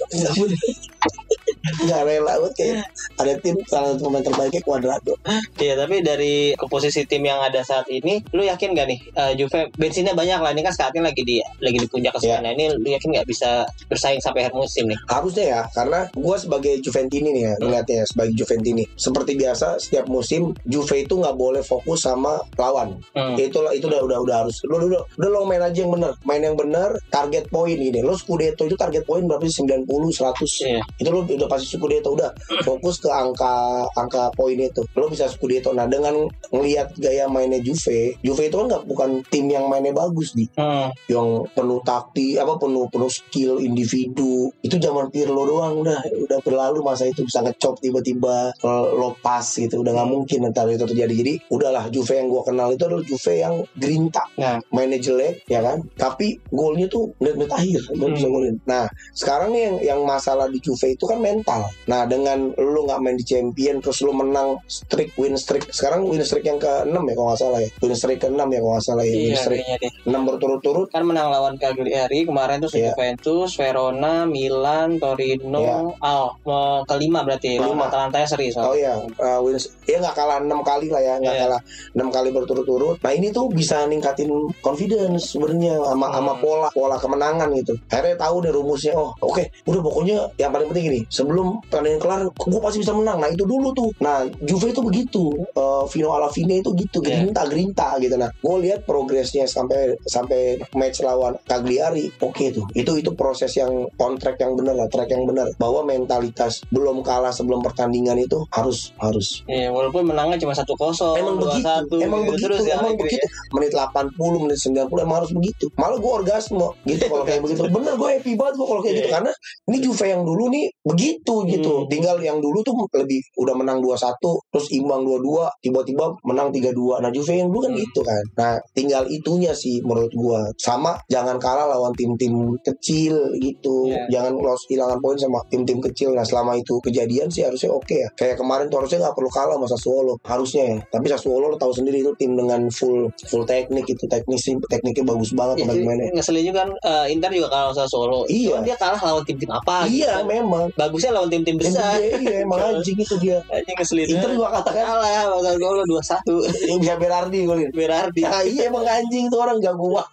nggak 1.60 2.02
rela 2.08 2.34
banget 2.40 2.54
kayak 2.56 2.76
ada 3.20 3.32
tim 3.40 3.56
salah 3.68 3.92
satu 3.94 4.08
pemain 4.08 4.24
terbaiknya 4.24 4.60
Cuadrado. 4.64 5.14
Iya 5.60 5.74
tapi 5.76 5.96
dari 6.04 6.19
komposisi 6.54 7.04
tim 7.04 7.22
yang 7.22 7.38
ada 7.38 7.60
saat 7.60 7.86
ini, 7.88 8.20
lu 8.32 8.42
yakin 8.42 8.72
gak 8.72 8.86
nih 8.86 9.00
eh, 9.12 9.32
Juve 9.34 9.70
bensinnya 9.74 10.12
banyak 10.12 10.38
lah 10.38 10.50
ini 10.50 10.62
kan 10.62 10.72
saat 10.72 10.92
ini 10.92 11.04
lagi 11.04 11.22
di 11.22 11.36
lagi 11.60 11.78
di 11.78 11.86
puncak 11.86 12.10
Iya. 12.10 12.36
kesulitan. 12.42 12.52
Ini 12.52 12.64
lu 12.76 12.88
yakin 12.90 13.08
nggak 13.12 13.26
bisa 13.26 13.50
bersaing 13.86 14.18
sampai 14.18 14.44
akhir 14.44 14.54
musim 14.54 14.84
nih? 14.86 14.98
harusnya 15.08 15.44
ya 15.44 15.60
karena 15.70 16.06
gue 16.10 16.36
sebagai 16.36 16.74
Juventini 16.80 17.28
nih 17.30 17.42
ya 17.42 17.52
ngeliatnya 17.58 18.02
sebagai 18.04 18.34
Juventini. 18.34 18.84
Seperti 18.94 19.32
biasa 19.34 19.78
setiap 19.78 20.06
musim 20.06 20.52
Juve 20.64 21.02
itu 21.02 21.14
nggak 21.14 21.34
boleh 21.34 21.62
fokus 21.62 22.04
sama 22.04 22.40
lawan. 22.56 22.98
Hmm. 23.14 23.34
itu 23.36 23.58
itu 23.72 23.86
udah 23.86 24.00
udah 24.02 24.18
udah 24.20 24.36
harus 24.44 24.56
lu 24.64 24.76
udah, 24.80 25.02
udah 25.18 25.28
lo 25.28 25.44
main 25.44 25.60
aja 25.60 25.82
yang 25.82 25.92
bener. 25.92 26.12
Main 26.22 26.42
yang 26.42 26.56
bener 26.56 26.94
target 27.08 27.46
poin 27.48 27.74
ini. 27.74 28.00
Lo 28.00 28.14
Scudetto 28.14 28.64
itu 28.64 28.74
target 28.74 29.02
poin 29.04 29.22
berapa 29.24 29.42
sih? 29.46 29.62
90 29.62 29.86
100 29.86 30.66
Iya. 30.66 30.82
itu 30.98 31.08
lo 31.10 31.20
udah 31.22 31.48
pasti 31.48 31.66
Scudetto 31.70 32.14
udah. 32.14 32.30
Fokus 32.62 32.98
ke 32.98 33.08
angka 33.10 33.84
angka 33.94 34.30
poin 34.34 34.56
itu. 34.56 34.82
Lo 34.96 35.06
bisa 35.06 35.26
Scudetto. 35.26 35.70
Nah 35.72 35.86
dengan 35.86 36.09
ngelihat 36.50 36.94
gaya 36.98 37.26
mainnya 37.30 37.62
Juve 37.62 38.18
Juve 38.20 38.42
itu 38.50 38.56
kan 38.56 38.66
nggak 38.66 38.84
bukan 38.86 39.10
tim 39.30 39.46
yang 39.50 39.66
mainnya 39.70 39.94
bagus 39.94 40.34
di. 40.34 40.46
Hmm. 40.58 40.92
yang 41.08 41.46
penuh 41.54 41.80
taktik 41.86 42.36
apa 42.36 42.58
penuh 42.58 42.86
penuh 42.90 43.10
skill 43.10 43.62
individu. 43.62 44.50
Itu 44.60 44.76
zaman 44.76 45.08
Pirlo 45.08 45.46
doang 45.46 45.82
udah 45.82 45.98
udah 46.26 46.38
berlalu 46.42 46.82
masa 46.84 47.06
itu 47.08 47.24
bisa 47.24 47.40
ngecop 47.40 47.80
tiba-tiba 47.80 48.52
eh, 48.54 48.86
lo 48.94 49.16
pas 49.22 49.44
gitu. 49.44 49.80
Udah 49.80 49.92
nggak 49.94 50.08
mungkin 50.10 50.50
ntar 50.50 50.68
itu 50.68 50.84
terjadi. 50.84 51.14
Jadi 51.14 51.34
udahlah 51.50 51.88
Juve 51.88 52.18
yang 52.18 52.28
gua 52.28 52.42
kenal 52.44 52.68
itu 52.74 52.82
adalah 52.86 53.04
Juve 53.06 53.34
yang 53.38 53.54
gerinta. 53.76 54.24
Nah. 54.38 54.62
mainnya 54.70 55.00
jelek 55.00 55.48
ya 55.48 55.64
kan? 55.64 55.82
Tapi 55.96 56.38
golnya 56.52 56.86
tuh 56.86 57.10
menit-menit 57.18 57.50
akhir 57.50 57.80
bisa 57.90 58.28
golin. 58.28 58.56
Nah 58.68 58.86
sekarang 59.16 59.54
nih 59.54 59.62
yang 59.62 59.76
yang 59.80 60.00
masalah 60.04 60.46
di 60.50 60.58
Juve 60.62 60.94
itu 60.94 61.04
kan 61.08 61.18
mental. 61.18 61.66
Nah 61.88 62.04
dengan 62.04 62.52
lo 62.54 62.80
nggak 62.86 63.00
main 63.00 63.16
di 63.16 63.24
champion 63.26 63.80
terus 63.80 64.02
lo 64.04 64.12
menang 64.12 64.60
streak 64.66 65.16
win 65.16 65.34
streak 65.38 65.70
sekarang 65.72 65.99
win 66.04 66.22
streak 66.22 66.44
yang 66.44 66.56
ke-6 66.56 66.92
ya 66.94 67.14
kalau 67.14 67.28
nggak 67.28 67.40
salah 67.40 67.58
ya 67.58 67.68
win 67.78 67.94
streak 67.94 68.18
ke-6 68.20 68.40
ya 68.40 68.58
kalau 68.58 68.72
nggak 68.72 68.84
salah 68.84 69.04
ya 69.04 69.12
win 69.12 69.20
Iya 69.20 69.36
streak 69.36 69.60
kayaknya 69.60 69.76
deh. 69.80 69.92
6 70.08 70.28
berturut-turut 70.28 70.88
Kan 70.88 71.02
menang 71.04 71.28
lawan 71.28 71.54
Cagliari 71.56 72.20
kemarin 72.22 72.56
tuh 72.58 72.70
Iya. 72.70 72.92
Juventus, 72.92 73.50
Verona, 73.54 74.14
Milan, 74.24 74.96
Torino, 74.96 75.60
Iya. 75.60 75.76
oh, 76.00 76.28
mau 76.42 76.82
kelima 76.84 77.20
berarti. 77.20 77.56
Kelima. 77.56 77.74
Lawan 77.76 77.88
Atalanta 77.88 78.16
ya 78.16 78.26
seri 78.26 78.46
Oh 78.50 78.72
soalnya. 78.72 78.76
iya, 78.76 78.92
uh, 79.18 79.38
Wins, 79.40 79.64
ya 79.84 79.98
nggak 79.98 80.14
kalah 80.14 80.38
enam 80.38 80.60
kali 80.60 80.86
lah 80.86 81.00
ya, 81.00 81.14
nggak 81.18 81.34
Iya. 81.34 81.42
kalah 81.44 81.60
enam 81.94 82.08
kali 82.08 82.28
berturut-turut. 82.30 82.96
Nah 83.00 83.12
ini 83.12 83.28
tuh 83.28 83.48
bisa 83.48 83.84
ningkatin 83.84 84.30
confidence 84.60 85.32
sebenarnya 85.32 85.80
sama 85.82 86.06
Hmm. 86.06 86.14
sama 86.16 86.32
pola 86.36 86.68
pola 86.70 86.96
kemenangan 86.96 87.48
gitu. 87.54 87.74
Akhirnya 87.86 88.16
tahu 88.16 88.36
deh 88.40 88.50
rumusnya. 88.50 88.92
Oh 88.92 89.10
oke, 89.20 89.42
udah 89.64 89.80
pokoknya 89.80 90.16
yang 90.36 90.50
paling 90.50 90.68
penting 90.68 90.86
ini 90.88 91.00
sebelum 91.08 91.58
pertandingan 91.64 91.98
kelar, 91.98 92.20
gue 92.30 92.60
pasti 92.60 92.78
bisa 92.78 92.92
menang. 92.92 93.18
Nah 93.18 93.28
itu 93.28 93.42
dulu 93.42 93.68
tuh. 93.72 93.90
Nah 93.98 94.22
Juve 94.40 94.70
itu 94.70 94.80
begitu, 94.80 95.24
uh, 95.54 95.84
Vino 95.90 96.10
Alavine 96.10 96.58
itu 96.58 96.70
gitu, 96.72 96.98
Iya. 97.00 97.20
gerinta 97.20 97.42
gerinta 97.44 97.88
gitu. 97.98 98.14
Nah 98.14 98.30
gue 98.30 98.56
lihat 98.60 98.82
progresnya 98.82 99.44
sampai 99.44 99.98
sampai 100.02 100.40
match 100.72 101.02
lawan 101.02 101.34
Cagliari, 101.44 102.08
oke 102.16 102.44
tuh. 102.50 102.64
Itu 102.72 102.94
itu 102.94 103.10
proses 103.12 103.50
yang 103.52 103.70
on 103.96 104.14
track 104.16 104.38
yang 104.38 104.54
benar 104.54 104.74
lah, 104.74 104.86
track 104.86 105.08
yang 105.08 105.24
benar. 105.24 105.50
Bahwa 105.56 105.82
mentalitas 105.82 106.62
belum 106.68 107.02
kalah 107.02 107.30
sebelum 107.30 107.60
pertandingan 107.60 108.16
itu 108.16 108.38
harus 108.50 108.94
harus 108.96 109.42
Iya, 109.44 109.68
walaupun 109.68 110.06
menangnya 110.06 110.38
cuma 110.38 110.54
satu 110.54 110.72
kosong, 110.74 111.16
emang 111.16 111.36
begitu 111.36 111.96
emang 111.98 112.22
gitu. 112.22 112.30
begitu 112.30 112.46
terus 112.46 112.62
ya 112.62 112.74
emang 112.76 112.94
begitu 112.94 113.26
menit 113.50 113.72
80 113.72 114.14
menit 114.38 114.58
90 114.58 114.86
emang 115.00 115.16
harus 115.18 115.32
begitu 115.32 115.66
malah 115.74 115.96
gue 115.96 116.12
orgasme 116.12 116.66
gitu 116.84 117.04
kalau 117.04 117.24
kayak 117.24 117.40
begitu 117.44 117.62
bener 117.66 117.94
gue 117.94 118.08
happy 118.10 118.32
banget 118.34 118.54
gue 118.54 118.66
kalau 118.66 118.80
kayak 118.80 118.94
gitu 118.94 119.08
Iya. 119.08 119.14
karena 119.16 119.32
ini 119.66 119.76
Juve 119.80 120.04
yang 120.06 120.22
dulu 120.22 120.44
nih 120.48 120.64
begitu 120.84 121.34
gitu 121.46 121.72
Hmm. 121.72 121.88
tinggal 121.88 122.16
yang 122.18 122.38
dulu 122.38 122.60
tuh 122.60 122.74
lebih 122.92 123.20
udah 123.36 123.54
menang 123.54 123.78
2-1 123.80 124.20
terus 124.50 124.66
imbang 124.70 125.02
2-2 125.02 125.48
tiba-tiba 125.82 126.04
menang 126.22 126.48
3-2 126.48 127.00
nah 127.00 127.10
Juve 127.10 127.32
yang 127.34 127.48
dulu 127.48 127.60
kan 127.62 127.70
Hmm. 127.70 127.80
gitu 127.80 128.00
kan 128.02 128.24
nah 128.34 128.52
tinggal 128.70 129.02
itunya 129.06 129.52
sih 129.52 129.80
menurut 129.80 130.10
gue 130.10 130.40
sama 130.56 130.92
jangan 131.06 131.36
kalah 131.36 131.66
lawan 131.66 131.92
tim-tim 131.92 132.34
kecil 132.60 133.14
gitu 133.36 133.86
Iya. 133.86 134.04
jangan 134.10 134.32
loss 134.36 134.62
hilangan 134.66 134.98
poin 134.98 135.14
sama 135.14 135.40
tim-tim 135.46 135.78
kecil 135.80 136.12
nah 136.12 136.22
selama 136.22 136.54
itu 136.54 136.76
kejadian 136.80 137.26
sih 137.26 137.42
harusnya 137.42 137.70
oke 137.70 137.90
ya 137.90 138.08
kayak 138.14 138.36
kemarin 138.36 138.66
tuh 138.66 138.78
harusnya 138.78 139.00
nggak 139.00 139.14
perlu 139.14 139.30
kalah 139.30 139.54
sama 139.54 139.66
Sassuolo 139.66 140.14
harusnya 140.22 140.64
ya 140.66 140.78
tapi 140.88 141.06
Sassuolo 141.06 141.46
lo 141.46 141.56
tahu 141.56 141.72
sendiri 141.72 141.98
itu 141.98 142.12
tim 142.14 142.34
dengan 142.34 142.66
full 142.70 143.06
full 143.24 143.44
teknik 143.44 143.86
itu 143.86 144.04
teknik 144.04 144.36
sih 144.36 144.54
tekniknya 144.66 145.04
bagus 145.06 145.32
banget 145.32 145.56
Ya, 145.60 145.66
pemainnya 145.66 146.10
ngeselin 146.12 146.42
juga 146.42 146.58
kan 146.58 146.68
eh, 146.82 147.06
Inter 147.10 147.30
juga 147.30 147.48
kalah 147.48 147.70
sama 147.70 147.86
Solo. 147.86 148.20
Iya. 148.26 148.48
Cuman 148.50 148.62
dia 148.62 148.76
kalah 148.76 148.98
lawan 148.98 149.22
tim-tim 149.22 149.48
apa? 149.48 149.84
iya 149.86 150.18
gitu. 150.18 150.26
memang 150.26 150.66
Bagusnya 150.72 151.10
lawan 151.10 151.28
tim-tim 151.28 151.56
besar. 151.56 151.94
gede, 151.94 152.16
iya 152.18 152.36
emang 152.42 152.58
anjing 152.70 152.96
itu 152.96 153.14
dia 153.16 153.38
Aja 153.46 153.70
ngeselin. 153.70 154.06
Inter 154.08 154.30
juga 154.30 154.48
katakan 154.52 154.84
kalah 154.84 155.10
sama 155.22 155.38
Solo 155.70 155.86
dua 155.86 156.02
satu. 156.02 156.34
yang 156.64 156.78
bisa 156.78 156.94
Berardi 156.96 157.38
golin 157.42 157.70
Berardi. 157.70 158.20
ya 158.20 158.42
iya 158.42 158.66
emang 158.66 158.82
anjing 158.82 159.26
itu 159.26 159.36
orang 159.36 159.58
jago 159.58 159.86
banget 159.92 160.10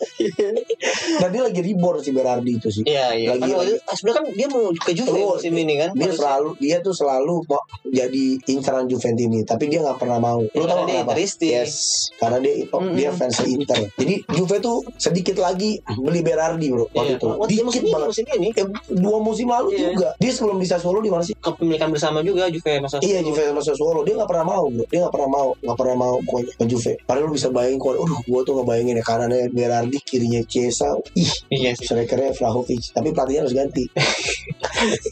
dan 1.19 1.29
dia 1.29 1.41
lagi 1.43 1.61
reborn 1.63 1.97
si 1.97 2.11
Berardi 2.11 2.51
itu 2.53 2.69
sih 2.71 2.83
Iya 2.83 3.07
iya. 3.13 3.27
Lagi- 3.31 3.41
Kan 3.47 3.65
itu- 3.65 3.81
ah, 3.81 3.93
sebenarnya 3.93 4.17
kan 4.17 4.25
dia 4.31 4.47
mau 4.47 4.63
ke 4.71 4.91
Juve 4.93 5.09
Oh, 5.17 5.33
musim 5.33 5.53
ini 5.53 5.73
kan. 5.75 5.89
dia 5.91 6.03
Harusnya. 6.03 6.17
selalu 6.19 6.49
dia 6.57 6.77
tuh 6.79 6.93
selalu 6.93 7.33
mau 7.43 7.61
jadi 7.83 8.23
incaran 8.47 8.85
Juventini 8.85 9.39
tapi 9.43 9.63
dia 9.65 9.81
nggak 9.81 9.97
pernah 9.97 10.19
mau 10.19 10.39
lu 10.39 10.49
Karena 10.51 10.67
tahu 10.67 10.83
dia 10.83 10.93
kenapa 10.95 11.11
interistik. 11.11 11.49
yes 11.51 11.73
karena 12.15 12.37
dia 12.39 12.53
oh, 12.67 12.79
Mm-mm. 12.79 12.93
dia 12.93 13.09
fans 13.11 13.37
Inter 13.43 13.79
jadi 13.95 14.15
Juve 14.29 14.55
tuh 14.59 14.77
sedikit 14.95 15.37
lagi 15.37 15.71
beli 15.95 16.21
Berardi 16.21 16.67
bro 16.67 16.85
waktu 16.87 17.07
Iya. 17.07 17.17
itu 17.17 17.27
Waktu 17.29 17.49
dikit 17.49 17.65
musim 17.65 17.81
ini, 17.81 17.91
banget 17.91 18.07
musim 18.07 18.25
ini 18.31 18.47
Eh, 18.53 18.65
dua 18.93 19.17
musim 19.19 19.47
lalu 19.47 19.67
Iya. 19.71 19.87
juga 19.89 20.09
dia 20.15 20.31
sebelum 20.31 20.57
di 20.57 20.67
Sassuolo 20.67 20.99
di 20.99 21.09
mana 21.09 21.23
sih 21.23 21.33
kepemilikan 21.33 21.89
bersama 21.89 22.19
juga 22.19 22.45
Juve 22.47 22.77
masa 22.77 22.99
Iya 22.99 23.19
Juve 23.19 23.41
sama 23.43 23.61
Sassuolo 23.61 24.01
dia 24.01 24.13
nggak 24.13 24.27
pernah 24.27 24.45
mau 24.47 24.65
bro 24.67 24.85
dia 24.85 24.99
nggak 24.99 25.13
pernah 25.13 25.29
mau 25.31 25.46
nggak 25.57 25.77
pernah 25.77 25.95
mau 25.95 26.13
pokoknya 26.21 26.51
ke 26.53 26.65
Juve 26.65 26.93
padahal 27.03 27.27
lu 27.27 27.33
bisa 27.33 27.47
bayangin 27.47 27.77
kalau 27.77 28.01
uh 28.01 28.19
gua 28.23 28.41
tuh 28.41 28.53
ngebayangin 28.57 28.97
ya 28.97 29.03
kanannya 29.03 29.41
Berardi 29.49 29.97
kirinya 30.01 30.41
Chiesa 30.43 30.89
ih 31.13 31.29
Iya 31.49 31.71
sih. 31.73 31.85
strikernya 31.85 32.33
Vlahovic 32.33 32.91
tapi 32.91 33.11
pelatihnya 33.11 33.41
harus 33.43 33.53
ganti 33.53 33.85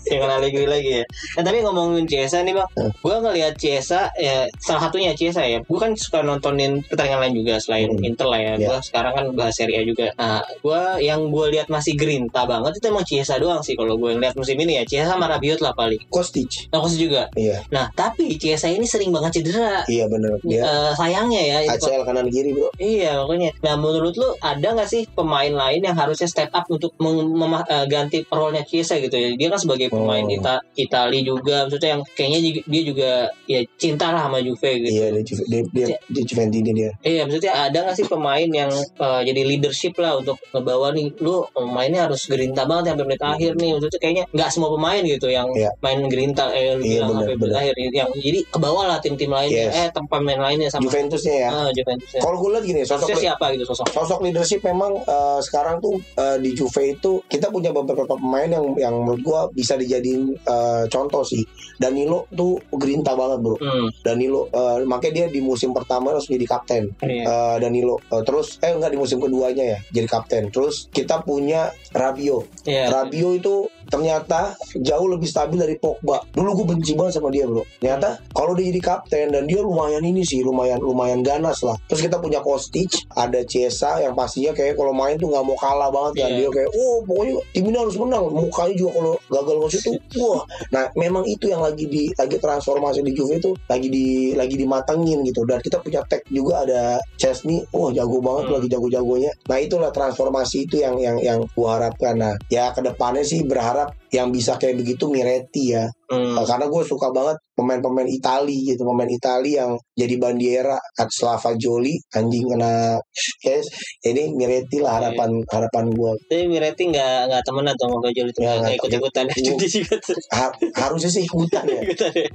Jangan 0.05 0.29
Allegri 0.37 0.65
lagi 0.65 1.01
ya. 1.01 1.03
Nah 1.35 1.43
tapi 1.43 1.57
ngomongin 1.59 2.05
Chiesa 2.05 2.41
nih 2.41 2.53
bang, 2.53 2.69
Hmm. 2.75 2.91
gue 2.93 3.15
ngelihat 3.17 3.53
Chiesa 3.55 4.11
ya 4.15 4.45
salah 4.59 4.85
satunya 4.85 5.13
Chiesa 5.13 5.41
ya. 5.41 5.57
Gue 5.61 5.79
kan 5.79 5.95
suka 5.95 6.21
nontonin 6.21 6.81
pertandingan 6.83 7.21
lain 7.23 7.33
juga 7.35 7.55
selain 7.57 7.89
Hmm. 7.89 8.03
Inter 8.03 8.27
lah 8.27 8.39
ya. 8.39 8.53
Ya. 8.55 8.67
Gue 8.67 8.77
sekarang 8.83 9.13
kan 9.13 9.25
bahas 9.33 9.53
Serie 9.55 9.79
A 9.79 9.83
juga. 9.83 10.11
Nah 10.15 10.41
gue 10.41 10.81
yang 11.01 11.27
gue 11.27 11.45
lihat 11.51 11.67
masih 11.67 11.95
gerinta 11.95 12.45
banget 12.45 12.77
itu 12.77 12.85
emang 12.87 13.05
Chiesa 13.05 13.37
doang 13.37 13.61
sih 13.61 13.73
kalau 13.73 13.95
gue 13.95 14.13
lihat 14.15 14.35
musim 14.35 14.55
ini 14.55 14.77
ya. 14.77 14.83
Chiesa 14.85 15.11
sama 15.11 15.25
Rabiot 15.25 15.59
lah 15.59 15.73
paling. 15.73 15.99
Kostic. 16.07 16.69
Nah, 16.69 16.79
Kostic 16.79 17.01
juga. 17.03 17.25
Iya, 17.33 17.61
Nah, 17.69 17.89
tapi 17.91 18.37
Chiesa 18.37 18.67
ini 18.67 18.85
sering 18.85 19.09
banget 19.09 19.41
cedera. 19.41 19.81
iya 19.87 20.05
bener. 20.27 20.39
Dia 20.43 20.61
Eh, 20.61 20.91
sayangnya 20.93 21.41
ya. 21.41 21.57
itu. 21.63 21.85
ACL 21.85 22.03
kanan 22.03 22.27
kiri 22.27 22.51
bro. 22.51 22.69
Iya 22.75 23.11
makanya. 23.19 23.49
Nah 23.61 23.75
menurut 23.75 24.13
lu 24.13 24.29
ada 24.39 24.67
nggak 24.71 24.85
sih 24.85 25.01
pemain 25.09 25.51
lain 25.51 25.81
yang 25.81 25.93
harusnya 25.93 26.25
step 26.25 26.49
up 26.51 26.65
untuk 26.67 26.91
meng- 26.97 27.31
mema- 27.31 27.65
eh, 27.65 27.85
role-nya 28.27 28.63
Chiesa 28.63 28.97
gitu 28.97 29.13
ya? 29.13 29.29
Dia 29.33 29.47
kan 29.49 29.59
sebagai 29.59 29.87
pemain 29.87 30.21
Oh. 30.21 30.31
Ita 30.31 30.55
Itali 30.75 31.21
juga, 31.21 31.63
maksudnya 31.63 31.89
yang 31.91 32.01
kayaknya 32.09 32.39
dia 32.61 32.81
juga 32.83 33.11
ya 33.45 33.59
cinta 33.75 34.09
lah 34.09 34.25
sama 34.25 34.39
Juve 34.39 34.71
gitu. 34.79 34.89
Iya 34.93 35.07
dia 35.11 35.23
Juve- 35.23 35.47
dia 35.47 35.61
dia, 35.67 35.85
dia 36.07 36.23
Juventini 36.23 36.71
dia. 36.71 36.89
Iya 37.01 37.21
maksudnya 37.23 37.53
ada 37.53 37.77
nggak 37.81 37.95
sih 37.95 38.05
pemain 38.05 38.47
yang 38.47 38.71
eh, 38.71 39.21
jadi 39.23 39.41
leadership 39.43 39.93
lah 39.95 40.15
untuk 40.15 40.35
ngebawa 40.51 40.91
nih 40.91 41.11
lu 41.19 41.43
mainnya 41.67 42.05
harus 42.05 42.25
gerinta 42.25 42.63
banget 42.63 42.91
sampai 42.91 43.05
menit 43.05 43.23
akhir 43.23 43.51
nih 43.55 43.69
maksudnya 43.73 43.99
kayaknya 43.99 44.23
nggak 44.31 44.49
semua 44.49 44.69
pemain 44.71 45.01
gitu 45.01 45.27
yang 45.27 45.47
Iya. 45.51 45.69
main 45.79 45.99
gerinta 46.05 46.49
eh 46.49 46.73
lu 46.73 46.81
Iya, 46.81 46.91
bilang 46.95 47.09
bener, 47.09 47.19
sampai 47.21 47.35
menit 47.37 47.55
akhir 47.55 47.73
yang 47.91 48.09
jadi 48.15 48.39
ke 48.45 48.57
bawah 48.57 48.85
lah 48.85 48.97
tim-tim 48.97 49.29
lainnya 49.29 49.67
Yes. 49.67 49.75
eh 49.77 49.87
main 50.23 50.39
lainnya 50.39 50.69
sama 50.71 50.87
Juventusnya 50.87 51.35
ya. 51.45 51.49
ah, 51.51 51.69
Juventus 51.75 52.09
ya. 52.15 52.21
Kalau 52.23 52.37
gue 52.39 52.49
lihat 52.55 52.65
gini, 52.65 52.81
sosok 52.81 53.11
Maksudnya 53.11 53.23
siapa 53.31 53.45
gitu 53.53 53.65
sosok 53.67 53.87
sosok 53.91 54.19
leadership 54.23 54.61
memang 54.63 54.91
eh, 55.03 55.39
sekarang 55.43 55.83
tuh 55.83 55.95
eh, 56.17 56.37
di 56.39 56.55
Juve 56.55 56.95
itu 56.95 57.21
kita 57.27 57.51
punya 57.51 57.75
beberapa 57.75 58.15
pemain 58.15 58.47
yang 58.47 58.65
yang 58.79 58.95
menurut 59.03 59.21
gua 59.21 59.41
bisa 59.51 59.75
dijadiin 59.75 60.31
eh, 60.33 60.83
contoh 60.87 61.21
sih. 61.27 61.43
Danilo 61.75 62.31
tuh 62.31 62.55
gerinta 62.79 63.11
banget 63.19 63.43
bro. 63.43 63.59
Hmm, 63.59 63.91
Danilo 63.99 64.47
eh, 64.49 64.87
makanya 64.87 65.13
dia 65.13 65.25
di 65.27 65.41
musim 65.43 65.75
pertama 65.75 66.15
harus 66.15 66.29
jadi 66.31 66.45
kapten. 66.47 66.95
iya. 67.03 67.23
Eh, 67.27 67.55
Danilo 67.59 67.95
Eh, 68.15 68.23
terus 68.23 68.61
eh 68.61 68.71
enggak 68.71 68.91
di 68.93 68.99
musim 68.99 69.17
keduanya 69.17 69.63
ya 69.75 69.79
jadi 69.91 70.07
kapten. 70.07 70.53
Terus 70.53 70.87
kita 70.93 71.25
punya 71.25 71.73
Rabio. 71.91 72.45
Iya. 72.67 72.91
Rabio 72.91 73.33
itu 73.35 73.55
ternyata 73.87 74.55
jauh 74.77 75.07
lebih 75.09 75.29
stabil 75.29 75.59
dari 75.61 75.75
Pogba. 75.77 76.21
Dulu 76.33 76.63
gue 76.63 76.65
benci 76.75 76.97
banget 76.97 77.19
sama 77.21 77.29
dia 77.29 77.45
bro. 77.45 77.63
Ternyata 77.79 78.19
kalau 78.33 78.57
dia 78.57 78.71
jadi 78.73 78.81
kapten 78.81 79.27
dan 79.31 79.43
dia 79.45 79.61
lumayan 79.61 80.03
ini 80.03 80.25
sih 80.25 80.41
lumayan 80.41 80.81
lumayan 80.81 81.21
ganas 81.21 81.61
lah. 81.61 81.77
Terus 81.89 82.01
kita 82.05 82.17
punya 82.19 82.41
Kostic, 82.41 82.89
ada 83.13 83.41
Chiesa 83.45 84.01
yang 84.01 84.17
pastinya 84.17 84.51
kayak 84.51 84.75
kalau 84.75 84.93
main 84.95 85.15
tuh 85.15 85.29
nggak 85.29 85.43
mau 85.45 85.57
kalah 85.57 85.89
banget 85.93 86.25
kan. 86.25 86.29
Iya. 86.33 86.37
Dia 86.45 86.49
kayak 86.51 86.69
oh 86.73 86.95
pokoknya 87.05 87.33
tim 87.53 87.63
ini 87.69 87.77
harus 87.77 87.95
menang. 87.97 88.23
Mukanya 88.33 88.73
juga 88.75 88.91
kalau 88.97 89.13
gagal 89.31 89.55
nge 89.61 89.79
tuh 89.85 89.95
wah. 90.21 90.41
Nah 90.73 90.83
memang 90.97 91.23
itu 91.29 91.45
yang 91.51 91.61
lagi 91.61 91.85
di 91.85 92.09
lagi 92.15 92.37
transformasi 92.41 92.99
di 93.05 93.11
Juve 93.13 93.37
itu 93.37 93.51
lagi 93.69 93.87
di 93.87 94.33
lagi 94.33 94.55
dimatengin 94.57 95.21
gitu. 95.27 95.45
Dan 95.45 95.61
kita 95.61 95.77
punya 95.79 96.01
tag 96.09 96.25
juga 96.29 96.65
ada 96.65 96.97
Chesney. 97.19 97.61
Wah 97.71 97.93
jago 97.93 98.19
banget 98.23 98.43
Hmm. 98.45 98.53
lagi 98.61 98.67
jago-jagonya. 98.69 99.31
Nah 99.49 99.57
itulah 99.57 99.89
transformasi 99.89 100.69
itu 100.69 100.75
yang 100.81 100.95
yang 101.01 101.17
yang 101.19 101.39
gua 101.57 101.79
harapkan. 101.79 102.13
Nah 102.17 102.33
ya 102.49 102.71
ke 102.75 102.81
depannya 102.83 103.25
sih 103.25 103.41
berharap 103.45 103.74
yang 104.09 104.31
bisa 104.31 104.55
kayak 104.55 104.79
begitu 104.79 105.11
Miretti 105.11 105.75
ya. 105.75 105.83
Hmm. 106.05 106.37
Karena 106.37 106.69
gue 106.69 106.83
suka 106.85 107.09
banget 107.09 107.33
pemain-pemain 107.55 108.05
Itali 108.05 108.67
gitu 108.67 108.83
pemain 108.83 109.07
Itali 109.07 109.55
yang 109.55 109.73
jadi 109.95 110.19
bandiera 110.19 110.75
Slava 111.07 111.55
Joli 111.55 111.95
anjing 112.13 112.51
kena 112.51 112.99
yes 113.41 113.63
ini 114.03 114.35
Miretti 114.35 114.83
lah 114.83 114.99
harapan 114.99 115.39
harapan 115.47 115.87
gue 115.89 116.11
Tapi 116.27 116.45
Miretti 116.45 116.91
nggak 116.91 117.31
nggak 117.31 117.41
temen 117.41 117.65
atau 117.65 117.85
mau 117.89 118.03
gajol 118.03 118.27
itu 118.27 118.37
Ya, 118.43 118.53
nggak 118.53 118.57
nggak 118.59 118.75
ikut 118.75 118.91
ikutan 118.99 119.25
juga 119.65 119.95
tuh. 119.97 120.17
Ha- 120.35 120.55
harusnya 120.77 121.09
sih 121.09 121.23
ikutan 121.23 121.63
ya 121.65 121.79
Ikutan 121.81 122.11
ya. 122.11 122.27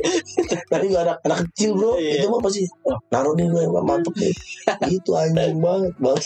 tapi 0.67 0.85
gak 0.89 1.03
ada 1.05 1.15
anak 1.23 1.39
kecil 1.53 1.71
bro 1.77 1.95
Iya. 2.01 2.13
itu 2.19 2.27
mah 2.27 2.41
pasti 2.41 2.63
oh, 2.89 2.99
naruh 3.13 3.37
nih 3.37 3.47
gue 3.47 3.63
mantep 3.85 4.15
nih 4.17 4.33
gitu 4.89 5.11
anjing 5.15 5.61
banget 5.61 5.93
bang 6.01 6.19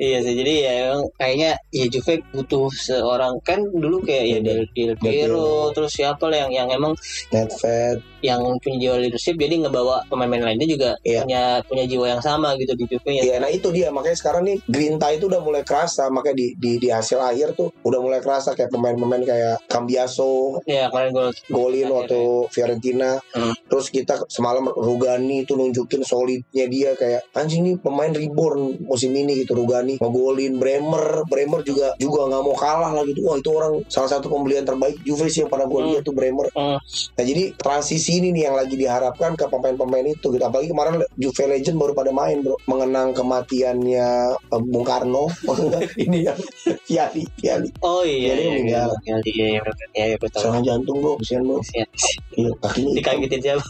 Iya 0.00 0.18
sih 0.24 0.34
jadi 0.34 0.52
ya 0.64 0.72
emang 0.88 1.02
kayaknya 1.20 1.50
ya 1.70 1.84
Juve 1.92 2.24
butuh 2.32 2.68
seorang 2.72 3.36
kan 3.44 3.60
dulu 3.60 4.00
kayak 4.00 4.24
ya 4.24 4.38
Del, 4.40 4.60
Del 4.72 4.94
Piero 4.96 5.70
terus 5.76 5.92
siapa 5.92 6.26
lah 6.32 6.48
yang 6.48 6.52
yang 6.64 6.68
emang 6.72 6.92
Nedved 7.28 8.13
yang 8.24 8.40
punya 8.58 8.76
jiwa 8.80 8.96
leadership 8.98 9.36
jadi 9.36 9.54
ngebawa 9.60 10.00
pemain-pemain 10.08 10.48
lainnya 10.48 10.64
juga 10.66 10.90
Iya. 11.02 11.20
punya 11.22 11.42
punya 11.62 11.84
jiwa 11.84 12.06
yang 12.08 12.22
sama 12.22 12.56
gitu 12.56 12.72
di 12.72 12.84
Juve 12.86 13.10
ya. 13.10 13.22
Iya, 13.22 13.36
nah 13.38 13.50
itu 13.50 13.68
dia 13.68 13.88
makanya 13.90 14.16
sekarang 14.16 14.42
nih 14.44 14.56
Grinta 14.64 15.08
itu 15.10 15.28
udah 15.28 15.38
mulai 15.38 15.60
kerasa 15.60 16.08
makanya 16.08 16.36
di, 16.36 16.46
di 16.54 16.72
di 16.78 16.88
hasil 16.88 17.18
akhir 17.18 17.52
tuh 17.52 17.68
udah 17.80 18.00
mulai 18.00 18.18
kerasa 18.18 18.52
kayak 18.52 18.70
pemain-pemain 18.70 19.20
kayak 19.22 19.60
Cambiaso, 19.68 20.64
Ya 20.64 20.88
kemarin 20.88 21.12
gol 21.12 21.28
golin 21.48 21.84
Akhirnya. 21.84 21.94
waktu 21.94 22.20
Fiorentina. 22.50 23.10
Hmm. 23.30 23.52
Terus 23.66 23.86
kita 23.88 24.14
semalam 24.26 24.64
Rugani 24.66 25.42
itu 25.42 25.52
nunjukin 25.52 26.00
solidnya 26.02 26.64
dia 26.66 26.90
kayak 26.94 27.28
anjing 27.32 27.60
nih 27.62 27.76
pemain 27.76 28.10
reborn 28.10 28.80
musim 28.82 29.12
ini 29.12 29.38
gitu 29.38 29.52
Rugani 29.54 29.98
ngegolin 29.98 30.56
Bremer, 30.56 31.26
Bremer 31.26 31.60
juga 31.62 31.92
juga 31.94 32.24
nggak 32.26 32.42
mau 32.42 32.54
kalah 32.54 32.90
lah 32.90 33.04
gitu. 33.04 33.20
Wah 33.22 33.36
itu 33.36 33.50
orang 33.50 33.84
salah 33.86 34.10
satu 34.10 34.26
pembelian 34.26 34.62
terbaik 34.62 34.96
Juve 35.02 35.26
sih 35.26 35.42
yang 35.42 35.50
pernah 35.50 35.66
gue 35.66 35.76
Hmm. 35.76 35.88
lihat 35.90 36.02
tuh 36.02 36.14
Bremer. 36.14 36.48
Hmm. 36.50 36.78
Nah 37.12 37.24
jadi 37.24 37.52
transisi 37.54 38.13
ini 38.14 38.30
nih 38.30 38.42
yang 38.44 38.54
lagi 38.54 38.74
diharapkan 38.74 39.32
ke 39.32 39.44
pemain-pemain 39.44 40.04
itu 40.04 40.26
gitu. 40.28 40.40
Apalagi 40.40 40.68
kemarin 40.68 41.02
Juve 41.14 41.44
Legend 41.46 41.76
baru 41.76 41.92
pada 41.92 42.10
main 42.10 42.38
bro 42.38 42.54
mengenang 42.64 43.10
kematiannya 43.10 44.08
eh, 44.32 44.60
Bung 44.64 44.82
Karno 44.82 45.26
ini 46.04 46.24
ya 46.24 46.34
Piali 46.80 47.22
Piali 47.34 47.68
Oh 47.80 48.02
iya 48.02 48.32
Dia 48.32 48.36
iya 48.36 48.50
meninggal. 48.50 48.88
iya 49.00 49.16
iya 49.18 49.46
iya 49.46 49.46
iya 49.50 49.60
iya 49.92 50.04
iya 50.06 50.16
betul. 50.16 50.40
serangan 50.40 50.62
jantung 50.62 50.96
bro 50.98 51.12
kesian 51.16 51.42
bro 51.42 51.58
Kasihan. 51.58 51.88
iya 52.34 52.50
kakinya. 52.58 52.92
Dikagetin 52.94 53.40
siapa? 53.40 53.66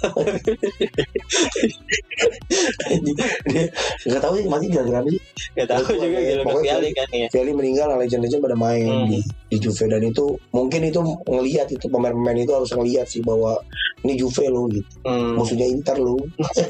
dia 3.44 3.64
nggak 4.06 4.20
tahu 4.20 4.34
sih 4.36 4.46
mati 4.46 4.66
gara-gara 4.68 5.04
sih 5.06 5.20
Gak 5.54 5.66
Pokoknya- 5.70 6.02
juga 6.02 6.18
gitu 6.20 6.42
pokoknya 6.42 6.72
kali 6.74 6.88
kan 6.92 7.08
ya. 7.10 7.26
Piali 7.28 7.52
meninggal 7.52 7.86
nah 7.86 7.98
legend-legend 7.98 8.42
pada 8.42 8.56
main 8.56 8.82
Hmm. 8.84 9.06
di, 9.06 9.18
di 9.48 9.56
Juve 9.58 9.84
dan 9.86 10.02
itu 10.02 10.24
mungkin 10.50 10.80
itu 10.82 10.98
ngelihat 11.24 11.68
itu 11.68 11.86
pemain-pemain 11.86 12.36
itu 12.36 12.50
harus 12.50 12.70
ngelihat 12.70 13.06
sih 13.06 13.20
bahwa 13.20 13.58
ini 14.02 14.14
Juve 14.14 14.33
lo 14.50 14.66
gitu. 14.72 14.90
Hmm. 15.06 15.38
musuhnya 15.38 15.66
Inter 15.68 15.96
lo 16.00 16.18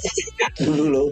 dulu 0.64 0.84
lo 0.90 1.04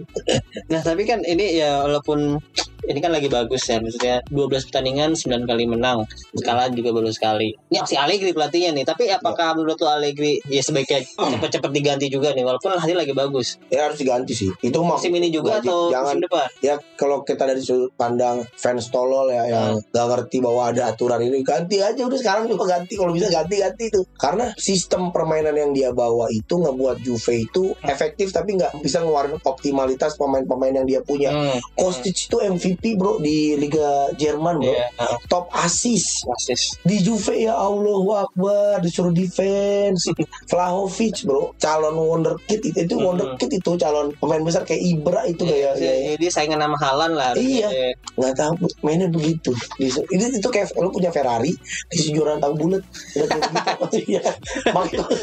Nah 0.69 0.81
tapi 0.85 1.09
kan 1.09 1.25
ini 1.25 1.57
ya 1.61 1.85
walaupun 1.85 2.41
ini 2.83 2.99
kan 2.99 3.15
lagi 3.15 3.31
bagus 3.31 3.63
ya 3.71 3.79
maksudnya 3.79 4.21
12 4.27 4.67
pertandingan 4.71 5.15
9 5.15 5.47
kali 5.47 5.65
menang. 5.71 6.03
Kalah 6.43 6.67
juga 6.75 6.91
baru 6.91 7.11
sekali. 7.15 7.55
Ini 7.71 7.79
si 7.87 7.95
Allegri 7.95 8.35
pelatihnya 8.35 8.75
nih 8.75 8.85
tapi 8.85 9.07
apakah 9.07 9.55
menurut 9.55 9.79
lo 9.79 9.89
Allegri 9.89 10.43
ya 10.51 10.59
sebaiknya 10.59 11.07
cepet-cepet 11.07 11.71
diganti 11.71 12.07
juga 12.11 12.35
nih 12.35 12.43
walaupun 12.43 12.75
hasil 12.75 12.99
lagi 12.99 13.15
bagus. 13.15 13.63
Ya 13.71 13.87
harus 13.87 13.99
diganti 14.03 14.35
sih. 14.35 14.51
Itu 14.59 14.83
musim 14.83 15.15
ini 15.15 15.31
juga 15.31 15.63
atau 15.63 15.95
jangan 15.95 16.19
musim 16.19 16.27
depan? 16.27 16.49
ya 16.59 16.75
kalau 16.99 17.23
kita 17.23 17.47
dari 17.47 17.63
sudut 17.63 17.95
pandang 17.95 18.43
fans 18.59 18.91
tolol 18.91 19.31
ya 19.31 19.47
yang 19.47 19.61
Hmm. 19.73 19.79
gak 19.95 20.07
ngerti 20.11 20.43
bahwa 20.43 20.75
ada 20.75 20.91
aturan 20.91 21.23
ini 21.23 21.47
ganti 21.47 21.79
aja. 21.79 22.03
Udah 22.03 22.19
sekarang 22.19 22.51
juga 22.51 22.77
ganti. 22.77 22.99
Kalau 22.99 23.15
bisa 23.15 23.31
ganti 23.31 23.63
ganti 23.63 23.89
itu 23.89 24.03
karena 24.19 24.51
sistem 24.59 25.15
permainan 25.15 25.55
yang 25.55 25.71
dia 25.71 25.91
bawa 25.95 26.27
itu 26.35 26.59
ngebuat 26.59 26.99
Juve 27.07 27.47
itu 27.47 27.73
efektif 27.87 28.35
tapi 28.35 28.59
nggak 28.59 28.83
bisa 28.83 29.01
ngeluarin 29.01 29.39
optimalitas 29.47 30.19
pemain-pemain 30.19 30.75
yang 30.83 30.87
dia 30.89 31.01
punya. 31.01 31.31
Hmm, 31.31 31.59
Kostic 31.79 32.17
itu 32.17 32.37
MVP 32.43 32.72
bro 32.95 33.19
di 33.19 33.55
Liga 33.55 34.09
Jerman 34.15 34.59
bro. 34.59 34.73
Iya, 34.73 34.87
nah, 34.95 35.17
top 35.27 35.49
assist. 35.53 36.25
Persis. 36.25 36.77
di 36.83 37.01
Juve 37.01 37.35
ya 37.39 37.55
Allah 37.55 38.25
Akbar 38.25 38.79
disuruh 38.79 39.11
defense. 39.11 40.09
Vlahovic 40.47 41.25
bro 41.25 41.53
calon 41.57 41.97
wonderkid 41.97 42.61
itu 42.63 42.79
itu 42.79 42.95
Hmm. 42.95 43.15
wonderkid 43.15 43.51
itu 43.53 43.71
calon 43.77 44.13
pemain 44.17 44.41
besar 44.41 44.63
kayak 44.63 44.83
Ibra 44.83 45.21
itu 45.25 45.43
Iya, 45.43 45.51
kayak 45.51 45.73
dia, 45.77 45.93
kayak- 45.93 46.19
dia 46.19 46.31
saingan 46.31 46.61
sama 46.61 46.77
Halan 46.79 47.13
lah. 47.15 47.31
Iya. 47.35 47.69
harusnya. 47.69 47.91
nggak 48.13 48.35
tahu 48.37 48.55
mainnya 48.83 49.09
begitu. 49.09 49.51
Ini 49.79 50.37
itu 50.37 50.49
kayak 50.49 50.75
lu 50.77 50.89
punya 50.89 51.09
Ferrari 51.09 51.53
di 51.89 51.97
kejuaraan 52.05 52.39
tahu 52.39 52.55
bulat. 52.57 52.83
Udah 53.17 53.27
kayak 53.27 53.43
gitu. 53.43 53.61
Iya. 54.13 54.23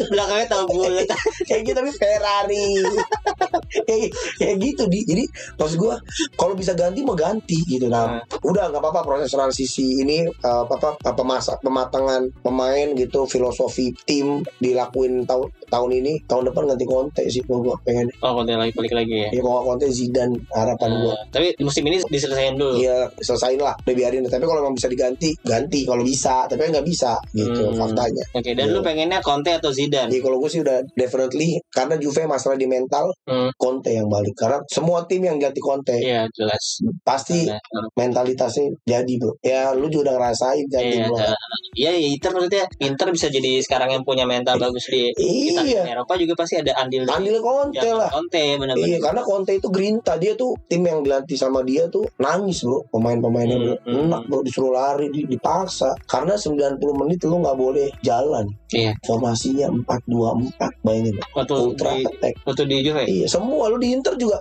Belakangnya 0.10 0.48
tahu 0.48 0.64
bulat. 0.70 1.08
Kayak 1.48 1.62
gitu 1.64 1.76
tapi 1.76 1.92
Ferrari. 1.94 2.68
Kayak, 3.88 4.10
kayak 4.38 4.56
gitu 4.60 4.84
di. 4.88 5.00
Jadi 5.06 5.24
maksud 5.56 5.78
gua 5.78 5.96
kalau 6.36 6.54
bisa 6.54 6.74
ganti 6.74 7.02
mau 7.02 7.14
ganti 7.14 7.39
gitu 7.46 7.88
nah 7.88 8.18
udah 8.42 8.70
nggak 8.70 8.82
apa-apa 8.82 9.02
proses 9.04 9.30
transisi 9.30 10.02
ini 10.02 10.24
uh, 10.26 10.64
apa 10.64 10.76
apa 10.96 11.12
pemasak 11.14 11.60
pematangan 11.60 12.28
pemain 12.42 12.88
gitu 12.94 13.24
filosofi 13.26 13.92
tim 14.04 14.42
dilakuin 14.60 15.24
tahun 15.24 15.48
tahun 15.68 15.90
ini 15.96 16.14
tahun 16.26 16.50
depan 16.50 16.64
ganti 16.68 16.86
Conte 16.86 17.24
sih 17.26 17.42
gua, 17.44 17.62
gua 17.62 17.76
pengen 17.80 18.10
oh 18.20 18.34
konten 18.34 18.58
lagi 18.58 18.74
balik 18.74 18.94
lagi 18.94 19.14
ya 19.14 19.28
ya 19.30 19.42
kalau 19.42 19.62
Conte 19.64 19.88
Zidane 19.88 20.36
harapan 20.52 20.90
gua 20.98 21.08
Nah, 21.10 21.26
tapi 21.32 21.52
musim 21.60 21.84
ini 21.84 21.98
diselesain 22.06 22.54
dulu 22.54 22.78
Iya 22.78 23.10
selesain 23.18 23.58
lah 23.58 23.74
udah 23.80 23.94
biarin 23.94 24.22
tapi 24.24 24.44
kalau 24.44 24.62
emang 24.62 24.74
bisa 24.74 24.86
diganti 24.86 25.34
ganti 25.40 25.84
kalau 25.84 26.02
bisa 26.02 26.46
tapi 26.46 26.64
kan 26.64 26.72
nggak 26.72 26.88
bisa 26.88 27.18
gitu 27.32 27.62
Hmm. 27.62 27.76
faktanya 27.76 28.24
Oke, 28.32 28.52
dan 28.52 28.66
Iya. 28.66 28.74
lu 28.74 28.80
pengennya 28.80 29.20
Conte 29.20 29.52
atau 29.52 29.70
Zidane? 29.70 30.08
jadi 30.08 30.22
kalau 30.22 30.38
gue 30.38 30.50
sih 30.50 30.62
udah 30.62 30.78
definitely 30.94 31.58
karena 31.68 31.96
Juve 31.96 32.24
masalah 32.26 32.56
di 32.56 32.66
mental 32.66 33.10
Hmm. 33.26 33.38
Hmm. 33.40 33.50
Conte 33.56 33.92
yang 33.92 34.08
balik 34.08 34.34
karena 34.36 34.58
semua 34.66 35.04
tim 35.04 35.22
yang 35.22 35.38
ganti 35.38 35.60
Conte 35.60 35.96
Iya 35.96 36.26
jelas. 36.32 36.82
pasti 37.02 37.29
Nah, 37.30 37.60
mentalitasnya 37.96 38.66
jadi 38.84 39.14
bro. 39.16 39.34
Ya 39.42 39.72
lu 39.72 39.88
juga 39.88 40.10
udah 40.10 40.16
ngerasain 40.18 40.66
kan 40.68 40.82
Iya, 40.82 41.06
lu. 41.06 41.16
nah, 41.16 41.36
iya, 41.74 41.92
iya, 41.94 42.08
Inter 42.10 42.32
maksudnya 42.32 42.66
Inter 42.80 43.08
bisa 43.10 43.28
jadi 43.28 43.52
sekarang 43.60 43.90
yang 43.92 44.04
punya 44.04 44.24
mental 44.24 44.58
bagus 44.58 44.86
di 44.86 45.12
kita 45.12 45.62
iya. 45.62 45.84
Eropa 45.88 46.16
juga 46.16 46.34
pasti 46.36 46.58
ada 46.58 46.74
andil 46.78 47.04
andil 47.06 47.38
Conte 47.40 47.90
lah. 47.90 48.10
Conte 48.10 48.44
benar-benar. 48.56 48.88
Iya 48.88 48.98
karena 49.00 49.22
Conte 49.22 49.52
itu 49.54 49.68
gerinta 49.70 50.14
dia 50.16 50.34
tuh 50.34 50.56
tim 50.66 50.82
yang 50.82 51.02
dilatih 51.02 51.36
sama 51.36 51.62
dia 51.62 51.86
tuh 51.88 52.06
nangis 52.18 52.62
bro. 52.62 52.82
Pemain-pemainnya 52.90 53.58
bro 53.58 53.76
Hmm, 53.80 53.94
hmm, 53.96 54.06
enak 54.08 54.22
bro. 54.26 54.40
Disuruh 54.42 54.72
lari 54.72 55.08
di- 55.10 55.26
dipaksa. 55.26 55.92
Karena 56.06 56.34
90 56.34 56.78
menit 56.96 57.20
lu 57.24 57.38
nggak 57.38 57.56
boleh 57.56 57.88
jalan. 58.02 58.46
Iya. 58.70 58.94
formasinya 59.02 59.66
4-2-4 59.82 60.86
bayangin 60.86 61.18
Waktu 61.34 61.54
ultra 61.58 61.90
di 61.92 62.06
attack. 62.06 62.34
waktu 62.46 62.64
di 62.66 62.78
Juve? 62.82 63.02
Iya 63.04 63.26
semua. 63.28 63.66
Lu 63.66 63.78
di 63.78 63.90
Inter 63.90 64.14
juga 64.16 64.38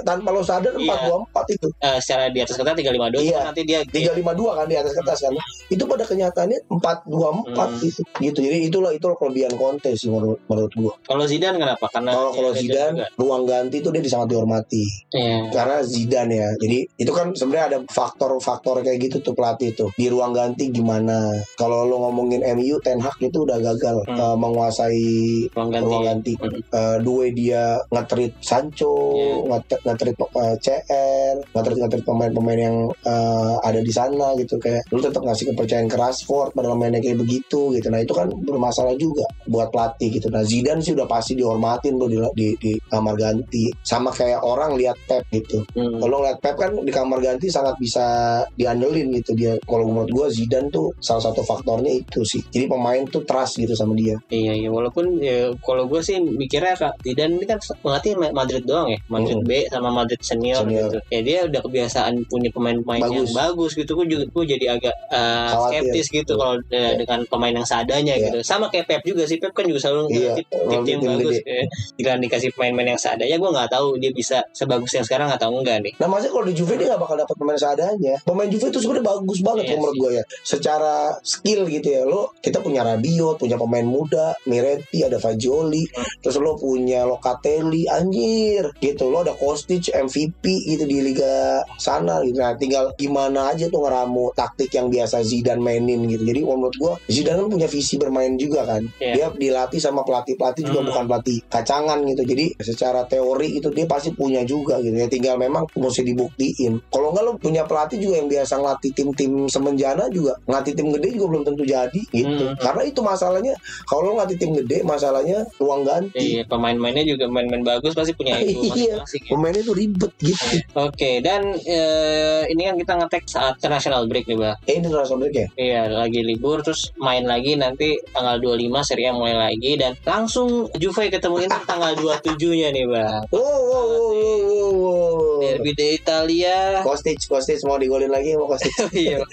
tanpa 0.00 0.30
lo 0.30 0.38
sadar 0.40 0.70
Iya. 0.72 1.10
4-2-4 1.10 1.44
itu. 1.50 1.68
Eh, 1.78 1.98
secara 1.98 2.30
di 2.32 2.40
atas 2.40 2.56
kertas 2.56 2.74
352 2.74 3.20
Iya. 3.22 3.38
nanti 3.46 3.62
dia 3.62 3.80
352 3.84 4.58
kan 4.58 4.66
di 4.66 4.76
atas 4.76 4.92
kertas 4.92 5.18
kan 5.20 5.32
itu 5.68 5.84
pada 5.84 6.04
kenyataannya 6.04 6.58
4-2-4 6.68 7.52
Hmm. 7.52 7.78
gitu 7.78 8.00
gitu 8.18 8.38
jadi 8.40 8.58
itulah 8.66 8.90
itulah 8.90 9.16
kelebihan 9.16 9.52
Conte 9.54 9.92
sih 9.94 10.08
menurut 10.08 10.40
menurut 10.46 10.72
gua 10.74 10.92
kalau 11.02 11.24
Zidane 11.24 11.56
kenapa? 11.56 11.86
Karena 11.88 12.10
kalau 12.12 12.30
kalau 12.32 12.52
Zidane 12.52 12.96
juga. 12.98 13.06
ruang 13.16 13.44
ganti 13.44 13.76
itu 13.78 13.88
dia 13.88 14.02
sangat 14.04 14.28
dihormati 14.30 14.84
Iya. 15.12 15.38
karena 15.50 15.76
Zidane 15.82 16.34
ya. 16.34 16.48
Jadi 16.56 16.78
itu 16.96 17.12
kan 17.12 17.26
sebenarnya 17.32 17.66
ada 17.68 17.78
faktor-faktor 17.86 18.80
kayak 18.80 18.98
gitu 19.00 19.16
tuh 19.20 19.32
pelatih 19.32 19.72
tuh. 19.72 19.90
Di 19.92 20.06
ruang 20.06 20.32
ganti 20.32 20.68
gimana? 20.68 21.30
Kalau 21.54 21.84
lo 21.84 22.00
ngomongin 22.00 22.40
MU 22.50 22.76
Ten 22.78 22.98
Hag 22.98 23.16
itu 23.18 23.42
udah 23.42 23.58
gagal 23.58 23.96
Hmm. 24.04 24.16
uh, 24.16 24.36
menguasai 24.36 25.04
ruang 25.50 25.70
ganti. 25.70 25.86
ruang 25.86 26.04
ganti. 26.04 26.32
Hmm. 26.36 26.60
Uh, 26.70 26.96
dua 27.00 27.24
dia 27.30 27.62
ngetrit 27.88 28.32
Sancho, 28.40 28.94
Iya. 29.12 29.34
ngetrit 29.48 29.80
ngetrit 29.82 30.16
uh, 30.18 30.54
CR, 30.58 31.34
ngetrit 31.52 31.78
ngetrit 31.78 32.04
pemain-pemain 32.22 32.60
yang 32.70 32.76
uh, 33.02 33.58
ada 33.66 33.82
di 33.82 33.90
sana 33.90 34.38
gitu 34.38 34.54
kayak 34.62 34.86
lu 34.94 35.02
tetap 35.02 35.26
ngasih 35.26 35.50
kepercayaan 35.50 35.90
ke 35.90 35.98
Rashford 35.98 36.54
padahal 36.54 36.78
mainnya 36.78 37.02
kayak 37.02 37.18
begitu 37.18 37.74
gitu. 37.74 37.86
Nah 37.90 37.98
itu 37.98 38.14
kan 38.14 38.30
bermasalah 38.30 38.94
juga 38.94 39.26
buat 39.50 39.74
pelatih 39.74 40.14
gitu. 40.22 40.30
Nah 40.30 40.46
Zidane 40.46 40.78
sih 40.78 40.94
udah 40.94 41.10
pasti 41.10 41.34
dihormatin 41.34 41.98
lo 41.98 42.06
di, 42.06 42.22
di, 42.38 42.48
di 42.62 42.72
kamar 42.86 43.18
ganti. 43.18 43.66
Sama 43.82 44.14
kayak 44.14 44.46
orang 44.46 44.78
lihat 44.78 44.94
Pep 45.10 45.26
gitu. 45.34 45.66
Hmm. 45.74 45.98
Kalau 45.98 46.22
ngeliat 46.22 46.38
Pep 46.38 46.54
kan 46.54 46.70
di 46.78 46.92
kamar 46.94 47.18
ganti 47.18 47.50
sangat 47.50 47.74
bisa 47.82 48.06
diandelin 48.54 49.10
gitu 49.18 49.34
dia. 49.34 49.58
Kalau 49.66 49.90
menurut 49.90 50.10
gue 50.14 50.26
Zidane 50.30 50.70
tuh 50.70 50.94
salah 51.02 51.26
satu 51.26 51.42
faktornya 51.42 51.90
itu 51.90 52.22
sih. 52.22 52.42
Jadi 52.54 52.70
pemain 52.70 53.02
tuh 53.10 53.26
trust 53.26 53.58
gitu 53.58 53.74
sama 53.74 53.98
dia. 53.98 54.14
Iya, 54.30 54.54
iya 54.54 54.68
walaupun 54.70 55.18
ya, 55.18 55.50
kalau 55.58 55.90
gue 55.90 55.98
sih 55.98 56.22
mikirnya 56.22 56.78
Kak 56.78 57.02
Zidane 57.02 57.34
ini 57.40 57.46
kan 57.48 57.58
melatih 57.82 58.14
Madrid 58.14 58.62
doang 58.62 58.86
ya, 58.86 58.98
Madrid 59.10 59.34
Mm. 59.42 59.48
B 59.48 59.50
sama 59.72 59.88
Madrid 59.88 60.20
senior, 60.20 60.60
Senior. 60.62 60.92
gitu. 60.92 60.98
Ya 61.08 61.20
dia 61.24 61.38
udah 61.48 61.60
kebiasaan 61.64 62.11
punya 62.26 62.48
pemain-pemain 62.50 63.00
yang 63.08 63.26
Bagus. 63.28 63.72
gitu. 63.74 63.92
Gue 63.94 64.06
juga 64.06 64.24
gue 64.26 64.44
jadi 64.48 64.66
agak 64.76 64.94
uh, 65.08 65.68
skeptis 65.68 66.06
gitu 66.08 66.32
kalau 66.34 66.56
uh, 66.56 66.62
Iya. 66.72 66.98
dengan 66.98 67.24
pemain 67.26 67.54
yang 67.54 67.66
seadanya 67.66 68.14
Iya. 68.16 68.28
gitu. 68.30 68.38
Sama 68.42 68.68
kayak 68.68 68.86
Pep 68.88 69.02
juga 69.02 69.24
sih. 69.24 69.38
Pep 69.38 69.52
kan 69.52 69.64
juga 69.64 69.80
selalu 69.80 70.10
ngelatih 70.10 70.44
walaupun 70.50 70.70
tim-tim 70.70 70.98
tim 70.98 71.08
bagus. 71.08 71.36
Ya. 71.42 71.62
Jika 71.96 72.10
dikasih 72.18 72.48
pemain-pemain 72.52 72.88
yang 72.92 73.00
seadanya, 73.00 73.36
gue 73.38 73.50
nggak 73.52 73.70
tahu 73.70 73.86
dia 73.96 74.12
bisa 74.12 74.38
sebagus 74.52 74.92
yang 74.92 75.04
sekarang 75.06 75.28
atau 75.30 75.48
enggak 75.52 75.78
nih. 75.80 75.92
Nah 75.96 76.06
maksudnya 76.06 76.32
kalau 76.34 76.46
di 76.48 76.54
Juve 76.54 76.74
dia 76.74 76.86
gak 76.90 77.00
bakal 77.00 77.16
dapat 77.16 77.36
pemain 77.38 77.58
seadanya. 77.58 78.14
Pemain 78.26 78.48
Juve 78.50 78.66
itu 78.68 78.78
sebenarnya 78.82 79.06
bagus 79.06 79.38
banget 79.40 79.64
kalau 79.68 79.78
menurut 79.80 79.96
gue 79.98 80.10
ya. 80.18 80.24
Secara 80.42 80.94
skill 81.22 81.64
gitu 81.68 81.88
ya. 81.88 82.02
Lo 82.02 82.34
kita 82.38 82.58
punya 82.58 82.82
Rabiot, 82.82 83.38
punya 83.38 83.54
pemain 83.56 83.86
muda, 83.86 84.34
Miretti, 84.44 85.00
ada 85.00 85.16
Fagioli, 85.16 85.84
Hmm. 85.92 86.04
terus 86.20 86.36
lo 86.36 86.56
punya 86.56 87.06
Locatelli, 87.06 87.86
anjir 87.86 88.66
gitu. 88.78 89.06
Lo 89.08 89.22
ada 89.22 89.32
Kostic 89.32 89.86
MVP 89.88 90.42
gitu 90.66 90.84
di 90.84 90.98
liga 90.98 91.62
sana 91.78 92.01
gitu. 92.22 92.38
Nah 92.38 92.52
tinggal 92.54 92.84
gimana 92.94 93.50
aja 93.50 93.66
tuh 93.66 93.80
ngeramu 93.80 94.32
taktik 94.32 94.70
yang 94.70 94.88
biasa 94.88 95.22
Zidane 95.22 95.58
mainin 95.58 96.04
gitu. 96.06 96.22
Jadi 96.22 96.40
menurut 96.42 96.74
gue 96.74 96.92
Zidane 97.08 97.38
kan 97.40 97.48
punya 97.48 97.68
visi 97.68 97.94
bermain 97.96 98.34
juga 98.34 98.64
kan. 98.64 98.82
Iya. 98.98 99.12
Dia 99.14 99.26
dilatih 99.32 99.78
sama 99.78 100.02
pelatih-pelatih 100.02 100.62
juga 100.64 100.80
Hmm. 100.80 100.88
bukan 100.88 101.04
pelatih 101.06 101.38
kacangan 101.46 101.98
gitu. 102.04 102.22
Jadi 102.24 102.44
secara 102.58 103.04
teori 103.04 103.48
itu 103.56 103.68
dia 103.70 103.86
pasti 103.86 104.10
punya 104.10 104.42
juga 104.42 104.78
gitu 104.78 104.94
ya. 104.94 105.06
Tinggal 105.06 105.36
memang 105.36 105.66
mesti 105.72 106.02
dibuktiin. 106.02 106.80
Kalau 106.88 107.10
nggak 107.10 107.22
lo 107.22 107.32
punya 107.36 107.62
pelatih 107.62 107.98
juga 107.98 108.18
yang 108.18 108.28
biasa 108.28 108.54
ngelatih 108.56 108.90
tim-tim 108.92 109.32
semenjana 109.46 110.08
juga 110.08 110.34
ngelatih 110.44 110.72
tim 110.72 110.88
gede 110.90 111.08
juga 111.12 111.26
belum 111.30 111.42
tentu 111.44 111.62
jadi 111.62 112.00
gitu. 112.08 112.44
Hmm. 112.48 112.56
Karena 112.56 112.82
itu 112.82 113.00
masalahnya 113.00 113.54
kalau 113.86 114.02
lo 114.06 114.18
ngelatih 114.18 114.36
tim 114.36 114.50
gede 114.54 114.78
masalahnya 114.82 115.38
ruang 115.56 115.82
ganti. 115.82 116.18
Iya, 116.32 116.42
pemain-pemainnya 116.46 117.04
juga 117.04 117.24
main-main 117.26 117.62
bagus 117.62 117.92
pasti 117.92 118.12
punya 118.12 118.38
ego 118.38 118.50
Iya. 118.72 119.02
masing-masing. 119.02 119.22
ya. 119.22 119.30
Pemainnya 119.30 119.62
tuh 119.62 119.76
ribet 119.76 120.12
gitu. 120.18 120.46
Oke, 120.74 121.10
dan 121.20 121.42
eh, 121.82 122.42
ini 122.52 122.62
kan 122.70 122.74
kita 122.78 122.92
ngetek 123.02 123.24
saat 123.26 123.54
international 123.58 124.06
break 124.06 124.26
nih, 124.30 124.38
Bah. 124.38 124.54
Eh 124.66 124.78
rasa 124.78 125.14
break 125.18 125.34
ya? 125.34 125.46
Iya, 125.58 125.82
lagi 125.90 126.20
libur 126.22 126.62
terus 126.62 126.94
main 126.98 127.26
lagi 127.26 127.58
nanti 127.58 127.98
tanggal 128.14 128.38
25 128.38 128.88
Serie 128.88 129.10
A 129.10 129.12
mulai 129.12 129.34
lagi 129.34 129.74
dan 129.74 129.98
langsung 130.06 130.70
Juve 130.78 131.10
ketemu 131.10 131.46
Inter 131.48 131.62
tanggal 131.70 131.92
27-nya 131.98 132.68
nih, 132.70 132.86
Bang. 132.86 133.22
Oh, 133.34 133.40
oh, 133.40 133.60
oh, 133.72 134.10
oh, 134.12 134.40
oh, 134.46 134.72
oh. 134.86 135.12
Derby 135.42 135.72
d'Italia. 135.74 136.80
Kostic, 136.86 137.18
Kostic 137.26 137.58
mau 137.66 137.76
digolin 137.76 138.10
lagi 138.10 138.34
mau 138.38 138.46
Kostic. 138.46 138.70
Iya. 138.92 139.24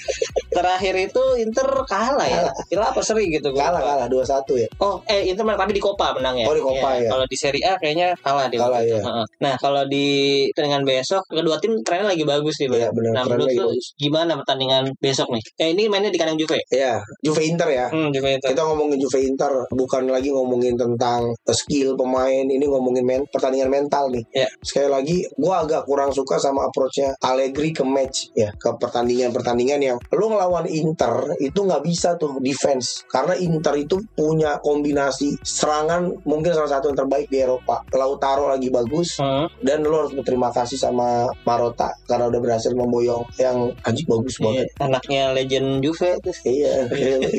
Terakhir 0.49 0.93
itu 0.97 1.23
Inter 1.41 1.67
kalah 1.85 2.25
ya. 2.25 2.49
Kira 2.65 2.89
apa 2.89 3.01
seri 3.05 3.29
gitu 3.29 3.53
kalah 3.53 3.81
kalah 3.81 4.07
dua 4.09 4.25
satu 4.25 4.57
ya. 4.57 4.65
Oh, 4.81 5.03
eh 5.05 5.29
Inter 5.29 5.45
main 5.45 5.59
tapi 5.59 5.75
di 5.75 5.83
Copa 5.83 6.15
menang 6.17 6.41
ya. 6.41 6.45
Oh, 6.49 6.55
di 6.55 6.63
Copa, 6.63 6.97
Iya, 6.97 7.05
ya. 7.05 7.09
Kalau 7.11 7.25
di 7.29 7.37
Serie 7.37 7.63
A 7.65 7.73
kayaknya 7.77 8.17
kalah 8.23 8.49
dia. 8.49 8.59
Kalah, 8.59 8.81
ya. 8.81 8.99
Heeh. 8.99 9.25
Nah, 9.43 9.53
kalau 9.61 9.83
di 9.85 10.07
pertandingan 10.55 10.83
besok 10.87 11.23
kedua 11.29 11.61
tim 11.61 11.77
trennya 11.85 12.09
lagi 12.09 12.23
bagus 12.25 12.38
nih, 12.47 12.67
Bang. 12.69 12.79
Iya 12.79 12.89
benar. 12.95 13.11
Nah, 13.11 13.23
menurut 13.27 13.49
lu 13.49 13.67
bagus. 13.73 13.85
gimana 13.99 14.31
pertandingan 14.39 14.83
besok 14.99 15.27
nih? 15.33 15.43
Eh, 15.59 15.69
ini 15.75 15.83
mainnya 15.91 16.11
di 16.13 16.19
kandang 16.19 16.39
Juve. 16.39 16.59
Ya, 16.69 17.01
Juve 17.19 17.41
Inter 17.43 17.67
ya. 17.67 17.85
Hmm, 17.91 18.09
Juve 18.13 18.39
Inter. 18.39 18.47
Kita 18.53 18.61
ngomongin 18.65 18.97
Juve 18.99 19.19
Inter 19.25 19.51
bukan 19.73 20.03
lagi 20.07 20.29
ngomongin 20.31 20.75
tentang 20.79 21.33
skill 21.49 21.97
pemain, 21.99 22.45
ini 22.45 22.63
ngomongin 22.63 23.03
men 23.03 23.21
pertandingan 23.29 23.67
mental 23.67 24.07
nih. 24.13 24.23
Ya. 24.31 24.47
Sekali 24.61 24.89
lagi, 24.89 25.17
gua 25.35 25.65
agak 25.65 25.83
kurang 25.83 26.13
suka 26.13 26.39
sama 26.39 26.67
approach-nya 26.69 27.15
Allegri 27.25 27.73
ke 27.73 27.83
match 27.83 28.31
ya, 28.37 28.53
ke 28.55 28.69
pertandingan-pertandingan 28.77 29.79
yang 29.81 29.97
lu 30.13 30.29
ngelawan 30.29 30.69
Inter 30.69 31.33
itu 31.41 31.59
nggak 31.65 31.83
bisa 31.83 32.15
tuh 32.15 32.37
defense 32.39 33.03
karena 33.09 33.33
Inter 33.35 33.73
itu 33.75 33.97
punya 34.13 34.61
kombinasi 34.61 35.35
serangan 35.41 36.13
mungkin 36.23 36.53
salah 36.53 36.77
satu 36.77 36.93
yang 36.93 36.99
terbaik 37.05 37.27
di 37.27 37.41
Eropa. 37.41 37.81
Lautaro 37.91 38.47
lagi 38.47 38.69
bagus 38.69 39.17
Hmm. 39.19 39.49
dan 39.59 39.81
lu 39.83 39.91
harus 39.91 40.13
berterima 40.13 40.53
kasih 40.53 40.77
sama 40.77 41.27
Marotta 41.43 41.89
karena 42.07 42.28
udah 42.29 42.39
berhasil 42.39 42.71
memboyong 42.71 43.23
yang 43.35 43.57
anjing 43.81 44.07
bagus 44.07 44.35
Iya, 44.35 44.43
banget. 44.43 44.67
anaknya 44.79 45.23
legend 45.31 45.67
Juve 45.79 46.09
tuh. 46.19 46.35
Iya, 46.43 46.73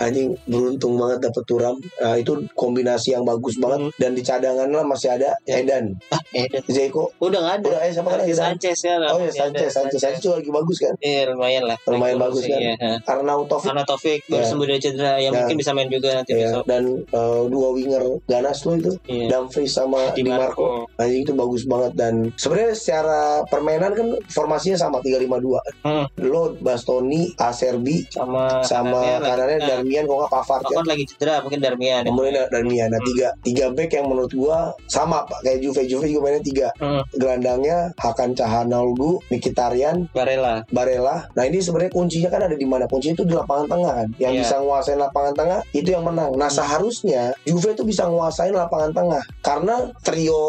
anjing 0.00 0.28
beruntung 0.44 0.94
banget 0.96 1.18
dapet 1.22 1.42
Turam. 1.44 1.76
Nah, 1.96 2.14
itu 2.14 2.32
kombinasi 2.52 3.12
yang 3.12 3.24
bagus 3.24 3.56
banget 3.56 3.80
Hmm. 3.80 3.90
dan 3.96 4.10
di 4.12 4.22
cadangan 4.22 4.68
lah 4.68 4.84
masih 4.84 5.08
ada 5.10 5.32
Ya. 5.42 5.60
Edan, 5.60 5.94
Ah, 6.08 6.20
eh, 6.32 6.46
dan- 6.46 6.64
Zeko. 6.66 7.10
udah 7.18 7.38
nggak 7.38 7.54
ada. 7.56 7.68
Udah 7.70 7.80
eh 7.80 7.90
siapa 7.90 8.08
kan 8.08 8.20
Edan? 8.22 8.36
Sanchez 8.52 8.78
ya. 8.80 8.94
Oh 9.06 9.18
ya. 9.18 9.30
Sanchez, 9.30 9.70
Sanchez, 9.70 9.98
Sanchez 9.98 10.20
juga 10.20 10.34
lagi 10.36 10.50
bagus 10.50 10.76
kan. 10.78 10.94
Iya, 10.98 11.20
lumayan 11.30 11.64
lah. 11.64 11.78
Lumayan 11.86 12.18
bagus 12.18 12.44
kan. 12.44 12.58
Iya. 12.58 12.74
Arnautovic 13.04 13.66
Karena 13.66 13.84
Taufik 13.84 14.20
baru 14.26 14.44
sembuh 14.44 14.66
dari 14.66 14.80
cedera 14.80 15.12
yang 15.16 15.30
Ya. 15.30 15.38
mungkin 15.40 15.56
bisa 15.56 15.70
main 15.70 15.88
juga 15.88 16.08
nanti 16.12 16.32
besok. 16.34 16.64
dan 16.66 16.82
eh, 17.02 17.42
dua 17.46 17.68
winger 17.72 18.02
ganas 18.26 18.58
lo 18.62 18.72
itu, 18.74 18.92
Iya. 19.06 19.26
Dumfries 19.30 19.72
sama 19.72 20.12
Di 20.12 20.22
Marco. 20.22 20.86
Anjing 20.96 21.22
itu 21.22 21.32
bagus 21.32 21.62
banget 21.64 21.92
dan 21.94 22.14
sebenarnya 22.34 22.74
secara 22.74 23.20
permainan 23.60 23.92
kan 23.92 24.08
formasinya 24.26 24.78
sama 24.78 24.98
352. 24.98 25.60
Hmm. 25.84 26.04
Lo 26.18 26.56
Bastoni, 26.56 27.28
Acerbi 27.36 28.08
sama 28.08 28.64
sama 28.64 29.20
kanannya 29.20 29.20
kanannya 29.20 29.58
nah, 29.58 29.68
Darmian 29.70 30.04
kok 30.04 30.16
nggak 30.16 30.32
Pavard 30.32 30.62
ya. 30.64 30.76
Lagi 30.82 31.04
cedera 31.04 31.34
mungkin 31.40 31.60
Darmian. 31.60 32.00
ya. 32.00 32.08
Kemudian 32.08 32.32
ada 32.34 32.48
Darmian. 32.48 32.88
Nah, 32.88 33.00
tiga, 33.04 33.28
tiga 33.42 33.64
back 33.70 33.90
yang 33.92 34.06
menurut 34.06 34.32
gua 34.32 34.58
sama 34.86 35.22
pak 35.22 35.44
kayak 35.44 35.60
Juve. 35.60 35.84
Juve 35.84 36.08
juga 36.08 36.20
mainnya 36.24 36.40
tiga. 36.40 36.68
Hmm, 36.78 37.04
Gelandangnya 37.12 37.92
Hakan 37.96 38.32
Cahanoglu, 38.32 39.20
Mkhitaryan, 39.28 40.08
Barella. 40.10 40.64
Barella. 40.70 41.28
Nah 41.30 41.44
ini 41.44 41.60
sebenarnya 41.60 41.92
kuncinya 41.92 42.28
kan 42.28 42.40
ada 42.42 42.54
di 42.54 42.64
mana? 42.64 42.86
Kuncinya 42.86 43.14
itu 43.14 43.26
di 43.26 43.34
lapangan 43.34 43.66
tengah 43.68 43.92
kan. 43.94 44.08
Yang 44.16 44.32
Iya. 44.32 44.40
bisa 44.40 44.54
nguasain 44.60 44.98
lapangan 44.98 45.34
tengah 45.34 45.60
itu 45.72 45.88
yang 45.90 46.02
menang. 46.02 46.30
Nah 46.32 46.46
Hmm. 46.46 46.56
seharusnya 46.56 47.22
Juve 47.42 47.68
itu 47.70 47.82
bisa 47.82 48.06
nguasain 48.06 48.54
lapangan 48.54 48.90
tengah 48.90 49.22
karena 49.40 49.74
trio 50.00 50.42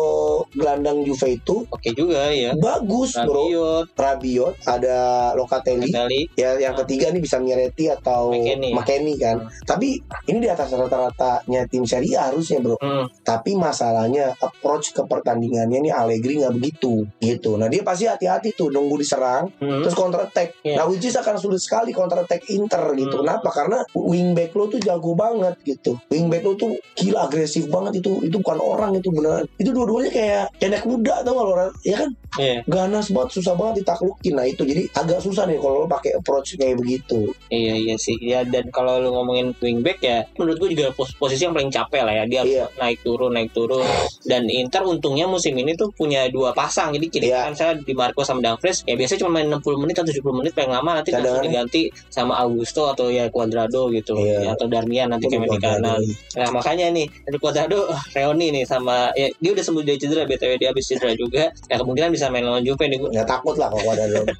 gelandang 0.52 1.02
Juve 1.02 1.34
itu 1.34 1.66
Oke 1.68 1.90
juga 1.92 2.30
ya. 2.30 2.54
bagus 2.56 3.01
bro. 3.26 3.42
Rabiot, 3.48 3.88
Rabiot, 3.98 4.56
ada 4.68 4.98
Locatelli. 5.34 5.90
Italy. 5.90 6.22
Ya, 6.38 6.58
yang 6.58 6.76
ketiga 6.84 7.10
nih 7.10 7.22
bisa 7.22 7.38
Miretti 7.42 7.90
atau 7.90 8.32
McKennie. 8.32 8.74
McKennie 8.74 9.18
kan. 9.18 9.38
Hmm. 9.42 9.50
Tapi 9.66 9.98
ini 10.30 10.38
di 10.40 10.50
atas 10.50 10.72
rata-ratanya 10.74 11.66
tim 11.68 11.84
Serie 11.88 12.16
A 12.18 12.30
harusnya 12.32 12.62
bro. 12.62 12.78
Hmm. 12.78 13.08
Tapi 13.26 13.58
masalahnya 13.58 14.36
approach 14.40 14.94
ke 14.94 15.04
pertandingannya 15.06 15.82
nih 15.90 15.94
Allegri 15.94 16.42
nggak 16.42 16.54
begitu 16.58 17.06
gitu. 17.20 17.58
Nah 17.58 17.68
dia 17.68 17.82
pasti 17.82 18.06
hati-hati 18.08 18.54
tuh 18.54 18.70
nunggu 18.70 19.02
diserang 19.02 19.54
Hmm. 19.62 19.84
terus 19.84 19.96
counter 19.98 20.26
attack. 20.26 20.58
Iya. 20.64 20.82
Nah 20.82 20.86
which 20.90 21.06
is 21.06 21.16
akan 21.18 21.38
sulit 21.38 21.62
sekali 21.62 21.94
counter 21.94 22.24
attack 22.24 22.46
Inter 22.50 22.94
gitu. 22.98 23.22
Hmm. 23.22 23.26
Kenapa? 23.28 23.50
Karena 23.52 23.80
wingback 23.94 24.52
lo 24.54 24.68
tuh 24.70 24.80
jago 24.82 25.14
banget 25.14 25.56
gitu. 25.64 25.98
Wingback 26.10 26.44
lo 26.46 26.54
tuh 26.58 26.72
gila 26.98 27.30
agresif 27.30 27.68
banget 27.68 28.02
itu. 28.04 28.22
Itu 28.26 28.42
bukan 28.42 28.60
orang 28.60 28.92
itu 28.98 29.10
beneran. 29.14 29.46
Itu 29.58 29.72
dua-duanya 29.72 30.12
kayak 30.12 30.46
kayak 30.58 30.84
muda 30.88 31.22
tau 31.22 31.34
gak 31.38 31.46
lo? 31.46 31.68
Ya 31.86 31.96
kan 32.02 32.10
Iya, 32.32 32.64
ganas 32.64 33.12
banget 33.12 33.36
susah 33.36 33.54
banget 33.54 33.84
ditaklukin. 33.84 34.40
Nah 34.40 34.46
itu 34.46 34.64
jadi 34.64 34.88
agak 34.94 35.20
susah 35.20 35.44
nih 35.44 35.60
kalau 35.60 35.84
lo 35.84 35.88
pakai 35.88 36.16
approach 36.16 36.56
kayak 36.56 36.80
begitu. 36.80 37.28
iya 37.48 37.76
iya 37.76 37.96
sih. 37.96 38.16
Ya 38.18 38.44
dan 38.44 38.72
kalau 38.72 38.98
lu 38.98 39.12
ngomongin 39.12 39.52
wingback 39.58 40.00
ya, 40.00 40.24
menurut 40.40 40.56
gua 40.58 40.70
juga 40.70 40.86
pos- 40.92 41.12
posisi 41.14 41.44
yang 41.44 41.52
paling 41.52 41.68
capek 41.68 42.02
lah 42.02 42.14
ya. 42.14 42.24
Dia 42.26 42.40
harus 42.40 42.54
Iya. 42.54 42.66
naik 42.78 43.00
turun 43.02 43.32
naik 43.32 43.52
turun. 43.52 43.84
Dan 44.24 44.48
Inter 44.48 44.80
untungnya 44.82 45.28
musim 45.28 45.52
ini 45.54 45.76
tuh 45.76 45.92
punya 45.92 46.28
dua 46.28 46.56
pasang. 46.56 46.92
Jadi 46.92 47.06
kiri 47.08 47.28
Iya. 47.28 47.44
kanan 47.44 47.56
saya 47.56 47.72
di 47.76 47.92
Marco 47.92 48.24
sama 48.24 48.40
Dumfries 48.40 48.88
ya 48.88 48.96
biasanya 48.96 49.20
cuma 49.22 49.32
main 49.36 49.48
60 49.50 49.76
menit 49.76 49.96
atau 49.96 50.08
70 50.08 50.32
menit 50.34 50.56
paling 50.56 50.72
lama 50.72 50.92
nanti 50.96 51.12
langsung 51.12 51.44
diganti 51.44 51.82
sama 52.08 52.40
Augusto 52.40 52.88
atau 52.88 53.12
ya 53.12 53.28
Cuadrado 53.28 53.92
gitu 53.92 54.16
Iya. 54.16 54.40
Ya, 54.42 54.50
atau 54.56 54.72
Darmian 54.72 55.12
nanti 55.12 55.28
kayak 55.28 55.48
di 55.48 55.60
kanan. 55.60 56.00
Nah 56.40 56.48
makanya 56.50 56.88
nih 56.90 57.12
dari 57.22 57.38
Cuadrado 57.38 57.92
Reoni 58.12 58.56
nih 58.56 58.64
sama 58.64 59.12
ya 59.14 59.28
dia 59.34 59.52
udah 59.52 59.64
sembuh 59.64 59.84
dari 59.84 59.98
cedera 59.98 60.24
btw 60.24 60.56
dia 60.56 60.70
habis 60.72 60.88
cedera 60.88 61.12
juga 61.14 61.44
ya 61.68 61.76
kemungkinan 61.76 62.10
bisa 62.10 62.21
main 62.30 62.46
lawan 62.46 62.62
Juve 62.62 62.86
nih 62.86 63.00
gua. 63.02 63.10
Nggak 63.10 63.30
takut 63.30 63.56
lah 63.58 63.72
kalau 63.72 63.90
ada 63.96 64.06
lo. 64.06 64.24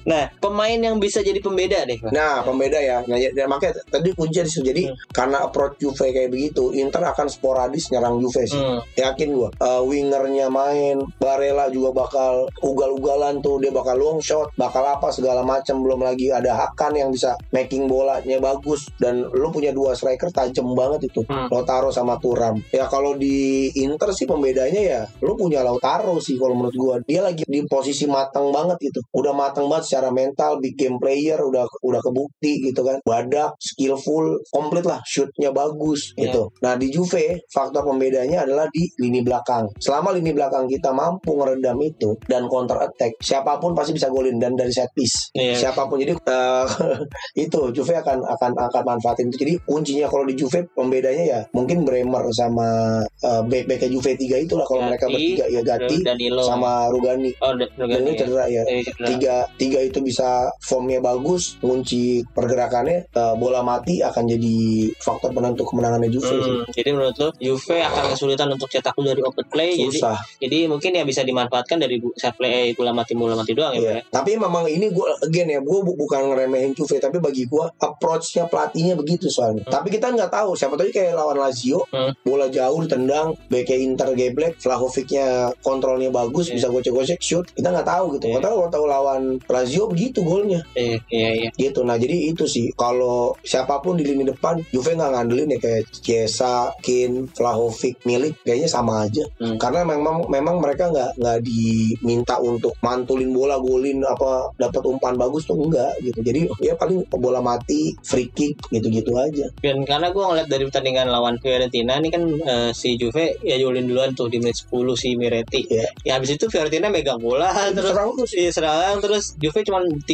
Nah 0.00 0.32
pemain 0.40 0.78
yang 0.80 0.96
bisa 0.96 1.20
jadi 1.20 1.36
pembeda 1.44 1.84
deh 1.84 2.00
Pak. 2.00 2.08
Nah, 2.14 2.40
pembeda 2.40 2.80
ya. 2.80 3.04
Nah, 3.04 3.20
ya, 3.20 3.28
dan 3.36 3.52
makanya 3.52 3.84
tadi 3.84 4.16
kunci 4.16 4.40
di 4.40 4.48
situ. 4.48 4.64
Jadi 4.64 4.82
Hmm. 4.88 4.96
karena 5.12 5.44
approach 5.44 5.76
Juve 5.76 6.08
kayak 6.08 6.30
begitu, 6.32 6.72
Inter 6.72 7.04
akan 7.04 7.28
sporadis 7.28 7.92
nyerang 7.92 8.16
Juve 8.16 8.48
sih. 8.48 8.56
Hmm. 8.56 8.80
Yakin 8.96 9.28
gua. 9.34 9.50
Uh, 9.60 9.82
wingernya 9.84 10.48
main, 10.48 11.04
Barella 11.20 11.68
juga 11.68 11.92
bakal 11.92 12.48
ugal-ugalan 12.64 13.42
tuh, 13.44 13.60
dia 13.60 13.68
bakal 13.74 13.98
long 13.98 14.20
shot, 14.22 14.48
bakal 14.56 14.86
apa 14.86 15.12
segala 15.12 15.44
macam. 15.44 15.82
Belum 15.84 16.00
lagi 16.00 16.32
ada 16.32 16.56
Hakan 16.56 16.96
yang 16.96 17.10
bisa 17.12 17.36
making 17.52 17.84
bolanya 17.88 18.40
bagus 18.40 18.88
dan 18.96 19.26
lu 19.32 19.48
punya 19.52 19.72
dua 19.74 19.92
striker 19.92 20.32
tajam 20.32 20.72
banget 20.72 21.12
itu. 21.12 21.20
Hmm. 21.28 21.50
Lautaro 21.52 21.92
sama 21.92 22.16
Turam. 22.22 22.56
Ya 22.72 22.88
kalau 22.88 23.16
di 23.18 23.68
Inter 23.80 24.12
sih 24.14 24.24
pembedanya 24.24 24.80
ya 24.80 25.00
lu 25.20 25.36
punya 25.36 25.60
Lautaro 25.60 26.16
sih 26.22 26.40
kalau 26.40 26.56
menurut 26.56 26.76
gua. 26.76 26.94
Dia 27.10 27.26
lagi 27.26 27.42
di 27.42 27.66
posisi 27.66 28.06
matang 28.06 28.54
banget 28.54 28.78
gitu. 28.78 29.02
Udah 29.10 29.34
matang 29.34 29.66
banget 29.66 29.90
secara 29.90 30.14
mental, 30.14 30.62
big 30.62 30.78
game 30.78 31.02
player 31.02 31.42
udah 31.42 31.66
udah 31.82 31.98
kebukti 31.98 32.62
gitu 32.70 32.86
kan. 32.86 33.02
Badak, 33.02 33.58
skillful, 33.58 34.38
komplit 34.54 34.86
lah, 34.86 35.02
shootnya 35.02 35.50
bagus 35.50 36.14
Iya. 36.14 36.30
gitu. 36.30 36.42
Nah 36.62 36.78
di 36.78 36.86
Juve 36.94 37.42
faktor 37.50 37.82
pembedanya 37.82 38.46
adalah 38.46 38.70
di 38.70 38.86
lini 39.02 39.26
belakang. 39.26 39.66
Selama 39.82 40.14
lini 40.14 40.30
belakang 40.30 40.70
kita 40.70 40.94
mampu 40.94 41.34
ngeredam 41.34 41.82
itu 41.82 42.14
dan 42.30 42.46
counter 42.46 42.78
attack, 42.78 43.18
siapa 43.18 43.58
pun 43.58 43.74
pasti 43.74 43.90
bisa 43.90 44.06
golin 44.06 44.38
dan 44.38 44.54
dari 44.54 44.70
set 44.70 44.94
piece. 44.94 45.34
Iya. 45.34 45.58
Siapa 45.58 45.90
pun 45.90 45.98
jadi 45.98 46.14
eh, 46.14 46.66
itu 47.50 47.60
Juve 47.74 47.98
akan 47.98 48.22
akan 48.22 48.52
akan 48.54 48.82
manfaatin 48.86 49.34
itu. 49.34 49.36
Jadi 49.42 49.54
kuncinya 49.66 50.06
kalau 50.06 50.22
di 50.22 50.38
Juve 50.38 50.70
pembedanya 50.70 51.24
ya 51.26 51.40
mungkin 51.50 51.82
Bremer 51.82 52.22
sama 52.36 53.00
uh, 53.24 53.42
back 53.48 53.66
back 53.66 53.82
Juve 53.90 54.14
3 54.14 54.44
itulah 54.46 54.62
kalau 54.68 54.86
mereka 54.86 55.08
bertiga 55.08 55.48
ya 55.48 55.64
Gatti 55.64 56.04
Danilo 56.04 56.44
sama 56.44 56.86
Rugani. 57.00 57.30
oh 57.34 57.52
ini 57.56 57.64
ya. 58.06 58.18
cedera 58.18 58.44
ya. 58.46 58.62
Eh, 58.62 58.82
cedera. 58.82 59.06
Tiga, 59.08 59.34
tiga 59.56 59.80
itu 59.80 59.98
bisa 60.00 60.28
formnya 60.60 61.00
bagus, 61.00 61.56
kunci 61.58 62.20
pergerakannya, 62.26 63.08
eh, 63.08 63.34
bola 63.34 63.60
mati 63.60 64.00
akan 64.00 64.24
jadi 64.26 64.56
faktor 64.96 65.32
penentu 65.32 65.64
kemenangannya 65.64 66.08
Juve 66.08 66.28
sih. 66.30 66.52
Hmm, 66.52 66.64
jadi 66.70 66.88
menurut 66.90 67.16
lo 67.16 67.28
Juve 67.34 67.80
akan 67.80 68.04
kesulitan 68.10 68.48
untuk 68.50 68.68
cetak 68.68 68.92
gol 68.92 69.06
dari 69.06 69.22
open 69.22 69.46
play 69.46 69.72
jadi 69.72 69.88
Susah. 69.90 70.18
jadi 70.36 70.58
mungkin 70.66 70.90
ya 70.92 71.02
bisa 71.02 71.22
dimanfaatkan 71.22 71.78
dari 71.78 71.96
bu- 71.96 72.12
set 72.12 72.34
play 72.34 72.72
bola 72.72 72.92
mati 72.92 73.12
bola 73.12 73.32
mati 73.32 73.52
doang 73.52 73.72
ya 73.72 73.78
Pak, 73.78 73.82
Iya. 73.82 73.92
ya. 73.94 74.02
Tapi 74.10 74.30
memang 74.36 74.64
ini 74.66 74.90
gue 74.90 75.06
again 75.22 75.48
ya, 75.48 75.60
gue 75.60 75.78
bukan 75.80 76.20
ngeremehin 76.28 76.72
Juve, 76.72 76.98
tapi 76.98 77.16
bagi 77.18 77.46
gue 77.46 77.64
approach-nya 77.78 78.44
pelatihnya 78.44 78.92
begitu 78.94 79.26
soalnya. 79.26 79.62
Hmm. 79.62 79.72
Tapi 79.72 79.88
kita 79.90 80.10
nggak 80.10 80.28
tahu, 80.28 80.52
siapa 80.52 80.74
tahu 80.74 80.90
kayak 80.90 81.14
lawan 81.14 81.38
Lazio, 81.38 81.86
Hmm. 81.88 82.12
bola 82.20 82.46
jauh 82.46 82.80
ditendang, 82.80 83.32
beke 83.46 83.72
Inter 83.74 84.12
geblek, 84.12 84.58
Vlahovicnya 84.60 85.26
kontrolnya 85.60 86.10
bagus, 86.10 86.48
Iya. 86.48 86.54
bisa 86.56 86.66
gocek-gocek 86.90 87.20
shoot, 87.22 87.46
kita 87.54 87.70
nggak 87.70 87.88
tahu 87.88 88.18
gitu. 88.18 88.34
Nggak 88.34 88.44
tahu 88.44 88.54
kalau 88.60 88.70
tahu 88.70 88.84
lawan 88.90 89.22
Lazio 89.46 89.86
begitu 89.86 90.20
golnya, 90.26 90.60
Iya 90.74 90.98
iya 91.10 91.30
iya. 91.46 91.50
gitu. 91.54 91.86
Nah 91.86 91.96
jadi 91.96 92.34
itu 92.34 92.44
sih, 92.50 92.74
kalau 92.74 93.34
siapa 93.46 93.78
pun 93.78 93.96
di 93.96 94.04
lini 94.04 94.26
depan, 94.26 94.58
Juve 94.74 94.94
nggak 94.98 95.10
ngandelin 95.14 95.54
ya 95.54 95.58
kayak 95.58 95.82
Chiesa, 95.90 96.70
Kin, 96.82 97.30
Vlahovic, 97.30 98.02
Milik, 98.04 98.42
kayaknya 98.42 98.68
sama 98.68 99.06
aja. 99.06 99.24
Hmm. 99.38 99.56
Karena 99.56 99.86
memang 99.86 100.26
memang 100.26 100.58
mereka 100.58 100.90
nggak 100.90 101.18
nggak 101.18 101.38
diminta 101.46 102.36
untuk 102.42 102.74
mantulin 102.82 103.30
bola 103.30 103.56
golin 103.60 104.02
apa 104.02 104.50
dapat 104.58 104.82
umpan 104.86 105.14
bagus 105.14 105.44
tuh 105.46 105.58
enggak 105.58 105.92
gitu 106.00 106.20
jadi 106.24 106.40
ya 106.62 106.74
paling 106.76 107.04
bola 107.12 107.42
mati 107.44 107.92
free 108.00 108.30
kick 108.32 108.56
gitu-gitu 108.72 109.12
aja 109.16 109.46
Dan 109.60 109.84
karena 109.84 110.08
gue 110.14 110.22
ngeliat 110.22 110.48
dari 110.48 110.64
pertandingan 110.64 111.08
lawan 111.12 111.36
Fiorentina 111.42 111.98
ini 111.98 112.08
kan 112.08 112.22
eh, 112.24 112.70
si 112.72 112.96
Juve 112.96 113.36
ya 113.44 113.56
jolin 113.60 113.90
duluan 113.90 114.14
tuh 114.14 114.30
di 114.30 114.38
menit 114.38 114.62
10 114.62 114.70
si 114.96 115.18
Miretti. 115.18 115.60
Iya. 115.66 115.88
Ya 116.06 116.12
habis 116.16 116.32
itu 116.32 116.46
Fiorentina 116.46 116.69
megang 116.78 117.18
bola 117.18 117.50
terus 117.70 117.90
serang 117.90 118.14
terus 118.14 118.30
Iya 118.30 118.50
serang 118.52 118.96
terus 119.00 119.24
Juve 119.34 119.60
cuma 119.62 119.82
30% 119.82 120.06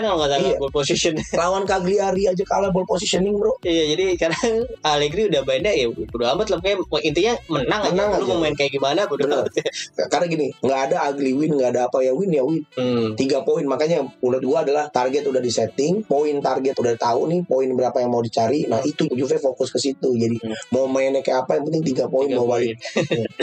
kalau 0.00 0.16
nggak 0.16 0.30
salah 0.30 0.40
Iya. 0.40 0.56
ball 0.56 0.72
position. 0.72 1.14
lawan 1.36 1.64
Cagliari 1.64 2.24
aja 2.24 2.40
kalah 2.42 2.70
ball 2.70 2.86
positioning 2.86 3.34
bro 3.34 3.52
Iya 3.60 3.92
jadi 3.92 4.04
karena 4.16 4.40
Allegri 4.80 5.26
udah 5.26 5.42
mainnya 5.42 5.72
ya 5.72 5.90
udah 5.90 6.28
amat 6.32 6.48
lah 6.48 6.58
pokoknya 6.62 7.04
intinya 7.04 7.32
menang, 7.48 7.82
Menang 7.90 8.08
aja. 8.10 8.16
Lu 8.16 8.24
aja. 8.24 8.32
mau 8.32 8.40
main 8.40 8.54
kayak 8.54 8.70
gimana 8.70 9.00
udah 9.04 9.26
amat. 9.26 9.52
karena 10.12 10.26
gini 10.26 10.46
nggak 10.56 10.80
ada 10.86 10.96
ugly 11.10 11.32
win 11.34 11.50
nggak 11.52 11.70
ada 11.72 11.80
apa 11.90 11.98
ya 12.00 12.12
win 12.14 12.30
ya 12.30 12.40
win 12.40 12.62
Hmm. 12.70 13.12
tiga 13.18 13.42
poin 13.42 13.66
makanya 13.66 14.06
menurut 14.20 14.40
gua 14.40 14.62
adalah 14.62 14.86
target 14.88 15.26
udah 15.26 15.42
di 15.42 15.50
setting 15.50 16.00
poin 16.00 16.38
target 16.38 16.72
udah 16.72 16.94
tahu 16.94 17.26
nih 17.26 17.42
poin 17.42 17.66
berapa 17.68 17.98
yang 17.98 18.08
mau 18.08 18.22
dicari 18.22 18.64
nah 18.64 18.78
itu 18.80 19.10
Juve 19.10 19.36
fokus 19.36 19.68
ke 19.68 19.78
situ 19.78 20.14
jadi 20.14 20.36
Hmm. 20.38 20.54
mau 20.70 20.86
mainnya 20.86 21.18
kayak 21.18 21.44
apa 21.44 21.58
yang 21.58 21.64
penting 21.66 21.82
tiga 21.84 22.04
poin 22.06 22.30
mau 22.30 22.46
balik 22.46 22.78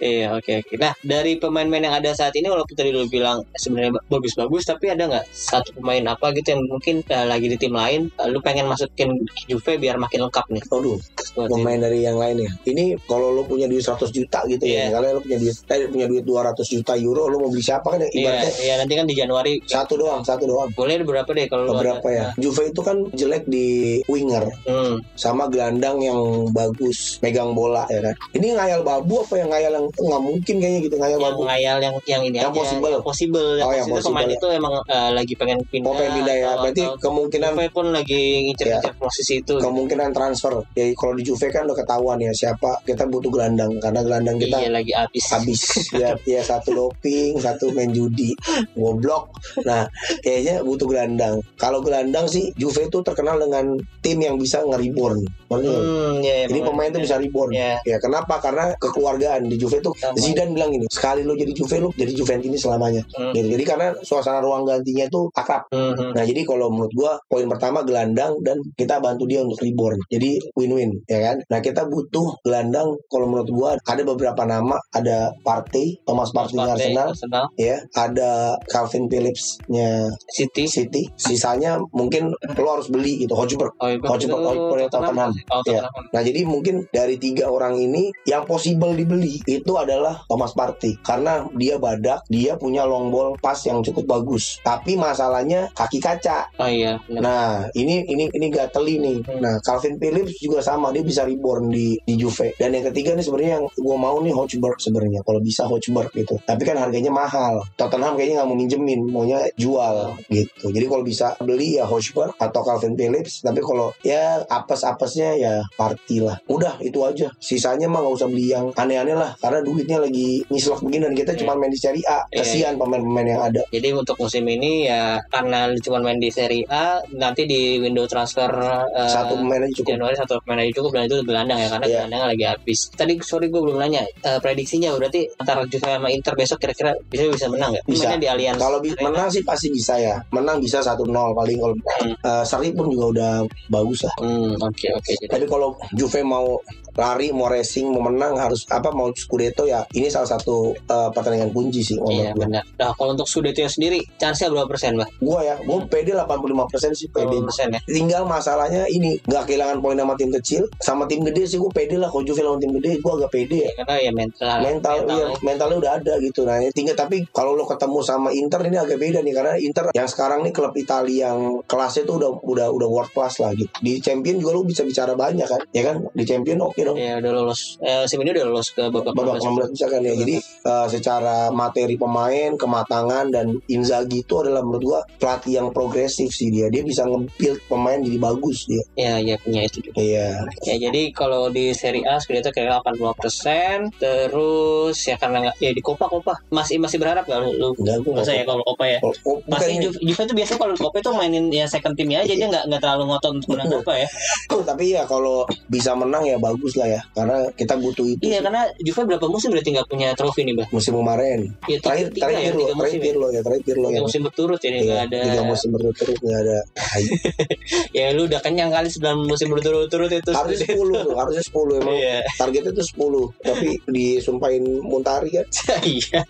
Iya 0.00 0.32
oke 0.32 0.52
oke. 0.60 0.74
Nah 0.76 0.92
dari 1.00 1.36
pemain-pemain 1.36 1.79
yang 1.82 1.94
ada 1.94 2.10
saat 2.10 2.32
ini 2.32 2.46
walaupun 2.46 2.72
tadi 2.72 2.90
lu 2.90 3.06
bilang 3.06 3.42
sebenarnya 3.52 3.92
ba- 3.92 4.04
bagus-bagus 4.10 4.62
tapi 4.64 4.88
ada 4.88 5.06
nggak 5.06 5.24
satu 5.26 5.72
pemain 5.74 6.04
apa 6.06 6.32
gitu 6.32 6.52
yang 6.52 6.62
mungkin 6.64 7.02
eh, 7.02 7.26
lagi 7.26 7.46
di 7.46 7.56
tim 7.56 7.72
lain 7.72 8.08
eh, 8.10 8.28
lu 8.28 8.38
pengen 8.38 8.66
masukin 8.66 9.12
Juve 9.46 9.76
biar 9.76 9.96
makin 9.96 10.22
lengkap 10.22 10.46
nih. 10.48 10.62
Aduh, 10.66 10.96
ini. 10.96 11.48
pemain 11.48 11.78
dari 11.78 11.98
yang 12.00 12.14
lain 12.14 12.36
ya. 12.38 12.50
Ini 12.64 12.84
kalau 13.04 13.30
lo 13.30 13.42
punya 13.42 13.64
duit 13.64 13.80
100 13.80 14.10
juta 14.10 14.44
gitu 14.44 14.62
Iya. 14.62 14.88
ya. 14.88 14.94
Kalian 14.94 15.12
lo 15.12 15.20
punya 15.20 15.38
duit 15.38 15.56
eh, 15.66 15.88
punya 15.88 16.06
duit 16.06 16.22
200 16.22 16.60
juta 16.66 16.92
euro, 16.94 17.26
lo 17.26 17.36
mau 17.38 17.48
beli 17.48 17.60
siapa 17.60 17.88
kan 17.88 17.98
ya? 17.98 18.08
Iya 18.08 18.20
Ibaratnya 18.20 18.52
iya 18.60 18.74
nanti 18.76 18.94
kan 18.94 19.04
di 19.04 19.14
Januari 19.14 19.52
satu 19.64 19.94
doang, 19.96 20.20
satu 20.20 20.44
doang. 20.44 20.68
boleh 20.72 21.00
berapa 21.00 21.28
deh 21.28 21.46
kalau 21.46 21.64
lu 21.64 21.72
ada. 21.74 21.98
ya. 22.04 22.26
Juve 22.36 22.68
itu 22.68 22.80
kan 22.80 22.96
jelek 23.12 23.44
di 23.46 23.66
winger 24.06 24.44
Hmm. 24.62 24.98
sama 25.14 25.46
gelandang 25.46 25.98
yang 25.98 26.18
bagus 26.50 27.18
megang 27.20 27.50
bola 27.50 27.86
ya 27.86 28.00
kan. 28.00 28.14
Ini 28.32 28.54
ngayal 28.54 28.80
babu 28.80 29.20
apa 29.20 29.34
yang 29.36 29.48
ngayal 29.48 29.72
yang 29.72 29.86
nggak 29.88 30.22
mungkin 30.22 30.54
kayaknya 30.56 30.80
gitu 30.82 30.96
ngayal 30.96 31.18
Yang 31.18 31.26
babu. 31.26 31.40
ngayal 31.46 31.69
yang 31.78 31.94
yang 32.04 32.22
ini 32.24 32.36
Yang 32.36 32.50
aja, 32.50 32.58
possible. 32.58 32.90
yang 32.90 33.04
possible. 33.04 33.48
Yang 33.54 33.66
Oh, 33.66 33.72
yang 33.72 33.86
possible 33.86 34.06
pemain 34.08 34.26
possible. 34.26 34.40
itu 34.40 34.58
emang 34.58 34.74
eh, 34.82 35.10
lagi 35.12 35.34
pengen 35.34 35.58
pindah. 35.62 35.86
Mau 35.86 35.94
pengen 35.94 36.12
pindah 36.16 36.34
ya. 36.34 36.46
atau- 36.48 36.62
Berarti 36.64 36.82
atau 36.82 36.96
kemungkinan 37.00 37.50
Juve 37.52 37.66
pun 37.70 37.86
lagi 37.90 38.20
ngincer-ngincer 38.42 38.92
posisi 38.96 39.34
itu. 39.38 39.54
kemungkinan 39.56 40.10
transfer. 40.10 40.52
Ya 40.72 40.84
kalau 40.92 41.14
di 41.14 41.22
Juve 41.22 41.46
kan 41.48 41.62
udah 41.62 41.76
ketahuan 41.76 42.18
ya 42.18 42.32
siapa 42.32 42.70
kita 42.82 43.04
butuh 43.04 43.30
gelandang 43.30 43.70
karena 43.78 44.00
gelandang 44.00 44.36
kita 44.36 44.56
Iya 44.58 44.70
lagi 44.72 44.92
habis. 44.92 45.24
habis 45.28 45.60
ya 46.00 46.10
ya 46.24 46.40
satu 46.40 46.72
doping 46.72 47.36
satu 47.36 47.70
main 47.70 47.90
judi 47.90 48.32
goblok 48.72 49.28
nah 49.60 49.84
kayaknya 50.20 50.62
butuh 50.62 50.86
gelandang 50.86 51.38
kalau 51.54 51.78
gelandang 51.78 52.24
sih 52.24 52.48
Juve 52.54 52.86
itu 52.86 52.98
terkenal 53.00 53.36
dengan 53.36 53.66
tim 54.00 54.16
yang 54.18 54.34
bisa 54.34 54.64
nge-reborn 54.64 55.20
Hmm, 55.50 56.22
iya, 56.22 56.46
jadi 56.46 56.62
emang. 56.62 56.70
pemain 56.72 56.88
itu 56.88 57.00
bisa 57.02 57.16
reborn 57.16 57.50
Iya. 57.50 57.82
ya 57.84 57.96
kenapa 57.98 58.38
karena 58.38 58.70
kekeluargaan 58.78 59.44
di 59.44 59.58
Juve 59.58 59.82
itu. 59.82 59.90
Zidane 60.16 60.54
bilang 60.54 60.70
ini 60.70 60.86
sekali 60.86 61.20
lo 61.20 61.34
jadi 61.34 61.50
Juve 61.60 61.76
lu 61.78 61.88
jadi 61.92 62.12
Juventini 62.16 62.56
selamanya 62.56 63.02
Hmm. 63.12 63.36
gitu. 63.36 63.52
jadi 63.52 63.64
karena 63.64 63.88
suasana 64.00 64.40
ruang 64.40 64.64
gantinya 64.64 65.04
itu 65.04 65.28
akrab 65.32 65.68
Mhm. 65.70 66.16
Nah 66.16 66.24
jadi 66.24 66.40
kalau 66.42 66.72
menurut 66.72 66.92
gua 66.96 67.12
poin 67.28 67.44
pertama 67.46 67.84
gelandang 67.84 68.40
dan 68.40 68.56
kita 68.74 68.98
bantu 68.98 69.28
dia 69.28 69.44
untuk 69.44 69.60
reborn. 69.60 70.00
Jadi 70.08 70.40
win-win 70.56 70.90
ya 71.06 71.30
kan. 71.30 71.36
Nah 71.46 71.58
kita 71.60 71.84
butuh 71.86 72.40
gelandang 72.42 72.96
kalau 73.06 73.26
menurut 73.28 73.50
gua 73.50 73.70
ada 73.76 74.02
beberapa 74.02 74.42
nama 74.44 74.80
ada 74.90 75.30
Partey, 75.44 76.00
Thomas 76.02 76.32
Partey 76.32 76.58
Arsenal 76.58 77.12
Arsenal, 77.12 77.44
ya, 77.54 77.76
ada 77.92 78.56
Calvin 78.66 79.06
Phillips-nya 79.10 80.08
City. 80.30 80.64
City. 80.66 81.02
Sisanya 81.16 81.78
mungkin 81.92 82.30
lo 82.32 82.68
harus 82.70 82.88
beli 82.88 83.24
gitu. 83.26 83.34
Oh, 83.34 83.44
itu 83.44 83.62
Hojberg, 83.66 84.42
Hojberg 84.44 84.88
Tottenham. 84.90 85.32
Tottenham. 85.48 85.90
Nah 86.14 86.20
jadi 86.22 86.40
mungkin 86.46 86.86
dari 86.90 87.16
tiga 87.16 87.50
orang 87.50 87.76
ini 87.78 88.10
yang 88.26 88.44
possible 88.46 88.92
dibeli 88.94 89.40
itu 89.44 89.72
adalah 89.76 90.22
Thomas 90.26 90.52
Partey 90.54 90.94
karena 91.02 91.42
dia 91.56 91.80
badak, 91.80 92.26
dia 92.30 92.54
punya 92.54 92.86
long 92.86 93.10
ball 93.10 93.34
pass 93.40 93.66
yang 93.66 93.80
cukup 93.82 94.20
bagus. 94.20 94.60
Tapi 94.62 94.94
masalahnya 94.94 95.72
kaki 95.74 95.98
kaca. 95.98 96.52
Oh 96.60 96.68
iya. 96.68 97.00
Nah, 97.08 97.66
ini 97.74 98.06
ini 98.06 98.28
ini 98.30 98.46
gateli 98.52 99.00
nih. 99.00 99.18
Hmm. 99.26 99.40
Nah, 99.40 99.54
Calvin 99.64 99.96
Phillips 99.96 100.38
juga 100.38 100.60
sama, 100.62 100.94
dia 100.94 101.02
bisa 101.02 101.26
reborn 101.26 101.72
di 101.72 101.96
di 102.04 102.14
Juve. 102.14 102.54
Dan 102.60 102.76
yang 102.76 102.86
ketiga 102.92 103.16
nih 103.16 103.24
sebenarnya 103.24 103.52
yang 103.60 103.66
gua 103.80 103.96
mau 103.96 104.16
nih 104.22 104.34
Hotspur 104.34 104.76
sebenarnya. 104.78 105.20
Kalau 105.24 105.40
bisa 105.40 105.66
Hotspur 105.66 106.06
gitu. 106.12 106.36
Tapi 106.44 106.62
kan 106.62 106.76
harganya 106.78 107.10
mahal. 107.10 107.64
Tottenham 107.74 108.14
kayaknya 108.14 108.42
nggak 108.42 108.48
mau 108.48 108.58
minjemin, 108.58 109.00
maunya 109.08 109.40
jual 109.56 110.14
gitu. 110.28 110.70
Jadi 110.70 110.86
kalau 110.86 111.02
bisa 111.02 111.34
beli 111.40 111.80
ya 111.80 111.84
Hotspur 111.88 112.34
atau 112.36 112.60
Calvin 112.62 112.94
Phillips. 112.94 113.42
Tapi 113.42 113.60
kalau 113.64 113.90
ya 114.04 114.44
apes-apesnya 114.46 115.36
ya 115.40 115.54
Party 115.74 116.20
lah. 116.20 116.36
Udah 116.46 116.76
itu 116.84 117.00
aja. 117.02 117.32
Sisanya 117.40 117.88
mah 117.88 118.04
nggak 118.04 118.14
usah 118.20 118.28
beli 118.28 118.52
yang 118.52 118.70
aneh-aneh 118.76 119.16
lah. 119.16 119.32
Karena 119.40 119.64
duitnya 119.64 119.98
lagi 120.02 120.44
ngislok 120.52 120.84
begini 120.84 121.08
dan 121.10 121.14
kita. 121.16 121.30
Cuma 121.40 121.52
main 121.54 121.68
di 121.68 121.76
Serie 121.76 122.04
A. 122.04 122.20
Iya, 122.26 122.38
Kasihan 122.38 122.74
pemain-pemain 122.76 123.26
yang 123.26 123.42
ada. 123.42 123.62
Jadi 123.68 123.88
untuk 123.90 124.16
musim 124.16 124.44
ini 124.44 124.84
ya 124.84 125.18
karena 125.26 125.72
cuma 125.78 125.98
main 125.98 126.16
di 126.16 126.28
Serie 126.28 126.64
A, 126.66 126.84
nanti 127.10 127.44
di 127.44 127.60
window 127.76 128.04
transfer 128.04 128.50
eh, 128.90 129.08
Satu 129.08 129.34
pemain 129.36 129.58
aja 129.58 129.72
cukup. 129.72 129.90
Januari 129.90 130.14
satu 130.14 130.34
pemain 130.40 130.60
aja 130.60 130.72
cukup 130.72 130.90
dan 130.92 131.04
itu 131.04 131.16
gelandang 131.22 131.58
ya 131.58 131.68
karena 131.68 131.86
Iya. 131.86 131.94
gelandangnya 131.98 132.26
lagi 132.28 132.44
habis. 132.46 132.78
Tadi 132.90 133.12
sorry 133.20 133.46
gue 133.46 133.58
belum 133.58 133.76
nanya 133.76 134.02
eh, 134.04 134.38
prediksinya 134.38 134.92
berarti 134.92 135.26
antara 135.36 135.64
Juve 135.64 135.86
sama 135.86 136.08
Inter 136.08 136.34
besok 136.34 136.58
kira-kira 136.58 136.92
bisa 137.04 137.26
bisa 137.26 137.46
menang 137.46 137.70
nggak? 137.72 137.84
Bisa. 137.86 138.04
Mainnya 138.06 138.18
di 138.18 138.28
Allianz. 138.28 138.58
Kalau 138.58 138.78
bi- 138.78 138.96
menang 138.96 139.28
sih 139.28 139.42
pasti 139.42 139.68
bisa 139.68 139.94
ya. 139.96 140.16
Menang 140.30 140.58
bisa 140.58 140.78
1-0 140.78 141.06
paling 141.32 141.56
kalau 141.56 141.74
Hmm. 142.00 142.14
eh, 142.20 142.44
seri 142.44 142.70
pun 142.70 142.86
juga 142.86 143.06
udah 143.10 143.32
bagus 143.68 144.02
lah. 144.02 144.14
Hmm, 144.18 144.52
oke 144.56 144.86
oke. 144.92 145.12
Jadi 145.16 145.28
Tapi 145.28 145.44
kalau 145.46 145.72
Juve 145.92 146.20
mau 146.22 146.58
lari, 146.96 147.34
mau 147.34 147.50
racing, 147.50 147.90
mau 147.90 148.06
menang 148.06 148.38
harus 148.38 148.66
apa 148.70 148.90
mau 148.94 149.10
Scudetto 149.14 149.66
ya 149.66 149.82
ini 149.94 150.08
salah 150.08 150.38
satu 150.38 150.74
eh, 150.74 151.08
pertandingan 151.10 151.50
kunci 151.50 151.82
sih 151.84 151.98
Iya 152.00 152.32
benar. 152.34 152.64
Nah 152.78 152.90
kalau 152.96 153.14
untuk 153.14 153.28
Scudetto 153.28 153.62
sendiri, 153.66 154.00
chance-nya 154.18 154.50
berapa 154.50 154.66
persen, 154.66 154.96
Mbak? 154.96 155.08
Gua 155.22 155.40
ya, 155.44 155.56
gua 155.62 155.84
pede 155.86 156.16
85% 156.16 156.96
sih 156.96 157.08
pede. 157.12 157.38
20 157.38 157.48
persen 157.48 157.66
ya. 157.74 157.80
Tinggal 157.84 158.22
masalahnya 158.24 158.88
ini 158.88 159.20
nggak 159.26 159.44
kehilangan 159.46 159.78
poin 159.84 159.98
sama 159.98 160.14
tim 160.16 160.30
kecil, 160.32 160.62
sama 160.80 161.04
tim 161.06 161.22
gede 161.22 161.46
sih 161.46 161.58
gue 161.60 161.70
pede 161.70 162.00
lah. 162.00 162.08
Kalau 162.08 162.24
Juve 162.24 162.42
lawan 162.42 162.58
tim 162.58 162.72
gede, 162.78 162.98
gue 162.98 163.12
agak 163.12 163.30
pede 163.30 163.58
ya. 163.68 163.70
Karena 163.82 163.96
ya 164.00 164.12
mental. 164.12 164.56
mental, 164.60 164.96
iya, 165.08 165.26
mentalnya 165.44 165.76
udah 165.80 165.92
ada 166.00 166.14
gitu 166.20 166.42
nah 166.44 166.56
ini 166.60 166.70
tinggal 166.72 166.96
tapi 166.96 167.26
kalau 167.32 167.56
lo 167.56 167.64
ketemu 167.66 167.98
sama 168.04 168.28
Inter 168.32 168.60
ini 168.66 168.76
agak 168.78 168.98
beda 169.00 169.20
nih 169.24 169.34
karena 169.34 169.54
Inter 169.58 169.84
yang 169.92 170.08
sekarang 170.08 170.40
nih 170.46 170.52
klub 170.54 170.74
Italia 170.76 171.30
yang 171.30 171.60
kelasnya 171.64 172.02
tuh 172.08 172.16
udah 172.20 172.30
udah 172.44 172.66
udah 172.72 172.88
world 172.88 173.12
class 173.12 173.40
lah 173.42 173.52
gitu 173.52 173.70
di 173.80 174.00
Champion 174.00 174.40
juga 174.40 174.56
lo 174.56 174.62
bisa 174.64 174.82
bicara 174.84 175.12
banyak 175.12 175.46
kan 175.46 175.60
ya 175.72 175.82
kan 175.84 175.96
di 176.12 176.24
Champion 176.24 176.64
oke 176.64 176.79
dong. 176.84 176.96
Ya 176.96 177.12
udah 177.16 177.32
lolos. 177.32 177.60
Eh, 177.78 177.98
musim 178.00 178.18
ini 178.20 178.30
udah 178.32 178.44
lolos 178.46 178.68
ke 178.70 178.82
babak 178.84 179.12
babak 179.12 179.38
16 179.38 179.70
bisa 179.70 179.86
kan 179.86 180.00
ya. 180.00 180.14
Jadi 180.14 180.34
eh, 180.40 180.86
secara 180.88 181.36
materi 181.50 181.94
pemain 181.94 182.50
kematangan 182.54 183.24
dan 183.28 183.46
Inzaghi 183.66 184.20
itu 184.20 184.34
adalah 184.36 184.60
menurut 184.60 184.82
gua 184.82 185.00
pelatih 185.16 185.58
yang 185.58 185.68
progresif 185.70 186.30
sih 186.30 186.48
dia. 186.48 186.66
Dia 186.66 186.80
bisa 186.80 187.04
nge-build 187.04 187.60
pemain 187.66 187.96
jadi 187.96 188.18
bagus 188.18 188.64
dia. 188.64 188.82
Ya, 188.94 189.14
ya 189.18 189.36
punya 189.36 189.64
itu 189.64 189.80
juga. 189.80 189.96
iya. 189.96 190.28
Ya 190.62 190.76
jadi 190.80 191.02
kalau 191.10 191.48
di 191.48 191.72
Serie 191.72 192.04
A 192.04 192.16
Scudetto 192.16 192.50
kira 192.50 192.78
80% 192.78 193.96
terus 193.96 194.96
ya 195.02 195.16
karena 195.16 195.36
nggak 195.42 195.56
ya 195.58 195.70
di 195.70 195.80
Copa 195.80 196.06
Copa. 196.06 196.34
Masih 196.50 196.76
masih 196.76 196.96
berharap 196.96 197.24
nggak 197.24 197.40
lu, 197.56 197.72
enggak 197.76 197.96
gua 198.02 198.12
masa 198.20 198.32
ya 198.32 198.44
kalau 198.44 198.62
Copa 198.62 198.84
ya? 198.86 198.98
Oh, 199.00 199.12
oh, 199.26 199.36
bukannya- 199.44 199.80
Juve, 199.80 199.98
Juve 200.02 200.22
itu 200.24 200.34
biasanya 200.34 200.58
kalau 200.58 200.74
Copa 200.76 200.96
itu 200.98 201.10
mainin 201.12 201.44
ya 201.48 201.64
second 201.64 201.94
timnya 201.94 202.20
aja. 202.20 202.32
Dia 202.32 202.48
nggak 202.48 202.64
nggak 202.68 202.80
terlalu 202.80 203.04
ngotot 203.08 203.32
untuk 203.36 203.48
menang 203.54 203.68
Copa 203.80 203.92
ya. 203.96 204.08
Tapi 204.50 204.84
ya 204.92 205.02
kalau 205.04 205.42
bisa 205.66 205.92
menang 205.94 206.22
ya 206.22 206.36
bagus 206.36 206.69
lah 206.76 206.88
ya. 206.88 207.00
Karena 207.12 207.36
kita 207.52 207.74
butuh 207.76 208.06
itu 208.06 208.22
iya 208.22 208.38
sih. 208.38 208.44
karena 208.44 208.62
Juve 208.78 209.00
berapa 209.06 209.26
musim 209.26 209.48
berarti 209.50 209.70
nggak 209.72 209.88
punya 209.88 210.08
trofi 210.14 210.40
nih 210.44 210.54
bah 210.54 210.66
musim 210.70 210.92
kemarin. 210.94 211.40
Ya, 211.66 211.76
tiga, 211.78 211.84
terakhir 211.86 212.06
tiga 212.10 212.26
terakhir 212.26 212.52
ya 212.52 212.52
lo 212.52 212.74
terakhir 212.76 213.00
ya. 213.02 213.20
lo 213.20 213.26
ya 213.30 213.40
terakhir 213.40 213.74
lo 213.76 213.88
ya. 213.88 214.00
musim 214.00 214.20
berturut 214.22 214.58
jadi 214.58 214.76
Iya, 214.76 214.84
nggak 214.84 215.00
ada. 215.06 215.18
tiga 215.26 215.42
musim 215.44 215.68
berturut-turut 215.70 216.18
nggak 216.20 216.38
ada. 216.42 216.58
Ya 217.96 218.14
lu 218.14 218.26
udah 218.26 218.40
kenyang 218.40 218.70
kali 218.70 218.88
9 218.88 219.26
musim 219.26 219.48
berturut-turut 219.50 220.10
itu. 220.10 220.30
Harusnya 220.30 220.66
10 220.66 221.06
tuh 221.06 221.14
harusnya 221.14 221.44
10 221.44 221.80
emang 221.82 221.96
Iya. 221.96 222.16
targetnya 222.36 222.72
tuh 222.72 222.86
10 222.86 223.42
tapi 223.42 223.68
disumpahin 223.86 224.64
Muntari 224.82 225.30
kan. 225.32 225.46
Iya 225.86 226.22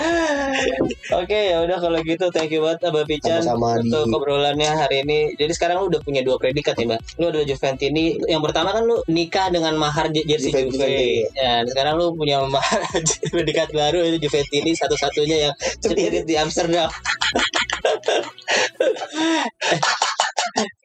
oke 1.20 1.34
ya 1.34 1.62
udah 1.64 1.78
kalau 1.80 1.98
gitu 2.02 2.30
thank 2.32 2.52
you 2.52 2.62
banget 2.62 2.84
Abah 2.88 3.04
Pican 3.04 3.42
Sama-sama, 3.42 3.80
untuk 3.82 4.04
Di. 4.06 4.14
obrolannya 4.16 4.70
hari 4.72 4.96
ini. 5.04 5.34
Jadi 5.36 5.52
sekarang 5.54 5.84
lu 5.84 5.86
udah 5.92 6.00
punya 6.02 6.22
dua 6.24 6.36
predikat 6.40 6.76
nih 6.78 6.86
mbak? 6.94 7.00
Lu 7.20 7.26
adalah 7.30 7.46
Juventini 7.46 8.16
yang 8.26 8.42
pertama 8.42 8.72
kan 8.72 8.84
lu 8.86 9.02
nikah 9.10 9.50
dengan 9.52 9.74
mahar 9.76 10.08
jersey 10.12 10.52
Juve- 10.52 11.28
ya 11.34 11.60
dan 11.60 11.66
sekarang 11.68 11.98
lu 12.00 12.14
punya 12.16 12.40
mahar 12.46 12.80
predikat 13.34 13.68
baru 13.74 14.04
itu 14.06 14.28
Juventini 14.28 14.72
satu-satunya 14.76 15.36
yang 15.50 15.54
sendiri 15.80 16.24
di 16.24 16.34
Amsterdam 16.36 16.90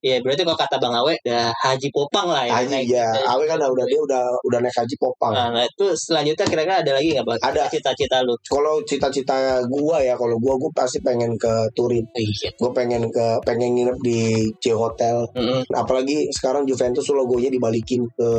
Iya 0.06 0.22
berarti 0.22 0.45
kalau 0.45 0.53
kata 0.53 0.78
Bang 0.78 0.93
Awe 0.93 1.18
udah 1.26 1.49
Haji 1.66 1.89
Popang 1.89 2.30
lah 2.30 2.45
ya. 2.45 2.53
Haji 2.62 2.68
naik 2.70 2.88
ya 2.93 3.10
gitu. 3.10 3.26
Awe 3.26 3.43
kan 3.49 3.58
udah 3.58 3.86
dia 3.89 3.99
udah 3.99 4.24
udah 4.45 4.60
naik 4.62 4.76
haji 4.76 4.95
popang 5.01 5.34
Nah, 5.34 5.49
nah, 5.49 5.64
itu 5.66 5.86
selanjutnya 5.97 6.45
kira-kira 6.45 6.76
ada 6.86 6.91
lagi 6.93 7.10
nggak 7.12 7.26
bang? 7.26 7.39
Ada. 7.41 7.64
cita-cita 7.74 8.22
lu. 8.22 8.38
kalau 8.45 8.78
cita-cita 8.86 9.36
gua 9.66 9.97
ya 9.97 10.14
kalau 10.14 10.38
gua 10.38 10.53
gua 10.56 10.70
pasti 10.72 11.01
pengen 11.01 11.34
ke 11.36 11.49
Turin 11.74 12.06
Iya. 12.14 12.53
gua 12.62 12.70
pengen 12.70 13.10
ke 13.10 13.26
pengen 13.41 13.74
nginep 13.74 13.97
di 14.06 14.20
C 14.62 14.70
Hotel 14.72 15.26
Mm-mm. 15.34 15.66
apalagi 15.74 16.30
sekarang 16.30 16.70
Juventus 16.70 17.10
logonya 17.10 17.49
dibalikin 17.49 18.06
ke, 18.14 18.30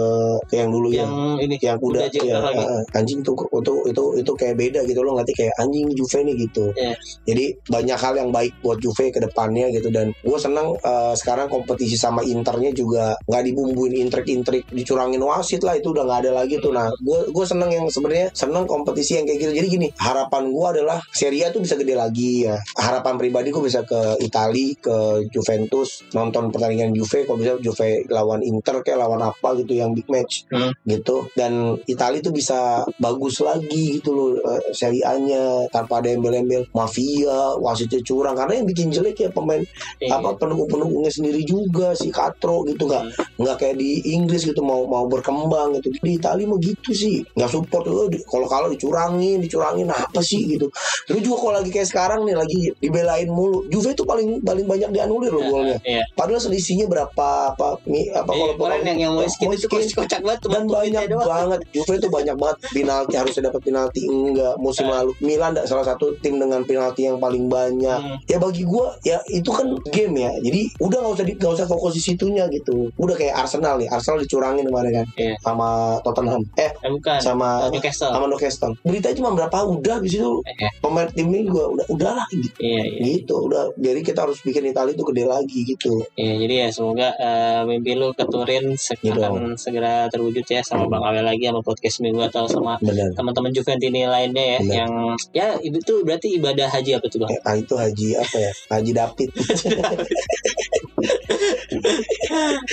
ke 0.46 0.54
yang 0.54 0.70
dulu 0.70 0.94
Yang 0.94 1.10
yang 1.10 1.42
ini 1.42 1.56
yang 1.58 1.78
udah 1.82 2.06
ya, 2.06 2.38
lagi. 2.38 2.62
anjing 2.94 3.20
tuh 3.20 3.34
itu 3.34 3.72
itu 3.90 4.02
itu 4.22 4.32
kayak 4.38 4.54
beda 4.54 4.80
gitu 4.86 5.00
loh 5.02 5.18
ngerti 5.18 5.32
kayak 5.34 5.54
anjing 5.58 5.90
Juve 5.90 6.22
nih 6.22 6.34
gitu 6.38 6.70
Iya. 6.78 6.94
jadi 7.26 7.44
banyak 7.66 7.98
hal 7.98 8.14
yang 8.14 8.30
baik 8.30 8.52
buat 8.62 8.78
Juve 8.78 9.10
ke 9.10 9.18
depannya 9.18 9.66
gitu 9.74 9.90
dan 9.90 10.14
gue 10.14 10.38
seneng 10.38 10.76
uh, 10.80 11.14
sekarang 11.16 11.48
kompetisi 11.56 11.96
sama 11.96 12.20
Internya 12.20 12.70
juga 12.70 13.16
nggak 13.24 13.42
dibumbuin 13.48 13.96
intrik-intrik 13.96 14.68
dicurangin 14.68 15.22
wasit 15.22 15.64
lah 15.64 15.72
itu 15.74 15.90
udah 15.94 16.04
nggak 16.04 16.20
ada 16.26 16.32
lagi 16.42 16.60
tuh. 16.60 16.76
Nah 16.76 16.92
gue 16.92 17.32
gue 17.32 17.44
seneng 17.46 17.70
yang 17.72 17.86
sebenarnya 17.88 18.28
seneng 18.36 18.68
kompetisi 18.68 19.16
yang 19.16 19.24
kayak 19.24 19.38
gitu. 19.40 19.52
Jadi 19.56 19.68
gini 19.68 19.86
harapan 19.96 20.52
gue 20.52 20.66
adalah 20.66 20.98
Serie 21.10 21.46
A 21.46 21.50
tuh 21.50 21.64
bisa 21.64 21.74
gede 21.74 21.96
lagi 21.96 22.44
ya. 22.44 22.60
Harapan 22.76 23.16
pribadi 23.16 23.48
gue 23.48 23.64
bisa 23.64 23.80
ke 23.82 24.20
Itali 24.20 24.76
ke 24.76 25.24
Juventus 25.30 26.04
nonton 26.12 26.50
pertandingan 26.50 26.92
Juve 26.92 27.24
kalau 27.24 27.38
bisa 27.38 27.56
Juve 27.58 28.04
lawan 28.10 28.42
Inter 28.42 28.82
kayak 28.82 28.98
lawan 29.00 29.22
apa 29.22 29.56
gitu 29.56 29.72
yang 29.72 29.94
big 29.94 30.06
match 30.10 30.44
Hmm. 30.50 30.70
gitu. 30.84 31.26
Dan 31.32 31.78
Itali 31.86 32.20
tuh 32.20 32.30
bisa 32.30 32.82
bagus 32.98 33.40
lagi 33.40 33.98
gitu 33.98 34.10
loh 34.12 34.30
eh, 34.36 34.74
Serie 34.74 35.02
A-nya 35.06 35.70
tanpa 35.70 36.02
ada 36.02 36.10
embel-embel. 36.10 36.66
Mafia 36.74 37.54
wasitnya 37.56 38.02
curang. 38.02 38.34
Karena 38.34 38.58
yang 38.58 38.66
bikin 38.66 38.88
jelek 38.90 39.16
ya 39.16 39.30
pemain 39.30 39.62
Iya. 39.96 40.18
apa 40.18 40.34
pendukung-pendukungnya 40.36 41.08
sendiri 41.08 41.45
juga 41.46 41.88
si 41.92 42.10
Katro 42.10 42.62
gitu 42.64 42.84
nggak 42.84 43.02
Hmm. 43.06 43.14
nggak 43.38 43.56
kayak 43.56 43.76
di 43.76 43.90
Inggris 44.10 44.42
gitu 44.42 44.60
mau 44.60 44.84
mau 44.84 45.06
berkembang 45.06 45.76
gitu. 45.76 45.94
Di 45.96 46.16
Itali 46.16 46.44
mah 46.44 46.58
gitu 46.58 46.90
sih 46.90 47.22
nggak 47.28 47.46
support 47.48 47.84
tuh 47.84 48.08
di- 48.08 48.22
kalau 48.22 48.44
kalau 48.44 48.66
dicurangin 48.66 49.38
dicurangin 49.38 49.86
apa 49.86 50.18
sih 50.20 50.44
gitu. 50.48 50.66
Lu 51.06 51.18
juga 51.18 51.36
kalau 51.40 51.54
lagi 51.56 51.70
kayak 51.70 51.86
sekarang 51.86 52.20
nih 52.22 52.34
lagi 52.34 52.58
dibelain 52.76 53.28
mulu 53.28 53.62
Juve 53.66 53.92
tuh 53.92 54.02
paling 54.02 54.42
paling 54.42 54.64
banyak 54.64 54.90
dianulir 54.90 55.30
loh 55.30 55.44
golnya. 55.46 55.78
Iya. 55.82 56.02
padahal 56.12 56.40
selisihnya 56.40 56.86
berapa 56.86 57.28
apa 57.48 57.78
mi- 57.84 58.08
apa 58.08 58.32
Iya, 58.32 58.52
kemarin 58.54 58.82
yang 58.86 58.98
yang 59.00 59.12
Moiskin 59.14 59.52
itu 59.52 59.66
kocak 59.68 60.20
banget 60.20 60.40
dan 60.46 60.64
banyak 60.66 61.04
banget. 61.12 61.60
Juve 61.70 61.92
itu 61.94 62.08
banyak 62.08 62.34
banget 62.34 62.56
penalti 62.66 63.14
harusnya 63.14 63.42
dapat 63.44 63.60
penalti 63.62 64.00
enggak 64.04 64.54
musim 64.56 64.86
lalu. 64.86 65.12
Milan 65.20 65.54
salah 65.62 65.84
satu 65.84 66.16
tim 66.16 66.36
dengan 66.36 66.62
penalti 66.62 67.04
yang 67.04 67.16
paling 67.16 67.46
banyak. 67.46 67.98
Hmm. 67.98 68.18
ya 68.24 68.36
bagi 68.36 68.64
gua 68.64 68.96
ya 69.02 69.20
itu 69.28 69.46
kan 69.48 69.62
game 69.86 70.16
ya. 70.18 70.32
Jadi 70.38 70.60
udah 70.78 70.98
nggak 70.98 71.14
usah 71.14 71.26
di 71.26 71.34
gak 71.36 71.52
usah 71.52 71.66
fokus 71.66 71.92
di 71.92 72.02
situnya 72.02 72.44
gitu 72.48 72.88
udah 72.92 73.14
kayak 73.14 73.34
Arsenal 73.36 73.76
nih 73.76 73.86
Arsenal 73.86 74.18
dicurangin 74.18 74.64
kemarin 74.64 74.92
kan 74.94 75.06
Iya. 75.14 75.34
sama 75.38 75.68
Tottenham 76.00 76.42
eh 76.54 76.70
Eh, 76.76 76.90
bukan. 76.90 77.18
sama 77.18 77.68
Newcastle. 77.68 78.10
sama 78.10 78.26
Newcastle 78.26 78.72
berita 78.82 79.08
cuma 79.12 79.32
berapa 79.32 79.58
udah 79.62 79.98
di 79.98 80.10
situ 80.10 80.40
Eh, 80.42 80.70
pemain 80.78 81.06
tim 81.08 81.28
ini 81.28 81.44
juga 81.44 81.68
udah 81.70 81.86
udahlah 81.88 82.26
gitu 82.30 82.48
Iya, 82.58 82.82
iya. 82.82 83.00
gitu 83.14 83.36
udah 83.42 83.72
jadi 83.74 84.00
kita 84.00 84.20
harus 84.22 84.38
bikin 84.40 84.64
Italia 84.66 84.92
itu 84.92 85.04
gede 85.04 85.24
lagi 85.24 85.60
gitu 85.64 85.92
Iya, 86.14 86.32
jadi 86.38 86.54
ya 86.56 86.68
semoga 86.70 87.08
eh, 87.14 87.60
mimpi 87.64 87.92
lu 87.92 88.12
keturin 88.12 88.72
se- 88.74 88.98
Gitu. 88.98 89.12
akan 89.14 89.54
segera 89.54 90.08
terwujud 90.08 90.42
ya 90.42 90.60
sama 90.60 90.86
Bang 90.86 91.02
Awel 91.02 91.22
lagi 91.22 91.44
sama 91.44 91.60
podcast 91.60 92.00
minggu 92.00 92.22
atau 92.24 92.46
sama 92.46 92.74
teman-teman 93.12 93.50
Juventini 93.50 94.02
lainnya 94.04 94.44
ya 94.48 94.58
Benar. 94.58 94.74
yang 94.74 94.92
ya 95.30 95.46
itu 95.60 95.78
tuh 95.80 96.00
berarti 96.00 96.34
ibadah 96.34 96.66
haji 96.66 96.90
apa 96.92 97.06
tuh 97.06 97.18
bang? 97.18 97.30
Eh, 97.30 97.40
ah, 97.42 97.54
itu 97.54 97.74
Haji 97.76 98.08
apa 98.14 98.36
ya 98.38 98.52
Haji 98.68 98.90
David 98.92 99.30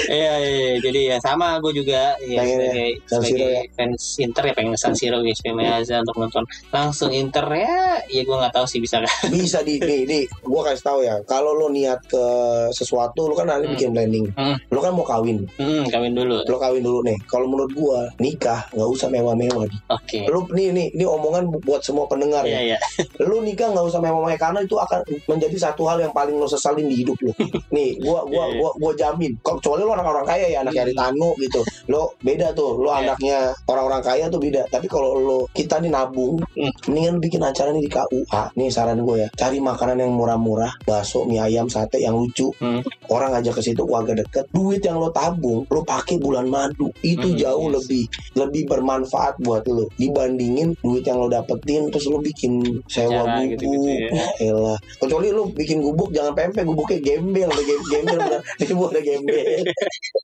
Iya, 0.05 0.33
iya, 0.33 0.33
iya. 0.39 0.73
jadi 0.79 0.99
ya 1.05 1.17
sama 1.19 1.59
gue 1.59 1.73
juga. 1.75 2.15
Ya 2.21 2.39
Pengen 2.39 2.59
ya, 2.59 2.65
sebagai 2.65 2.89
Siro 3.03 3.21
sebagai 3.21 3.49
ya. 3.49 3.61
fans 3.73 4.03
Inter 4.17 4.43
ya 4.43 4.53
pengen 4.53 4.73
San 4.75 4.93
Siro 4.93 5.17
guys 5.19 5.39
Meazza 5.45 5.95
untuk 5.99 6.17
nonton. 6.17 6.43
Langsung 6.69 7.09
Inter 7.11 7.45
ya 7.49 7.75
ya 8.05 8.21
gue 8.21 8.35
nggak 8.35 8.53
tahu 8.53 8.65
sih 8.65 8.79
bisa 8.79 8.99
kan 8.99 9.09
bisa 9.33 9.59
di 9.61 9.77
nih, 9.77 10.01
nih 10.03 10.23
gue 10.25 10.61
kasih 10.61 10.83
tahu 10.83 10.99
ya. 11.01 11.15
Kalau 11.23 11.53
lo 11.53 11.67
niat 11.67 11.99
ke 12.03 12.25
sesuatu 12.71 13.25
lo 13.25 13.33
kan 13.33 13.47
nanti 13.47 13.61
Hmm. 13.63 13.73
bikin 13.73 13.89
planning. 13.91 14.25
Hmm. 14.33 14.55
lo 14.67 14.79
kan 14.79 14.91
mau 14.91 15.03
kawin. 15.03 15.43
Hmm, 15.55 15.83
kawin 15.85 16.13
dulu. 16.13 16.37
Lo 16.43 16.57
kawin 16.57 16.81
dulu 16.81 16.99
nih. 17.03 17.17
Kalau 17.25 17.45
menurut 17.45 17.71
gue 17.71 17.99
nikah 18.19 18.67
nggak 18.69 18.89
usah 18.89 19.07
mewah-mewah 19.09 19.65
Di. 19.65 19.77
oke. 19.89 20.19
Lo 20.27 20.45
nih 20.49 20.69
nih 20.69 20.87
ini 20.91 21.03
omongan 21.03 21.47
bu- 21.47 21.63
buat 21.63 21.81
semua 21.81 22.05
pendengar 22.05 22.43
iya 22.43 22.59
ya. 22.65 22.75
iya. 22.75 22.77
Lo 23.19 23.39
nikah 23.39 23.69
nggak 23.69 23.85
usah 23.85 23.99
mewah-mewah 23.99 24.35
karena 24.37 24.59
itu 24.59 24.75
akan 24.75 24.99
menjadi 25.25 25.57
satu 25.61 25.85
hal 25.85 25.99
yang 25.99 26.11
paling 26.11 26.35
lo 26.35 26.45
sesalin 26.45 26.85
di 26.85 26.95
hidup 26.97 27.15
lo. 27.19 27.31
Nih 27.75 27.97
gua 28.13 28.21
gua 28.23 28.45
Iya. 28.45 28.57
gua 28.59 28.71
gua 28.77 28.91
jamin. 28.93 29.31
Kecuali 29.41 29.81
lo 29.81 29.91
orang-orang 29.91 30.25
kaya 30.27 30.45
ya 30.47 30.57
anak 30.61 30.73
dari 30.75 30.93
Tanu 30.93 31.33
gitu. 31.39 31.61
Lo 31.87 32.13
beda 32.19 32.53
tuh. 32.53 32.77
Lo 32.77 32.89
Iya. 32.89 33.01
anaknya 33.03 33.37
orang-orang 33.65 34.01
kaya 34.01 34.25
tuh 34.29 34.37
beda. 34.37 34.61
Tapi 34.69 34.85
kalau 34.85 35.17
lo 35.17 35.39
kita 35.49 35.81
nih 35.81 35.89
nabung 35.89 36.37
Hmm. 36.53 36.69
mendingan 36.87 37.17
bikin 37.17 37.41
acara 37.41 37.73
nih 37.73 37.81
di 37.81 37.89
KUA 37.89 38.43
nih 38.53 38.69
saran 38.69 39.01
gue 39.01 39.15
ya. 39.19 39.29
Cari 39.33 39.57
makanan 39.57 39.97
yang 39.99 40.13
murah-murah. 40.13 40.69
Bakso 40.83 41.25
mie 41.25 41.41
ayam 41.41 41.65
sate 41.67 41.97
yang 41.97 42.13
lucu. 42.13 42.53
Hmm. 42.55 42.85
orang 43.05 43.29
ngajak 43.31 43.55
ke 43.55 43.63
situ 43.63 43.81
keluarga 43.83 44.13
deket. 44.15 44.45
Duit 44.49 44.81
yang 44.81 44.97
lo 44.97 45.09
tabung 45.09 45.65
lo 45.65 45.81
pakai 45.81 46.17
bulan 46.17 46.45
madu. 46.45 46.89
Itu 47.01 47.29
Hmm, 47.29 47.37
jauh 47.37 47.67
yes. 47.67 47.73
lebih 47.77 48.03
lebih 48.35 48.63
bermanfaat 48.67 49.39
buat 49.39 49.63
lo 49.65 49.87
dibandingin 49.95 50.75
duit 50.77 51.01
yang 51.01 51.17
lo 51.17 51.27
dapetin 51.27 51.87
terus 51.87 52.05
lo 52.05 52.19
bikin 52.19 52.59
sewa 52.85 53.23
Acara 53.23 53.39
gubuk 53.39 53.49
gitu-gitu 53.53 53.87
ya. 53.87 54.09
ya 54.09 54.25
elah. 54.49 54.77
Kecuali 54.97 55.29
lo 55.29 55.43
bikin 55.47 55.79
gubuk 55.79 56.09
jangan 56.09 56.33
pempek 56.33 56.63
gubuknya 56.63 56.97
gembel 56.99 57.47
udah 57.47 57.63
gem- 57.63 58.02
gembel 58.03 58.39
itu 58.59 58.73
udah 58.75 59.01
gembel 59.01 59.63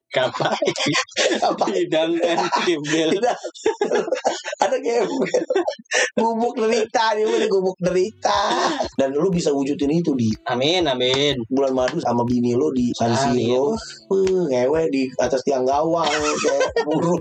kapan? 0.09 0.57
Apa 1.39 1.65
hidangkan 1.71 2.37
gembel 2.65 3.09
ada 4.59 4.77
gembel 4.81 5.43
gubuk 6.17 6.55
derita 6.59 7.15
nih 7.15 7.23
udah 7.25 7.49
gubuk 7.49 7.77
derita. 7.79 8.39
Dan 8.99 9.15
lo 9.15 9.31
bisa 9.31 9.49
wujudin 9.55 10.01
itu 10.03 10.13
di 10.13 10.29
amin 10.51 10.85
amin. 10.85 11.39
bulan 11.49 11.73
madu 11.73 11.97
sama 12.03 12.23
bini 12.27 12.53
lo 12.53 12.69
di 12.75 12.91
San. 12.97 13.15
Siro. 13.15 13.75
Ngewe 14.49 14.81
di 14.89 15.03
atas 15.19 15.43
tiang 15.43 15.67
gawang 15.67 16.07
kayak 16.09 16.71
burung. 16.87 17.19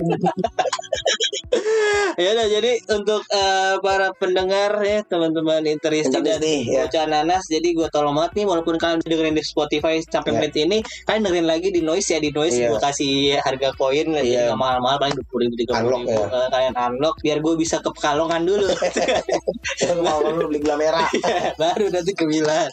Ya 2.19 2.35
udah 2.35 2.47
jadi 2.51 2.73
untuk 2.93 3.23
eh, 3.31 3.75
para 3.81 4.11
pendengar 4.19 4.75
ya 4.83 5.01
teman-teman 5.07 5.65
Interest 5.65 6.11
dan 6.13 6.43
nih, 6.43 6.67
ya. 6.67 7.05
nanas 7.07 7.47
jadi 7.47 7.73
gue 7.73 7.89
tolong 7.95 8.13
banget 8.19 8.43
nih 8.43 8.47
walaupun 8.49 8.75
kalian 8.77 9.01
dengerin 9.01 9.37
di 9.39 9.45
Spotify 9.45 9.97
sampai 10.03 10.31
Ya. 10.35 10.45
menit 10.45 10.48
ini 10.55 10.79
kalian 11.05 11.23
dengerin 11.27 11.49
lagi 11.49 11.69
di 11.69 11.81
noise 11.83 12.09
ya 12.09 12.19
di 12.19 12.31
noise 12.31 12.57
Iya. 12.57 12.69
gue 12.71 12.81
kasih 12.81 13.15
harga 13.41 13.69
koin 13.75 14.07
Iya. 14.15 14.53
nggak 14.53 14.59
mahal-mahal 14.59 14.97
paling 14.97 15.15
dua 15.17 15.27
puluh 15.29 15.41
ribu 15.47 15.55
tiga 15.59 15.73
puluh 15.81 16.01
ribu 16.01 16.15
ya. 16.15 16.27
Eh, 16.29 16.49
kalian 16.49 16.75
unlock 16.75 17.17
biar 17.21 17.39
gue 17.39 17.55
bisa 17.57 17.77
ke 17.79 17.91
Pekalongan 17.91 18.43
dulu 18.45 18.69
mau 20.07 20.23
lu 20.23 20.47
beli 20.49 20.59
gula 20.63 20.77
merah 20.79 21.09
baru 21.61 21.91
nanti 21.91 22.13
ke 22.15 22.25
Milan 22.25 22.71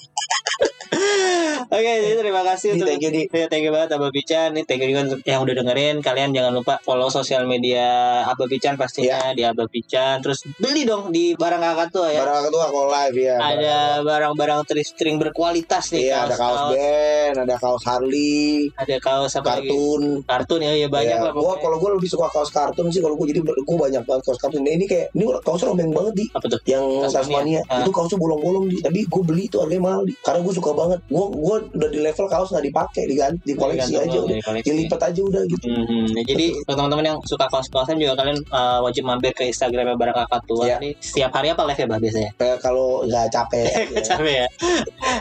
Oke, 1.65 1.91
jadi 1.99 2.15
terima 2.15 2.45
kasih 2.45 2.78
untuk 2.78 2.88
thank 2.88 3.03
you, 3.03 3.11
Di. 3.11 3.21
Ya, 3.28 3.47
thank 3.51 3.65
you 3.65 3.73
banget 3.73 3.97
Abah 3.97 4.13
Bican. 4.13 4.55
Nih, 4.55 4.63
thank 4.63 4.80
you 4.80 4.89
juga 4.95 5.17
yang 5.28 5.43
udah 5.43 5.55
dengerin. 5.59 5.99
Kalian 5.99 6.32
jangan 6.32 6.53
lupa 6.55 6.80
follow 6.80 7.11
sosial 7.11 7.43
media 7.43 8.21
Abah 8.23 8.47
Bican 8.47 8.80
pastinya 8.80 9.34
di 9.36 9.43
Abah 9.43 9.67
Bican. 9.67 10.23
Terus 10.23 10.45
beli 10.55 10.88
dong 10.88 11.11
di 11.11 11.36
barang 11.36 11.59
kakak 11.59 11.88
tuh 11.91 12.07
ya. 12.07 12.21
barang 12.23 12.43
kedua 12.47 12.65
kalau 12.71 12.88
live 12.88 13.17
ya 13.17 13.36
ada 13.41 13.76
barang-barang 14.01 14.59
string 14.86 15.17
berkualitas 15.19 15.91
nih. 15.91 16.13
Iya 16.13 16.17
ada 16.30 16.36
kaos 16.38 16.61
band 16.71 17.36
ada 17.43 17.55
kaos 17.66 17.84
Harley 17.84 18.70
ada 18.76 18.95
kaos 18.99 19.34
apa 19.34 19.57
lagi? 19.57 19.66
kartun 19.66 20.01
Kartun 20.24 20.59
ya, 20.59 20.72
ya 20.76 20.88
banyak 20.88 21.09
Iya, 21.11 21.26
lah. 21.26 21.34
gua 21.34 21.57
kalau 21.57 21.78
gue 21.78 21.89
lebih 21.91 22.05
suka 22.07 22.28
kaos 22.28 22.49
kartun 22.49 22.88
sih 22.88 22.99
kalau 22.99 23.16
gue 23.16 23.28
jadi 23.28 23.41
gue 23.41 23.78
banyak 23.78 24.03
banget 24.03 24.22
kaos 24.24 24.38
kartun 24.38 24.61
Nah, 24.61 24.72
ini 24.72 24.86
kayak 24.86 25.09
ini 25.11 25.26
kaosnya 25.39 25.68
robeng 25.68 25.89
banget 25.89 26.13
di 26.16 26.26
Apa 26.32 26.45
tuh? 26.47 26.59
yang 26.63 26.84
Tasmania. 26.99 27.11
Tasmania 27.16 27.61
Ah. 27.68 27.82
itu 27.82 27.91
kaosnya 27.91 28.18
bolong-bolong 28.18 28.66
di 28.68 28.78
tapi 28.78 29.01
gue 29.03 29.24
beli 29.24 29.43
itu 29.45 29.57
harganya 29.57 29.82
mahal 29.84 30.01
di 30.01 30.13
karena 30.18 30.39
gue 30.39 30.53
suka 30.53 30.72
banget 30.72 30.99
gue 31.07 31.26
gue 31.28 31.55
udah 31.74 31.89
di 31.89 31.99
level 31.99 32.26
kaos 32.26 32.49
nggak 32.49 32.66
dipakai 32.66 33.03
diganti 33.05 33.41
di 33.41 33.53
koleksi 33.53 33.91
Gantung 33.91 34.05
aja 34.05 34.18
lo, 34.18 34.26
udah 34.28 34.61
dilipat 34.61 34.99
aja 35.03 35.22
udah 35.24 35.41
gitu 35.43 35.66
Mhm. 35.66 36.05
Nah, 36.11 36.24
jadi 36.24 36.45
untuk 36.55 36.76
teman-teman 36.76 37.05
yang 37.05 37.18
suka 37.24 37.45
kaos-kaosan 37.47 37.95
juga 37.95 38.13
kalian 38.16 38.38
uh, 38.49 38.80
wajib 38.82 39.03
mampir 39.03 39.32
ke 39.32 39.45
Instagramnya 39.45 39.95
Barang 39.95 40.13
Kakak 40.16 40.41
Tua. 40.45 40.66
Iya. 40.66 40.78
Ini 40.78 40.89
setiap 40.99 41.32
hari 41.32 41.47
apa 41.49 41.63
live 41.63 41.78
ya 41.78 41.88
Bah 41.88 41.97
biasanya? 41.97 42.32
Kayak 42.36 42.57
kalau 42.59 42.88
nggak 43.01 43.26
capek 43.30 43.63
ya. 43.66 44.01
Capek 44.03 44.34
ya. 44.36 44.47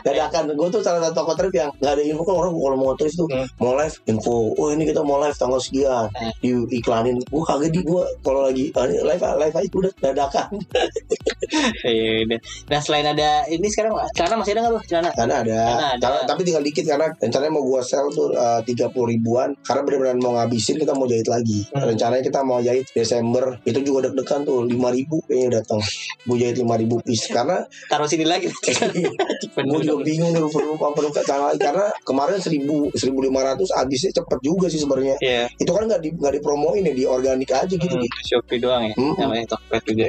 dadakan 0.02 0.44
gue 0.50 0.68
tuh 0.70 0.80
salah 0.80 1.00
satu 1.00 1.14
toko 1.16 1.32
trip 1.34 1.54
yang 1.54 1.70
nggak 1.74 1.92
ada 1.92 2.02
info 2.02 2.22
orang 2.36 2.52
kalau 2.52 2.76
mau 2.76 2.92
tulis 2.94 3.14
tuh 3.14 3.26
Hmm. 3.26 3.46
mau 3.56 3.74
live 3.74 3.96
info 4.04 4.34
oh 4.52 4.68
ini 4.68 4.84
kita 4.84 5.00
mau 5.00 5.18
live 5.18 5.34
tanggal 5.34 5.58
sekian 5.58 6.06
Hmm. 6.10 6.32
diiklanin 6.38 7.16
gue 7.20 7.42
kaget 7.42 7.70
di 7.70 7.80
gue 7.80 8.02
kalau 8.20 8.40
lagi 8.42 8.70
ah, 8.72 8.84
live 8.84 9.22
ah, 9.22 9.34
live 9.36 9.54
aja 9.54 9.68
udah 9.70 9.92
dadakan 9.98 10.48
Iya. 11.84 12.40
Nah 12.66 12.80
selain 12.80 13.06
ada 13.06 13.44
ini 13.46 13.66
sekarang 13.66 13.92
celana 14.12 14.34
masih 14.36 14.52
ada 14.52 14.60
nggak 14.62 14.72
lu 14.72 14.80
celana? 14.84 15.10
karena 15.12 15.34
ada, 15.36 15.54
Karena 15.54 15.86
ada. 15.90 16.00
Karena- 16.00 16.24
tapi 16.24 16.40
tinggal 16.42 16.62
dikit 16.62 16.84
karena 16.84 17.06
rencananya 17.14 17.52
mau 17.52 17.62
gue 17.62 17.80
sell 17.82 18.06
tuh 18.10 18.32
tiga 18.62 18.88
puluh 18.88 19.12
ribuan 19.12 19.52
karena 19.60 19.80
benar-benar 19.82 20.16
mau 20.18 20.32
ngabisin 20.34 20.76
kita 20.76 20.92
mau 20.92 21.04
jahit 21.04 21.26
lagi 21.26 21.66
Hmm. 21.70 21.84
rencananya 21.86 22.22
kita 22.22 22.40
mau 22.40 22.58
jahit 22.58 22.86
Desember 22.90 23.60
itu 23.62 23.78
juga 23.80 24.08
deg-degan 24.08 24.40
tuh 24.42 24.64
lima 24.64 24.88
ribu 24.88 25.20
kayaknya 25.22 25.60
datang 25.60 25.80
gue 26.24 26.36
jahit 26.36 26.56
lima 26.56 26.74
ribu 26.74 26.96
piece 27.00 27.28
karena 27.28 27.62
Taruh 27.86 28.06
sini 28.06 28.24
lagi. 28.24 28.48
gue 28.48 29.78
juga 29.80 29.96
bingung 30.00 30.32
perlu 30.48 30.74
perlu 30.76 31.10
lagi 31.12 31.58
karena 31.58 31.86
kemarin 32.02 32.23
seribu 32.94 33.18
lima 33.20 33.40
ratus 33.42 33.68
habisnya 33.70 34.10
cepet 34.12 34.38
juga 34.40 34.66
sih 34.66 34.78
sebenarnya 34.78 35.16
Iya. 35.20 35.44
itu 35.54 35.70
kan 35.70 35.84
nggak 35.84 36.00
di 36.00 36.08
nggak 36.12 36.32
dipromoin 36.36 36.82
ya 36.82 36.92
di 36.92 37.04
organik 37.04 37.50
aja 37.50 37.68
gitu 37.70 37.94
Hmm, 37.94 38.08
Shopee 38.24 38.58
doang 38.58 38.82
ya. 38.84 38.94
Hmm. 38.96 39.14
Namanya 39.16 39.44
Tokped 39.50 39.82
juga. 39.84 40.06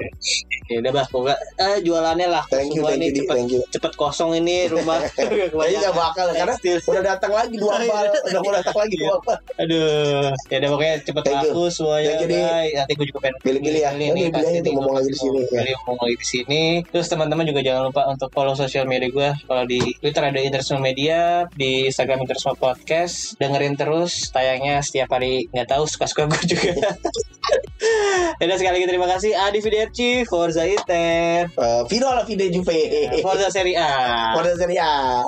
Ya 0.66 0.78
udah 0.82 0.92
bah, 0.92 1.06
pokoknya 1.08 1.38
eh, 1.62 1.78
jualannya 1.80 2.28
lah. 2.28 2.44
thank 2.48 2.74
you 2.74 2.82
Semua 2.82 2.90
thank 2.92 3.00
ini 3.00 3.08
you 3.08 3.18
cepet 3.18 3.36
thank 3.36 3.50
you 3.50 3.62
cepet 3.70 3.92
kosong 3.94 4.32
ini 4.34 4.58
rumah. 4.66 5.00
Kayaknya 5.16 5.78
nggak 5.82 5.96
bakal 5.96 6.26
karena 6.32 6.56
Tekstil. 6.56 6.78
udah 6.86 7.04
datang 7.06 7.32
lagi 7.32 7.56
dua 7.56 7.74
bal 7.90 8.06
udah 8.10 8.40
mau 8.42 8.54
datang 8.54 8.76
lagi 8.76 8.96
dua 8.96 9.16
bal 9.22 9.38
Aduh, 9.56 10.30
ya 10.50 10.56
udah 10.60 10.70
pokoknya 10.72 10.96
cepet 11.02 11.24
laku 11.28 11.64
semuanya. 11.70 12.08
Thank 12.08 12.22
you, 12.22 12.28
Di. 12.28 12.38
Bye. 12.38 12.72
Nanti 12.76 12.94
gue 12.94 13.06
juga 13.08 13.20
pengen 13.20 13.36
Pilih-pilih 13.42 13.82
ya. 13.82 13.92
Ya, 13.92 14.12
pilih 14.14 14.30
pasti 14.30 14.58
nih, 14.58 14.72
ngomong 14.74 14.94
lagi 14.96 15.10
di 15.10 15.18
sini, 15.18 15.40
ya. 15.46 15.62
Ngomong 15.86 16.00
lagi 16.02 16.16
di 16.16 16.28
sini. 16.28 16.62
Terus 16.86 17.08
teman-teman 17.08 17.46
juga 17.46 17.62
jangan 17.62 17.82
lupa 17.86 18.02
untuk 18.06 18.30
follow 18.32 18.54
sosial 18.54 18.86
media 18.86 19.10
gue. 19.10 19.30
Kalau 19.46 19.64
di 19.66 19.80
Twitter 19.98 20.22
ada 20.24 20.40
Interisme 20.40 20.80
Media, 20.80 21.20
di 21.52 21.86
Instagram 21.86 22.05
Interisme 22.14 22.54
Podcast. 22.54 23.34
Dengerin 23.42 23.74
terus 23.74 24.30
tayangnya 24.30 24.86
setiap 24.86 25.10
hari. 25.18 25.50
Nggak 25.50 25.74
tahu 25.74 25.90
suka-suka 25.90 26.30
gue 26.30 26.42
juga. 26.46 26.78
Yaudah 28.42 28.58
sekali 28.58 28.82
lagi 28.82 28.88
terima 28.90 29.08
kasih 29.10 29.32
Adi 29.34 29.60
Fiderci, 29.62 30.26
Forza 30.26 30.66
Inter, 30.66 31.50
Eh, 31.50 31.82
Vino 31.90 32.10
lah 32.10 32.26
Vide 32.26 32.50
Juve 32.50 33.10
Forza 33.22 33.50
Serie 33.50 33.78
A. 33.78 34.34
Pada 34.38 34.54
Serie 34.58 34.82
A 34.82 35.22